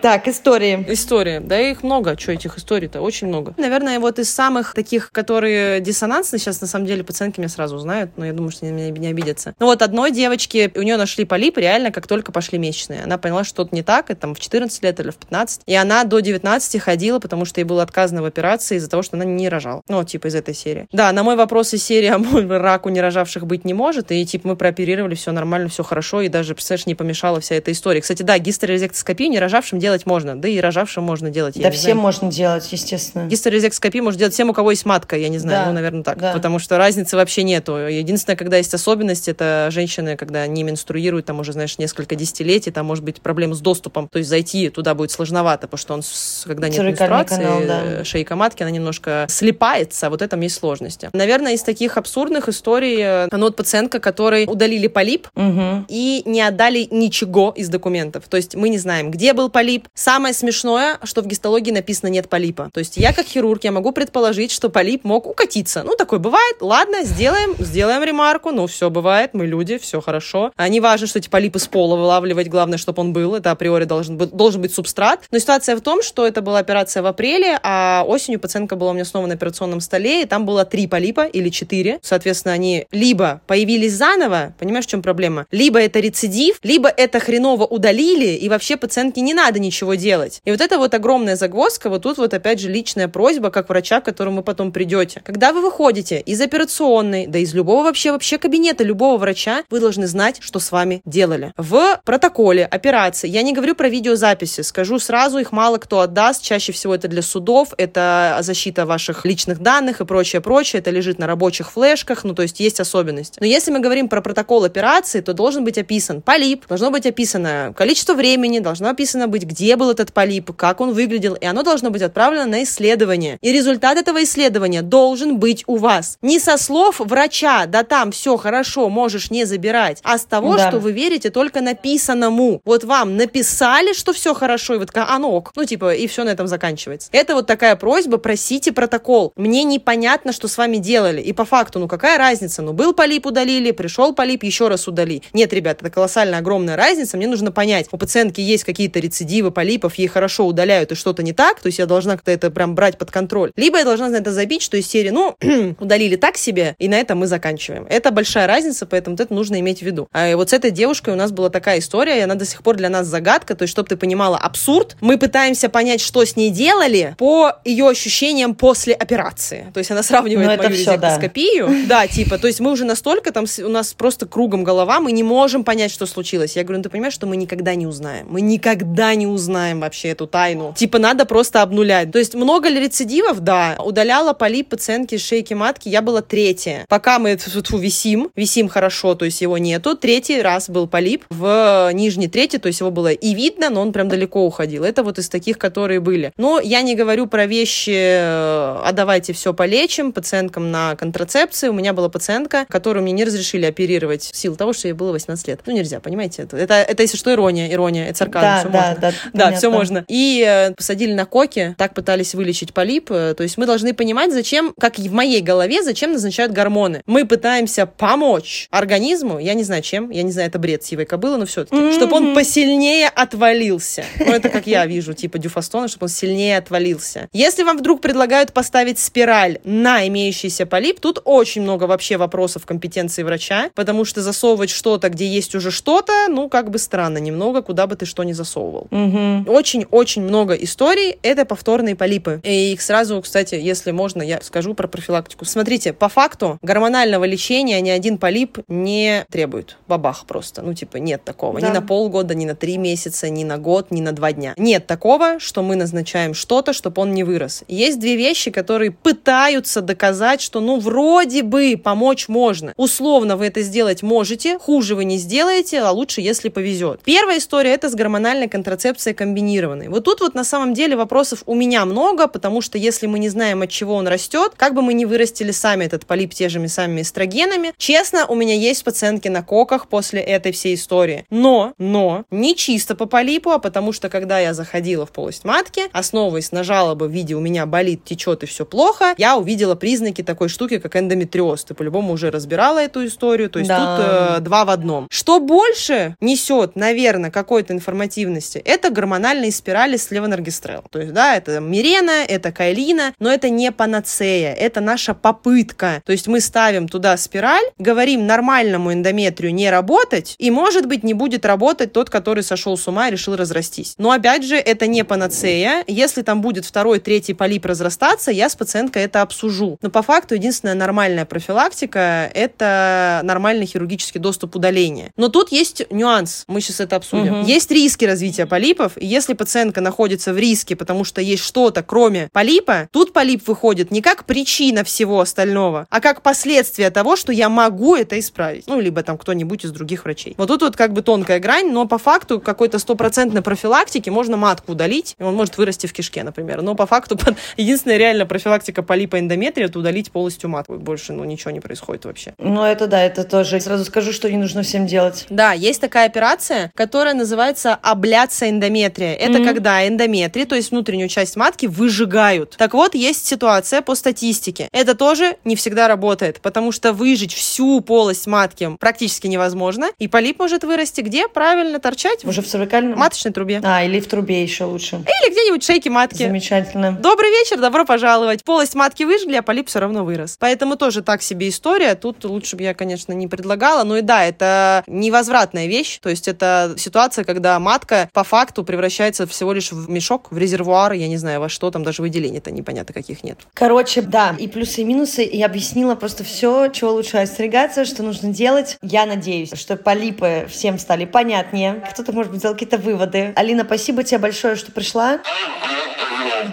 Так, 0.00 0.28
истории. 0.28 0.84
Истории. 0.88 1.40
Да 1.40 1.58
их 1.60 1.82
много. 1.82 2.18
Что 2.18 2.32
этих 2.32 2.56
историй-то? 2.56 3.00
Очень 3.00 3.28
много. 3.28 3.54
Наверное, 3.58 4.00
вот 4.00 4.18
из 4.18 4.30
самых 4.30 4.72
таких, 4.72 5.12
которые 5.12 5.80
диссонансны, 5.80 6.38
сейчас 6.38 6.60
на 6.60 6.66
самом 6.66 6.86
деле 6.86 7.04
пациентки 7.04 7.38
меня 7.38 7.50
сразу 7.50 7.78
знают, 7.78 8.12
но 8.16 8.24
я 8.24 8.32
думаю, 8.32 8.50
что 8.50 8.66
они 8.66 8.74
меня 8.74 8.90
не 8.90 9.08
обидятся. 9.08 9.54
Ну 9.58 9.66
вот 9.66 9.82
одной 9.82 10.10
девочке, 10.10 10.72
у 10.74 10.82
нее 10.82 10.96
нашли 10.96 11.24
полип 11.24 11.58
реально, 11.58 11.90
как 11.90 12.06
только 12.06 12.32
пошли 12.32 12.58
месячные. 12.58 12.99
Она 13.04 13.18
поняла, 13.18 13.44
что 13.44 13.60
что-то 13.60 13.76
не 13.76 13.82
так, 13.82 14.10
это 14.10 14.22
там 14.22 14.34
в 14.34 14.40
14 14.40 14.82
лет 14.82 15.00
или 15.00 15.10
в 15.10 15.16
15. 15.16 15.62
И 15.66 15.74
она 15.74 16.04
до 16.04 16.20
19 16.20 16.80
ходила, 16.80 17.18
потому 17.18 17.44
что 17.44 17.60
ей 17.60 17.64
было 17.64 17.82
отказано 17.82 18.22
в 18.22 18.24
операции 18.24 18.76
из-за 18.76 18.88
того, 18.88 19.02
что 19.02 19.16
она 19.16 19.26
не 19.26 19.48
рожала. 19.50 19.82
Ну, 19.88 20.02
типа 20.02 20.28
из 20.28 20.34
этой 20.34 20.54
серии. 20.54 20.86
Да, 20.92 21.12
на 21.12 21.22
мой 21.22 21.36
вопрос 21.36 21.74
из 21.74 21.84
серии, 21.84 22.06
а 22.14 22.18
мой 22.18 22.46
рак 22.46 22.86
у 22.86 22.88
нерожавших 22.88 23.46
быть 23.46 23.64
не 23.64 23.74
может. 23.74 24.12
И 24.12 24.24
типа 24.24 24.48
мы 24.48 24.56
прооперировали, 24.56 25.14
все 25.14 25.32
нормально, 25.32 25.68
все 25.68 25.82
хорошо. 25.82 26.22
И 26.22 26.28
даже, 26.28 26.54
представляешь, 26.54 26.86
не 26.86 26.94
помешала 26.94 27.40
вся 27.40 27.56
эта 27.56 27.70
история. 27.72 28.00
Кстати, 28.00 28.22
да, 28.22 28.38
гистерорезектоскопию 28.38 29.30
нерожавшим 29.30 29.78
делать 29.78 30.06
можно. 30.06 30.40
Да 30.40 30.48
и 30.48 30.58
рожавшим 30.58 31.04
можно 31.04 31.30
делать. 31.30 31.60
Да 31.60 31.70
всем 31.70 31.82
знаю. 31.82 31.96
можно 31.98 32.30
делать, 32.30 32.70
естественно. 32.72 33.26
Гистерорезектоскопию 33.26 34.04
можно 34.04 34.18
делать 34.18 34.34
всем, 34.34 34.48
у 34.48 34.54
кого 34.54 34.70
есть 34.70 34.86
матка, 34.86 35.16
я 35.16 35.28
не 35.28 35.38
знаю, 35.38 35.64
да. 35.64 35.66
ну, 35.66 35.72
наверное, 35.74 36.02
так. 36.02 36.18
Да. 36.18 36.32
Потому 36.32 36.58
что 36.58 36.78
разницы 36.78 37.16
вообще 37.16 37.42
нету. 37.42 37.76
Единственное, 37.76 38.36
когда 38.36 38.56
есть 38.56 38.72
особенность, 38.72 39.28
это 39.28 39.68
женщины, 39.70 40.16
когда 40.16 40.46
не 40.46 40.62
менструируют, 40.62 41.26
там 41.26 41.40
уже, 41.40 41.52
знаешь, 41.52 41.78
несколько 41.78 42.14
десятилетий, 42.14 42.70
там 42.70 42.89
может 42.90 43.04
быть 43.04 43.20
проблема 43.20 43.54
с 43.54 43.60
доступом. 43.60 44.08
То 44.08 44.18
есть 44.18 44.28
зайти 44.28 44.68
туда 44.68 44.96
будет 44.96 45.12
сложновато, 45.12 45.68
потому 45.68 45.78
что 45.78 45.94
он, 45.94 46.02
когда 46.44 46.68
нет 46.68 46.82
менструации, 46.82 47.36
канал, 47.36 47.60
да. 47.64 48.04
шейка 48.04 48.34
матки, 48.34 48.64
она 48.64 48.72
немножко 48.72 49.26
слипается, 49.28 50.08
а 50.08 50.10
вот 50.10 50.22
этом 50.22 50.40
есть 50.40 50.56
сложности. 50.56 51.08
Наверное, 51.12 51.52
из 51.52 51.62
таких 51.62 51.96
абсурдных 51.96 52.48
историй, 52.48 53.28
ну 53.30 53.44
вот 53.44 53.54
пациентка, 53.54 54.00
которой 54.00 54.46
удалили 54.48 54.88
полип 54.88 55.28
угу. 55.36 55.84
и 55.86 56.22
не 56.26 56.42
отдали 56.42 56.88
ничего 56.90 57.54
из 57.56 57.68
документов. 57.68 58.24
То 58.28 58.36
есть 58.36 58.56
мы 58.56 58.70
не 58.70 58.78
знаем, 58.78 59.12
где 59.12 59.34
был 59.34 59.50
полип. 59.50 59.86
Самое 59.94 60.34
смешное, 60.34 60.98
что 61.04 61.22
в 61.22 61.26
гистологии 61.26 61.70
написано 61.70 62.08
нет 62.08 62.28
полипа. 62.28 62.70
То 62.74 62.80
есть 62.80 62.96
я 62.96 63.12
как 63.12 63.26
хирург, 63.26 63.62
я 63.62 63.70
могу 63.70 63.92
предположить, 63.92 64.50
что 64.50 64.68
полип 64.68 65.04
мог 65.04 65.28
укатиться. 65.28 65.84
Ну, 65.84 65.94
такое 65.94 66.18
бывает. 66.18 66.56
Ладно, 66.60 67.04
сделаем, 67.04 67.54
сделаем 67.58 68.02
ремарку. 68.02 68.50
Ну, 68.50 68.66
все 68.66 68.90
бывает, 68.90 69.34
мы 69.34 69.46
люди, 69.46 69.78
все 69.78 70.00
хорошо. 70.00 70.50
А 70.56 70.68
не 70.68 70.80
важно, 70.80 71.06
что 71.06 71.20
эти 71.20 71.28
полипы 71.28 71.60
с 71.60 71.68
пола 71.68 71.96
вылавливать, 71.96 72.48
главное, 72.48 72.78
чтобы 72.80 73.00
он 73.02 73.12
был. 73.12 73.34
Это 73.34 73.50
априори 73.50 73.84
должен 73.84 74.16
быть, 74.16 74.30
должен 74.30 74.60
быть 74.60 74.74
субстрат. 74.74 75.20
Но 75.30 75.38
ситуация 75.38 75.76
в 75.76 75.80
том, 75.80 76.02
что 76.02 76.26
это 76.26 76.42
была 76.42 76.58
операция 76.58 77.02
в 77.02 77.06
апреле, 77.06 77.58
а 77.62 78.04
осенью 78.06 78.40
пациентка 78.40 78.76
была 78.76 78.90
у 78.90 78.94
меня 78.94 79.04
снова 79.04 79.26
на 79.26 79.34
операционном 79.34 79.80
столе, 79.80 80.22
и 80.22 80.24
там 80.26 80.46
было 80.46 80.64
три 80.64 80.86
полипа 80.86 81.26
или 81.26 81.48
четыре. 81.48 81.98
Соответственно, 82.02 82.54
они 82.54 82.86
либо 82.90 83.40
появились 83.46 83.92
заново, 83.94 84.54
понимаешь, 84.58 84.86
в 84.86 84.88
чем 84.88 85.02
проблема? 85.02 85.46
Либо 85.50 85.78
это 85.78 86.00
рецидив, 86.00 86.58
либо 86.62 86.88
это 86.88 87.20
хреново 87.20 87.64
удалили, 87.64 88.36
и 88.36 88.48
вообще 88.48 88.76
пациентке 88.76 89.20
не 89.20 89.34
надо 89.34 89.58
ничего 89.58 89.94
делать. 89.94 90.40
И 90.44 90.50
вот 90.50 90.60
это 90.60 90.78
вот 90.78 90.94
огромная 90.94 91.36
загвоздка, 91.36 91.90
вот 91.90 92.02
тут 92.02 92.18
вот 92.18 92.34
опять 92.34 92.60
же 92.60 92.70
личная 92.70 93.08
просьба, 93.08 93.50
как 93.50 93.68
врача, 93.68 94.00
к 94.00 94.04
которому 94.04 94.38
вы 94.38 94.42
потом 94.42 94.72
придете. 94.72 95.20
Когда 95.24 95.52
вы 95.52 95.60
выходите 95.60 96.20
из 96.20 96.40
операционной, 96.40 97.26
да 97.26 97.38
из 97.38 97.54
любого 97.54 97.84
вообще, 97.84 98.12
вообще 98.12 98.38
кабинета 98.38 98.84
любого 98.84 99.18
врача, 99.18 99.64
вы 99.70 99.80
должны 99.80 100.06
знать, 100.06 100.38
что 100.40 100.58
с 100.58 100.72
вами 100.72 101.02
делали. 101.04 101.52
В 101.56 102.00
протоколе 102.04 102.64
операции, 102.70 103.28
я 103.28 103.42
не 103.42 103.52
говорю 103.52 103.74
про 103.74 103.88
видеозаписи, 103.88 104.62
скажу 104.62 104.98
сразу, 104.98 105.38
их 105.38 105.52
мало 105.52 105.78
кто 105.78 106.00
отдаст, 106.00 106.42
чаще 106.42 106.72
всего 106.72 106.94
это 106.94 107.08
для 107.08 107.22
судов, 107.22 107.74
это 107.76 108.38
защита 108.40 108.86
ваших 108.86 109.24
личных 109.24 109.60
данных 109.60 110.00
и 110.00 110.04
прочее, 110.04 110.40
прочее, 110.40 110.80
это 110.80 110.90
лежит 110.90 111.18
на 111.18 111.26
рабочих 111.26 111.72
флешках, 111.72 112.24
ну 112.24 112.34
то 112.34 112.42
есть 112.42 112.60
есть 112.60 112.80
особенности. 112.80 113.38
Но 113.40 113.46
если 113.46 113.70
мы 113.70 113.80
говорим 113.80 114.08
про 114.08 114.20
протокол 114.20 114.64
операции, 114.64 115.20
то 115.20 115.32
должен 115.32 115.64
быть 115.64 115.78
описан 115.78 116.22
полип, 116.22 116.66
должно 116.68 116.90
быть 116.90 117.06
описано 117.06 117.72
количество 117.76 118.14
времени, 118.14 118.58
должно 118.58 118.88
описано 118.88 119.28
быть, 119.28 119.44
где 119.44 119.76
был 119.76 119.90
этот 119.90 120.12
полип, 120.12 120.54
как 120.56 120.80
он 120.80 120.92
выглядел, 120.92 121.34
и 121.34 121.46
оно 121.46 121.62
должно 121.62 121.90
быть 121.90 122.02
отправлено 122.02 122.46
на 122.46 122.62
исследование. 122.62 123.38
И 123.40 123.52
результат 123.52 123.98
этого 123.98 124.22
исследования 124.22 124.82
должен 124.82 125.38
быть 125.38 125.64
у 125.66 125.76
вас. 125.76 126.18
Не 126.22 126.38
со 126.38 126.56
слов 126.56 127.00
врача, 127.00 127.66
да 127.66 127.82
там 127.82 128.12
все 128.12 128.36
хорошо, 128.36 128.88
можешь 128.88 129.30
не 129.30 129.44
забирать, 129.44 130.00
а 130.02 130.18
с 130.18 130.24
того, 130.24 130.56
да. 130.56 130.68
что 130.68 130.78
вы 130.78 130.92
верите 130.92 131.30
только 131.30 131.60
написанному. 131.60 132.59
Вот 132.64 132.84
вам 132.84 133.16
написали, 133.16 133.92
что 133.92 134.12
все 134.12 134.34
хорошо, 134.34 134.74
и 134.74 134.78
вот 134.78 134.90
а 134.94 135.18
ну 135.18 135.30
ок. 135.30 135.52
Ну, 135.56 135.64
типа, 135.64 135.94
и 135.94 136.06
все 136.06 136.24
на 136.24 136.30
этом 136.30 136.46
заканчивается. 136.46 137.08
Это 137.12 137.34
вот 137.34 137.46
такая 137.46 137.76
просьба, 137.76 138.18
просите 138.18 138.72
протокол. 138.72 139.32
Мне 139.36 139.64
непонятно, 139.64 140.32
что 140.32 140.48
с 140.48 140.58
вами 140.58 140.76
делали. 140.76 141.20
И 141.20 141.32
по 141.32 141.44
факту, 141.44 141.78
ну 141.78 141.88
какая 141.88 142.18
разница? 142.18 142.62
Ну, 142.62 142.72
был 142.72 142.92
полип, 142.92 143.26
удалили, 143.26 143.70
пришел 143.70 144.14
полип, 144.14 144.42
еще 144.42 144.68
раз 144.68 144.88
удали. 144.88 145.22
Нет, 145.32 145.52
ребят, 145.52 145.78
это 145.80 145.90
колоссальная, 145.90 146.38
огромная 146.38 146.76
разница. 146.76 147.16
Мне 147.16 147.26
нужно 147.26 147.52
понять, 147.52 147.88
у 147.90 147.96
пациентки 147.96 148.40
есть 148.40 148.64
какие-то 148.64 149.00
рецидивы 149.00 149.50
полипов, 149.50 149.94
ей 149.96 150.08
хорошо 150.08 150.46
удаляют, 150.46 150.92
и 150.92 150.94
что-то 150.94 151.22
не 151.22 151.32
так, 151.32 151.60
то 151.60 151.66
есть 151.66 151.78
я 151.78 151.86
должна 151.86 152.14
как-то 152.16 152.30
это 152.30 152.50
прям 152.50 152.74
брать 152.74 152.98
под 152.98 153.10
контроль. 153.10 153.52
Либо 153.56 153.78
я 153.78 153.84
должна 153.84 154.08
на 154.08 154.16
это 154.16 154.32
забить, 154.32 154.62
что 154.62 154.76
из 154.76 154.86
серии, 154.86 155.10
ну, 155.10 155.36
удалили 155.80 156.16
так 156.16 156.36
себе, 156.36 156.74
и 156.78 156.88
на 156.88 156.98
этом 156.98 157.18
мы 157.18 157.26
заканчиваем. 157.26 157.86
Это 157.88 158.10
большая 158.10 158.46
разница, 158.46 158.86
поэтому 158.86 159.16
это 159.16 159.32
нужно 159.32 159.58
иметь 159.60 159.80
в 159.80 159.82
виду. 159.82 160.08
А 160.12 160.36
вот 160.36 160.50
с 160.50 160.52
этой 160.52 160.70
девушкой 160.70 161.14
у 161.14 161.16
нас 161.16 161.32
была 161.32 161.50
такая 161.50 161.78
история, 161.78 162.18
и 162.18 162.20
она 162.20 162.34
до 162.34 162.44
сих 162.50 162.62
пор 162.62 162.76
для 162.76 162.88
нас 162.88 163.06
загадка, 163.06 163.54
то 163.54 163.62
есть, 163.62 163.72
чтобы 163.72 163.88
ты 163.88 163.96
понимала 163.96 164.36
абсурд, 164.36 164.96
мы 165.00 165.18
пытаемся 165.18 165.68
понять, 165.68 166.00
что 166.00 166.24
с 166.24 166.36
ней 166.36 166.50
делали 166.50 167.14
по 167.18 167.52
ее 167.64 167.88
ощущениям 167.88 168.54
после 168.54 168.94
операции. 168.94 169.66
То 169.72 169.78
есть 169.78 169.90
она 169.90 170.02
сравнивает 170.02 170.48
ну, 170.48 170.56
мою 170.56 170.70
резектоскопию. 170.70 171.68
Да. 171.86 172.00
да, 172.00 172.06
типа, 172.06 172.38
то 172.38 172.46
есть 172.46 172.60
мы 172.60 172.72
уже 172.72 172.84
настолько 172.84 173.32
там, 173.32 173.46
у 173.64 173.68
нас 173.68 173.92
просто 173.94 174.26
кругом 174.26 174.64
голова, 174.64 175.00
мы 175.00 175.12
не 175.12 175.22
можем 175.22 175.64
понять, 175.64 175.90
что 175.90 176.06
случилось. 176.06 176.56
Я 176.56 176.64
говорю, 176.64 176.78
ну 176.78 176.84
ты 176.84 176.90
понимаешь, 176.90 177.14
что 177.14 177.26
мы 177.26 177.36
никогда 177.36 177.74
не 177.74 177.86
узнаем. 177.86 178.26
Мы 178.28 178.40
никогда 178.40 179.14
не 179.14 179.26
узнаем 179.26 179.80
вообще 179.80 180.08
эту 180.08 180.26
тайну. 180.26 180.74
Типа 180.76 180.98
надо 180.98 181.24
просто 181.24 181.62
обнулять. 181.62 182.10
То 182.12 182.18
есть 182.18 182.34
много 182.34 182.68
ли 182.68 182.80
рецидивов? 182.80 183.40
Да. 183.40 183.76
Удаляла 183.78 184.32
полип 184.32 184.70
пациентки 184.70 185.16
с 185.16 185.24
шейки 185.24 185.54
матки, 185.54 185.88
я 185.88 186.02
была 186.02 186.22
третья. 186.22 186.84
Пока 186.88 187.18
мы 187.18 187.36
фу, 187.36 187.78
висим, 187.78 188.30
висим 188.34 188.68
хорошо, 188.68 189.14
то 189.14 189.24
есть 189.24 189.40
его 189.40 189.58
нету. 189.58 189.96
Третий 189.96 190.40
раз 190.40 190.68
был 190.68 190.86
полип 190.86 191.24
в 191.30 191.90
нижней 191.92 192.28
трети, 192.28 192.39
то 192.46 192.66
есть 192.66 192.80
его 192.80 192.90
было 192.90 193.12
и 193.12 193.34
видно, 193.34 193.70
но 193.70 193.80
он 193.80 193.92
прям 193.92 194.08
далеко 194.08 194.44
уходил. 194.44 194.84
Это 194.84 195.02
вот 195.02 195.18
из 195.18 195.28
таких, 195.28 195.58
которые 195.58 196.00
были. 196.00 196.32
Но 196.36 196.60
я 196.60 196.82
не 196.82 196.94
говорю 196.94 197.26
про 197.26 197.46
вещи, 197.46 197.90
э, 197.90 198.80
а 198.84 198.90
давайте 198.92 199.32
все 199.32 199.54
полечим 199.54 200.12
пациенткам 200.12 200.70
на 200.70 200.96
контрацепции. 200.96 201.68
У 201.68 201.72
меня 201.72 201.92
была 201.92 202.08
пациентка, 202.08 202.66
которую 202.68 203.02
мне 203.02 203.12
не 203.12 203.24
разрешили 203.24 203.66
оперировать 203.66 204.22
в 204.22 204.36
силу 204.36 204.56
того, 204.56 204.72
что 204.72 204.88
ей 204.88 204.94
было 204.94 205.12
18 205.12 205.48
лет. 205.48 205.60
Ну, 205.66 205.74
нельзя, 205.74 206.00
понимаете? 206.00 206.42
Это, 206.42 206.56
это, 206.56 206.74
это 206.74 207.02
если 207.02 207.16
что, 207.16 207.32
ирония, 207.32 207.72
ирония, 207.72 208.08
это 208.08 208.18
сарказм, 208.18 208.40
да, 208.40 208.58
все 208.60 208.70
да, 208.70 208.80
можно. 208.80 209.00
Да, 209.32 209.50
да, 209.50 209.56
все 209.56 209.70
можно. 209.70 210.04
И 210.08 210.44
э, 210.46 210.72
посадили 210.74 211.12
на 211.12 211.26
коки, 211.26 211.74
так 211.78 211.94
пытались 211.94 212.34
вылечить 212.34 212.72
полип. 212.72 213.10
Э, 213.10 213.34
то 213.34 213.42
есть 213.42 213.58
мы 213.58 213.66
должны 213.66 213.94
понимать, 213.94 214.32
зачем, 214.32 214.74
как 214.78 214.98
и 214.98 215.08
в 215.08 215.12
моей 215.12 215.40
голове, 215.40 215.82
зачем 215.82 216.12
назначают 216.12 216.52
гормоны. 216.52 217.02
Мы 217.06 217.26
пытаемся 217.26 217.86
помочь 217.86 218.68
организму, 218.70 219.38
я 219.38 219.54
не 219.54 219.64
знаю 219.64 219.82
чем, 219.82 220.10
я 220.10 220.22
не 220.22 220.32
знаю, 220.32 220.48
это 220.48 220.58
бред 220.58 220.82
сивой 220.82 221.04
кобылы, 221.04 221.38
но 221.38 221.46
все-таки, 221.46 221.76
mm-hmm. 221.76 221.94
чтобы 221.94 222.16
он 222.16 222.29
посильнее 222.34 223.08
отвалился. 223.08 224.04
Ну, 224.18 224.32
это 224.32 224.48
как 224.48 224.66
я 224.66 224.86
вижу, 224.86 225.14
типа 225.14 225.38
дюфастона, 225.38 225.88
чтобы 225.88 226.04
он 226.04 226.08
сильнее 226.08 226.58
отвалился. 226.58 227.28
Если 227.32 227.62
вам 227.62 227.78
вдруг 227.78 228.00
предлагают 228.00 228.52
поставить 228.52 228.98
спираль 228.98 229.58
на 229.64 230.06
имеющийся 230.08 230.66
полип, 230.66 231.00
тут 231.00 231.20
очень 231.24 231.62
много 231.62 231.84
вообще 231.84 232.16
вопросов 232.16 232.66
компетенции 232.66 233.22
врача, 233.22 233.70
потому 233.74 234.04
что 234.04 234.22
засовывать 234.22 234.70
что-то, 234.70 235.08
где 235.08 235.26
есть 235.26 235.54
уже 235.54 235.70
что-то, 235.70 236.28
ну, 236.28 236.48
как 236.48 236.70
бы 236.70 236.78
странно 236.78 237.18
немного, 237.18 237.62
куда 237.62 237.86
бы 237.86 237.96
ты 237.96 238.06
что 238.06 238.24
ни 238.24 238.32
засовывал. 238.32 238.88
Очень-очень 238.90 240.22
много 240.22 240.54
историй— 240.54 241.18
это 241.22 241.44
повторные 241.44 241.96
полипы. 241.96 242.40
И 242.44 242.72
их 242.72 242.82
сразу, 242.82 243.20
кстати, 243.22 243.54
если 243.54 243.90
можно, 243.90 244.22
я 244.22 244.40
скажу 244.42 244.74
про 244.74 244.88
профилактику. 244.88 245.44
Смотрите, 245.44 245.92
по 245.92 246.08
факту 246.08 246.58
гормонального 246.62 247.24
лечения 247.24 247.80
ни 247.80 247.90
один 247.90 248.18
полип 248.18 248.58
не 248.68 249.24
требует. 249.30 249.76
Бабах 249.88 250.26
просто. 250.26 250.62
Ну, 250.62 250.74
типа, 250.74 250.96
нет 250.98 251.24
такого. 251.24 251.60
Да. 251.60 251.68
Ни 251.68 251.72
на 251.72 251.82
полгода, 252.10 252.34
ни 252.34 252.44
на 252.44 252.56
три 252.56 252.76
месяца, 252.76 253.30
ни 253.30 253.44
на 253.44 253.56
год, 253.58 253.90
ни 253.90 254.00
на 254.00 254.12
два 254.12 254.32
дня. 254.32 254.54
Нет 254.56 254.86
такого, 254.86 255.38
что 255.38 255.62
мы 255.62 255.76
назначаем 255.76 256.34
что-то, 256.34 256.72
чтобы 256.72 257.02
он 257.02 257.14
не 257.14 257.22
вырос. 257.22 257.62
Есть 257.68 258.00
две 258.00 258.16
вещи, 258.16 258.50
которые 258.50 258.90
пытаются 258.90 259.80
доказать, 259.80 260.40
что, 260.40 260.60
ну, 260.60 260.80
вроде 260.80 261.42
бы 261.42 261.80
помочь 261.82 262.28
можно. 262.28 262.74
Условно 262.76 263.36
вы 263.36 263.46
это 263.46 263.62
сделать 263.62 264.02
можете, 264.02 264.58
хуже 264.58 264.96
вы 264.96 265.04
не 265.04 265.18
сделаете, 265.18 265.80
а 265.80 265.92
лучше, 265.92 266.20
если 266.20 266.48
повезет. 266.48 267.00
Первая 267.04 267.38
история 267.38 267.74
это 267.74 267.88
с 267.88 267.94
гормональной 267.94 268.48
контрацепцией 268.48 269.14
комбинированной. 269.14 269.88
Вот 269.88 270.04
тут 270.04 270.20
вот 270.20 270.34
на 270.34 270.44
самом 270.44 270.74
деле 270.74 270.96
вопросов 270.96 271.44
у 271.46 271.54
меня 271.54 271.84
много, 271.84 272.26
потому 272.26 272.60
что 272.60 272.76
если 272.76 273.06
мы 273.06 273.20
не 273.20 273.28
знаем, 273.28 273.62
от 273.62 273.70
чего 273.70 273.94
он 273.94 274.08
растет, 274.08 274.52
как 274.56 274.74
бы 274.74 274.82
мы 274.82 274.94
не 274.94 275.06
вырастили 275.06 275.52
сами 275.52 275.84
этот 275.84 276.06
полип 276.06 276.34
те 276.34 276.48
же 276.48 276.66
самыми 276.68 277.02
эстрогенами, 277.02 277.72
честно, 277.76 278.26
у 278.26 278.34
меня 278.34 278.54
есть 278.54 278.82
пациентки 278.82 279.28
на 279.28 279.42
коках 279.42 279.86
после 279.86 280.20
этой 280.20 280.50
всей 280.50 280.74
истории. 280.74 281.24
Но, 281.30 281.72
но, 281.78 281.99
не 282.30 282.56
чисто 282.56 282.94
по 282.94 283.06
полипу, 283.06 283.50
а 283.50 283.58
потому 283.58 283.92
что 283.92 284.08
когда 284.08 284.38
я 284.38 284.54
заходила 284.54 285.06
в 285.06 285.10
полость 285.10 285.44
матки, 285.44 285.82
основываясь 285.92 286.52
на 286.52 286.64
жалобы 286.64 287.08
в 287.08 287.10
виде 287.10 287.34
у 287.34 287.40
меня 287.40 287.66
болит, 287.66 288.04
течет 288.04 288.42
и 288.42 288.46
все 288.46 288.64
плохо, 288.64 289.14
я 289.18 289.36
увидела 289.36 289.74
признаки 289.74 290.22
такой 290.22 290.48
штуки, 290.48 290.78
как 290.78 290.96
эндометриоз. 290.96 291.64
Ты 291.64 291.74
по-любому 291.74 292.12
уже 292.12 292.30
разбирала 292.30 292.78
эту 292.78 293.06
историю, 293.06 293.50
то 293.50 293.58
есть 293.58 293.68
да. 293.68 293.78
тут 293.78 294.38
э, 294.38 294.40
два 294.40 294.64
в 294.64 294.70
одном. 294.70 295.06
Что 295.10 295.40
больше 295.40 296.16
несет, 296.20 296.76
наверное, 296.76 297.30
какой-то 297.30 297.72
информативности, 297.72 298.58
это 298.58 298.90
гормональные 298.90 299.52
спирали 299.52 299.96
с 299.96 300.10
левоноргестрел. 300.10 300.84
То 300.90 301.00
есть, 301.00 301.12
да, 301.12 301.36
это 301.36 301.60
мирена, 301.60 302.24
это 302.24 302.52
кайлина, 302.52 303.14
но 303.18 303.30
это 303.30 303.50
не 303.50 303.72
панацея, 303.72 304.52
это 304.54 304.80
наша 304.80 305.14
попытка. 305.14 306.02
То 306.04 306.12
есть 306.12 306.26
мы 306.26 306.40
ставим 306.40 306.88
туда 306.88 307.16
спираль, 307.16 307.64
говорим 307.78 308.26
нормальному 308.26 308.92
эндометрию 308.92 309.54
не 309.54 309.70
работать, 309.70 310.34
и, 310.38 310.50
может 310.50 310.86
быть, 310.86 311.02
не 311.02 311.14
будет 311.14 311.44
работать 311.44 311.89
тот, 311.92 312.10
который 312.10 312.42
сошел 312.42 312.76
с 312.76 312.86
ума 312.88 313.08
и 313.08 313.12
решил 313.12 313.36
разрастись. 313.36 313.94
Но, 313.98 314.10
опять 314.10 314.44
же, 314.44 314.56
это 314.56 314.86
не 314.86 315.04
панацея. 315.04 315.84
Если 315.86 316.22
там 316.22 316.40
будет 316.40 316.64
второй, 316.64 316.98
третий 316.98 317.34
полип 317.34 317.66
разрастаться, 317.66 318.30
я 318.30 318.48
с 318.48 318.56
пациенткой 318.56 319.04
это 319.04 319.22
обсужу. 319.22 319.78
Но 319.82 319.90
по 319.90 320.02
факту 320.02 320.34
единственная 320.34 320.74
нормальная 320.74 321.24
профилактика– 321.24 322.30
это 322.34 323.20
нормальный 323.24 323.66
хирургический 323.66 324.20
доступ 324.20 324.56
удаления. 324.56 325.12
Но 325.16 325.28
тут 325.28 325.52
есть 325.52 325.82
нюанс, 325.90 326.44
мы 326.46 326.60
сейчас 326.60 326.80
это 326.80 326.96
обсудим. 326.96 327.40
Угу. 327.40 327.46
Есть 327.46 327.70
риски 327.70 328.04
развития 328.04 328.46
полипов, 328.46 328.92
и 328.96 329.06
если 329.06 329.34
пациентка 329.34 329.80
находится 329.80 330.32
в 330.32 330.38
риске, 330.38 330.76
потому 330.76 331.04
что 331.04 331.20
есть 331.20 331.42
что-то 331.44 331.82
кроме 331.82 332.28
полипа, 332.32 332.88
тут 332.92 333.12
полип 333.12 333.46
выходит 333.46 333.90
не 333.90 334.00
как 334.00 334.24
причина 334.24 334.84
всего 334.84 335.20
остального, 335.20 335.86
а 335.90 336.00
как 336.00 336.22
последствие 336.22 336.90
того, 336.90 337.16
что 337.16 337.32
я 337.32 337.48
могу 337.48 337.96
это 337.96 338.18
исправить. 338.18 338.66
Ну, 338.66 338.80
либо 338.80 339.02
там 339.02 339.18
кто-нибудь 339.18 339.64
из 339.64 339.70
других 339.72 340.04
врачей. 340.04 340.34
Вот 340.36 340.48
тут 340.48 340.62
вот 340.62 340.76
как 340.76 340.92
бы 340.92 341.02
тонкая 341.02 341.40
грань, 341.40 341.70
но 341.70 341.79
по 341.86 341.98
факту 341.98 342.40
какой-то 342.40 342.78
стопроцентной 342.78 343.42
профилактики 343.42 344.10
можно 344.10 344.36
матку 344.36 344.72
удалить, 344.72 345.14
и 345.18 345.22
он 345.22 345.34
может 345.34 345.56
вырасти 345.58 345.86
в 345.86 345.92
кишке, 345.92 346.22
например. 346.22 346.62
Но 346.62 346.74
по 346.74 346.86
факту 346.86 347.18
единственная 347.56 347.96
реальная 347.96 348.26
профилактика 348.26 348.82
полипа 348.82 349.18
эндометрия 349.18 349.66
это 349.66 349.78
удалить 349.78 350.10
полностью 350.10 350.50
матку. 350.50 350.74
Больше, 350.74 351.12
ну, 351.12 351.24
ничего 351.24 351.50
не 351.50 351.60
происходит 351.60 352.04
вообще. 352.04 352.34
Ну, 352.38 352.62
это 352.62 352.86
да, 352.86 353.02
это 353.02 353.24
тоже. 353.24 353.60
Сразу 353.60 353.84
скажу, 353.84 354.12
что 354.12 354.30
не 354.30 354.36
нужно 354.36 354.62
всем 354.62 354.86
делать. 354.86 355.26
Да, 355.30 355.52
есть 355.52 355.80
такая 355.80 356.06
операция, 356.06 356.70
которая 356.74 357.14
называется 357.14 357.74
абляция 357.74 358.50
эндометрия. 358.50 359.14
Это 359.14 359.38
mm-hmm. 359.38 359.44
когда 359.44 359.86
эндометрий, 359.86 360.44
то 360.44 360.56
есть 360.56 360.70
внутреннюю 360.70 361.08
часть 361.08 361.36
матки, 361.36 361.66
выжигают. 361.66 362.56
Так 362.56 362.74
вот, 362.74 362.94
есть 362.94 363.26
ситуация 363.26 363.82
по 363.82 363.94
статистике. 363.94 364.68
Это 364.72 364.94
тоже 364.94 365.36
не 365.44 365.56
всегда 365.56 365.88
работает, 365.88 366.40
потому 366.40 366.72
что 366.72 366.92
выжечь 366.92 367.34
всю 367.34 367.80
полость 367.80 368.26
матки 368.26 368.76
практически 368.78 369.26
невозможно, 369.26 369.90
и 369.98 370.08
полип 370.08 370.38
может 370.40 370.64
вырасти 370.64 371.00
где? 371.00 371.28
Правильно, 371.28 371.69
торчать 371.78 372.24
Уже 372.24 372.42
в 372.42 372.46
цервикальном? 372.46 372.98
Маточной 372.98 373.32
трубе. 373.32 373.60
А, 373.62 373.84
или 373.84 374.00
в 374.00 374.08
трубе 374.08 374.42
еще 374.42 374.64
лучше. 374.64 374.96
Или 374.96 375.32
где-нибудь 375.32 375.62
в 375.62 375.66
шейке 375.66 375.90
матки. 375.90 376.24
Замечательно. 376.24 376.92
Добрый 376.92 377.30
вечер, 377.30 377.58
добро 377.60 377.84
пожаловать. 377.84 378.44
Полость 378.44 378.74
матки 378.74 379.04
выжгли, 379.04 379.36
а 379.36 379.42
полип 379.42 379.68
все 379.68 379.80
равно 379.80 380.04
вырос. 380.04 380.36
Поэтому 380.38 380.76
тоже 380.76 381.02
так 381.02 381.22
себе 381.22 381.48
история. 381.48 381.94
Тут 381.94 382.24
лучше 382.24 382.56
бы 382.56 382.62
я, 382.62 382.74
конечно, 382.74 383.12
не 383.12 383.28
предлагала. 383.28 383.84
Ну 383.84 383.96
и 383.96 384.00
да, 384.00 384.24
это 384.24 384.82
невозвратная 384.86 385.66
вещь. 385.66 385.98
То 386.00 386.08
есть 386.08 386.28
это 386.28 386.74
ситуация, 386.76 387.24
когда 387.24 387.58
матка 387.58 388.08
по 388.12 388.24
факту 388.24 388.64
превращается 388.64 389.26
всего 389.26 389.52
лишь 389.52 389.72
в 389.72 389.88
мешок, 389.90 390.28
в 390.30 390.38
резервуар, 390.38 390.92
я 390.92 391.08
не 391.08 391.16
знаю, 391.16 391.40
во 391.40 391.48
что 391.48 391.70
там 391.70 391.82
даже 391.82 392.02
выделений-то 392.02 392.50
непонятно 392.50 392.94
каких 392.94 393.22
нет. 393.22 393.38
Короче, 393.54 394.02
да, 394.02 394.34
и 394.38 394.48
плюсы 394.48 394.82
и 394.82 394.84
минусы, 394.84 395.24
и 395.24 395.42
объяснила 395.42 395.94
просто 395.94 396.24
все, 396.24 396.68
чего 396.68 396.92
лучше 396.92 397.18
остерегаться, 397.18 397.84
что 397.84 398.02
нужно 398.02 398.30
делать. 398.30 398.78
Я 398.82 399.06
надеюсь, 399.06 399.52
что 399.54 399.76
полипы 399.76 400.46
всем 400.48 400.78
стали 400.78 401.04
понятнее. 401.04 401.59
Кто-то, 401.90 402.12
может 402.12 402.30
быть, 402.30 402.40
сделал 402.40 402.54
какие-то 402.54 402.78
выводы. 402.78 403.32
Алина, 403.36 403.64
спасибо 403.64 404.02
тебе 404.04 404.18
большое, 404.18 404.56
что 404.56 404.72
пришла. 404.72 405.20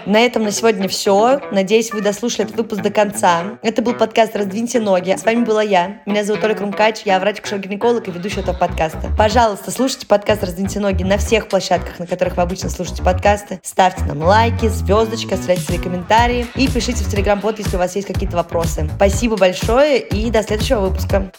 На 0.06 0.20
этом 0.20 0.42
на 0.44 0.52
сегодня 0.52 0.88
все. 0.88 1.40
Надеюсь, 1.52 1.92
вы 1.92 2.00
дослушали 2.00 2.44
этот 2.44 2.56
выпуск 2.56 2.82
до 2.82 2.90
конца. 2.90 3.58
Это 3.62 3.82
был 3.82 3.94
подкаст 3.94 4.36
«Раздвиньте 4.36 4.80
ноги». 4.80 5.14
С 5.16 5.24
вами 5.24 5.44
была 5.44 5.62
я. 5.62 6.00
Меня 6.06 6.24
зовут 6.24 6.44
Оля 6.44 6.54
Крумкач. 6.54 7.02
Я 7.04 7.18
врач-гинеколог 7.20 8.08
и 8.08 8.10
ведущая 8.10 8.40
этого 8.40 8.56
подкаста. 8.56 9.10
Пожалуйста, 9.16 9.70
слушайте 9.70 10.06
подкаст 10.06 10.42
«Раздвиньте 10.42 10.80
ноги» 10.80 11.02
на 11.02 11.18
всех 11.18 11.48
площадках, 11.48 11.98
на 11.98 12.06
которых 12.06 12.36
вы 12.36 12.42
обычно 12.42 12.70
слушаете 12.70 13.02
подкасты. 13.02 13.60
Ставьте 13.62 14.04
нам 14.04 14.22
лайки, 14.22 14.68
звездочки, 14.68 15.34
оставляйте 15.34 15.64
свои 15.64 15.78
комментарии 15.78 16.46
и 16.54 16.68
пишите 16.68 17.04
в 17.04 17.10
телеграм-бот, 17.10 17.58
если 17.58 17.76
у 17.76 17.78
вас 17.78 17.94
есть 17.96 18.06
какие-то 18.06 18.36
вопросы. 18.36 18.88
Спасибо 18.96 19.36
большое 19.36 19.98
и 19.98 20.30
до 20.30 20.42
следующего 20.42 20.80
выпуска. 20.80 21.30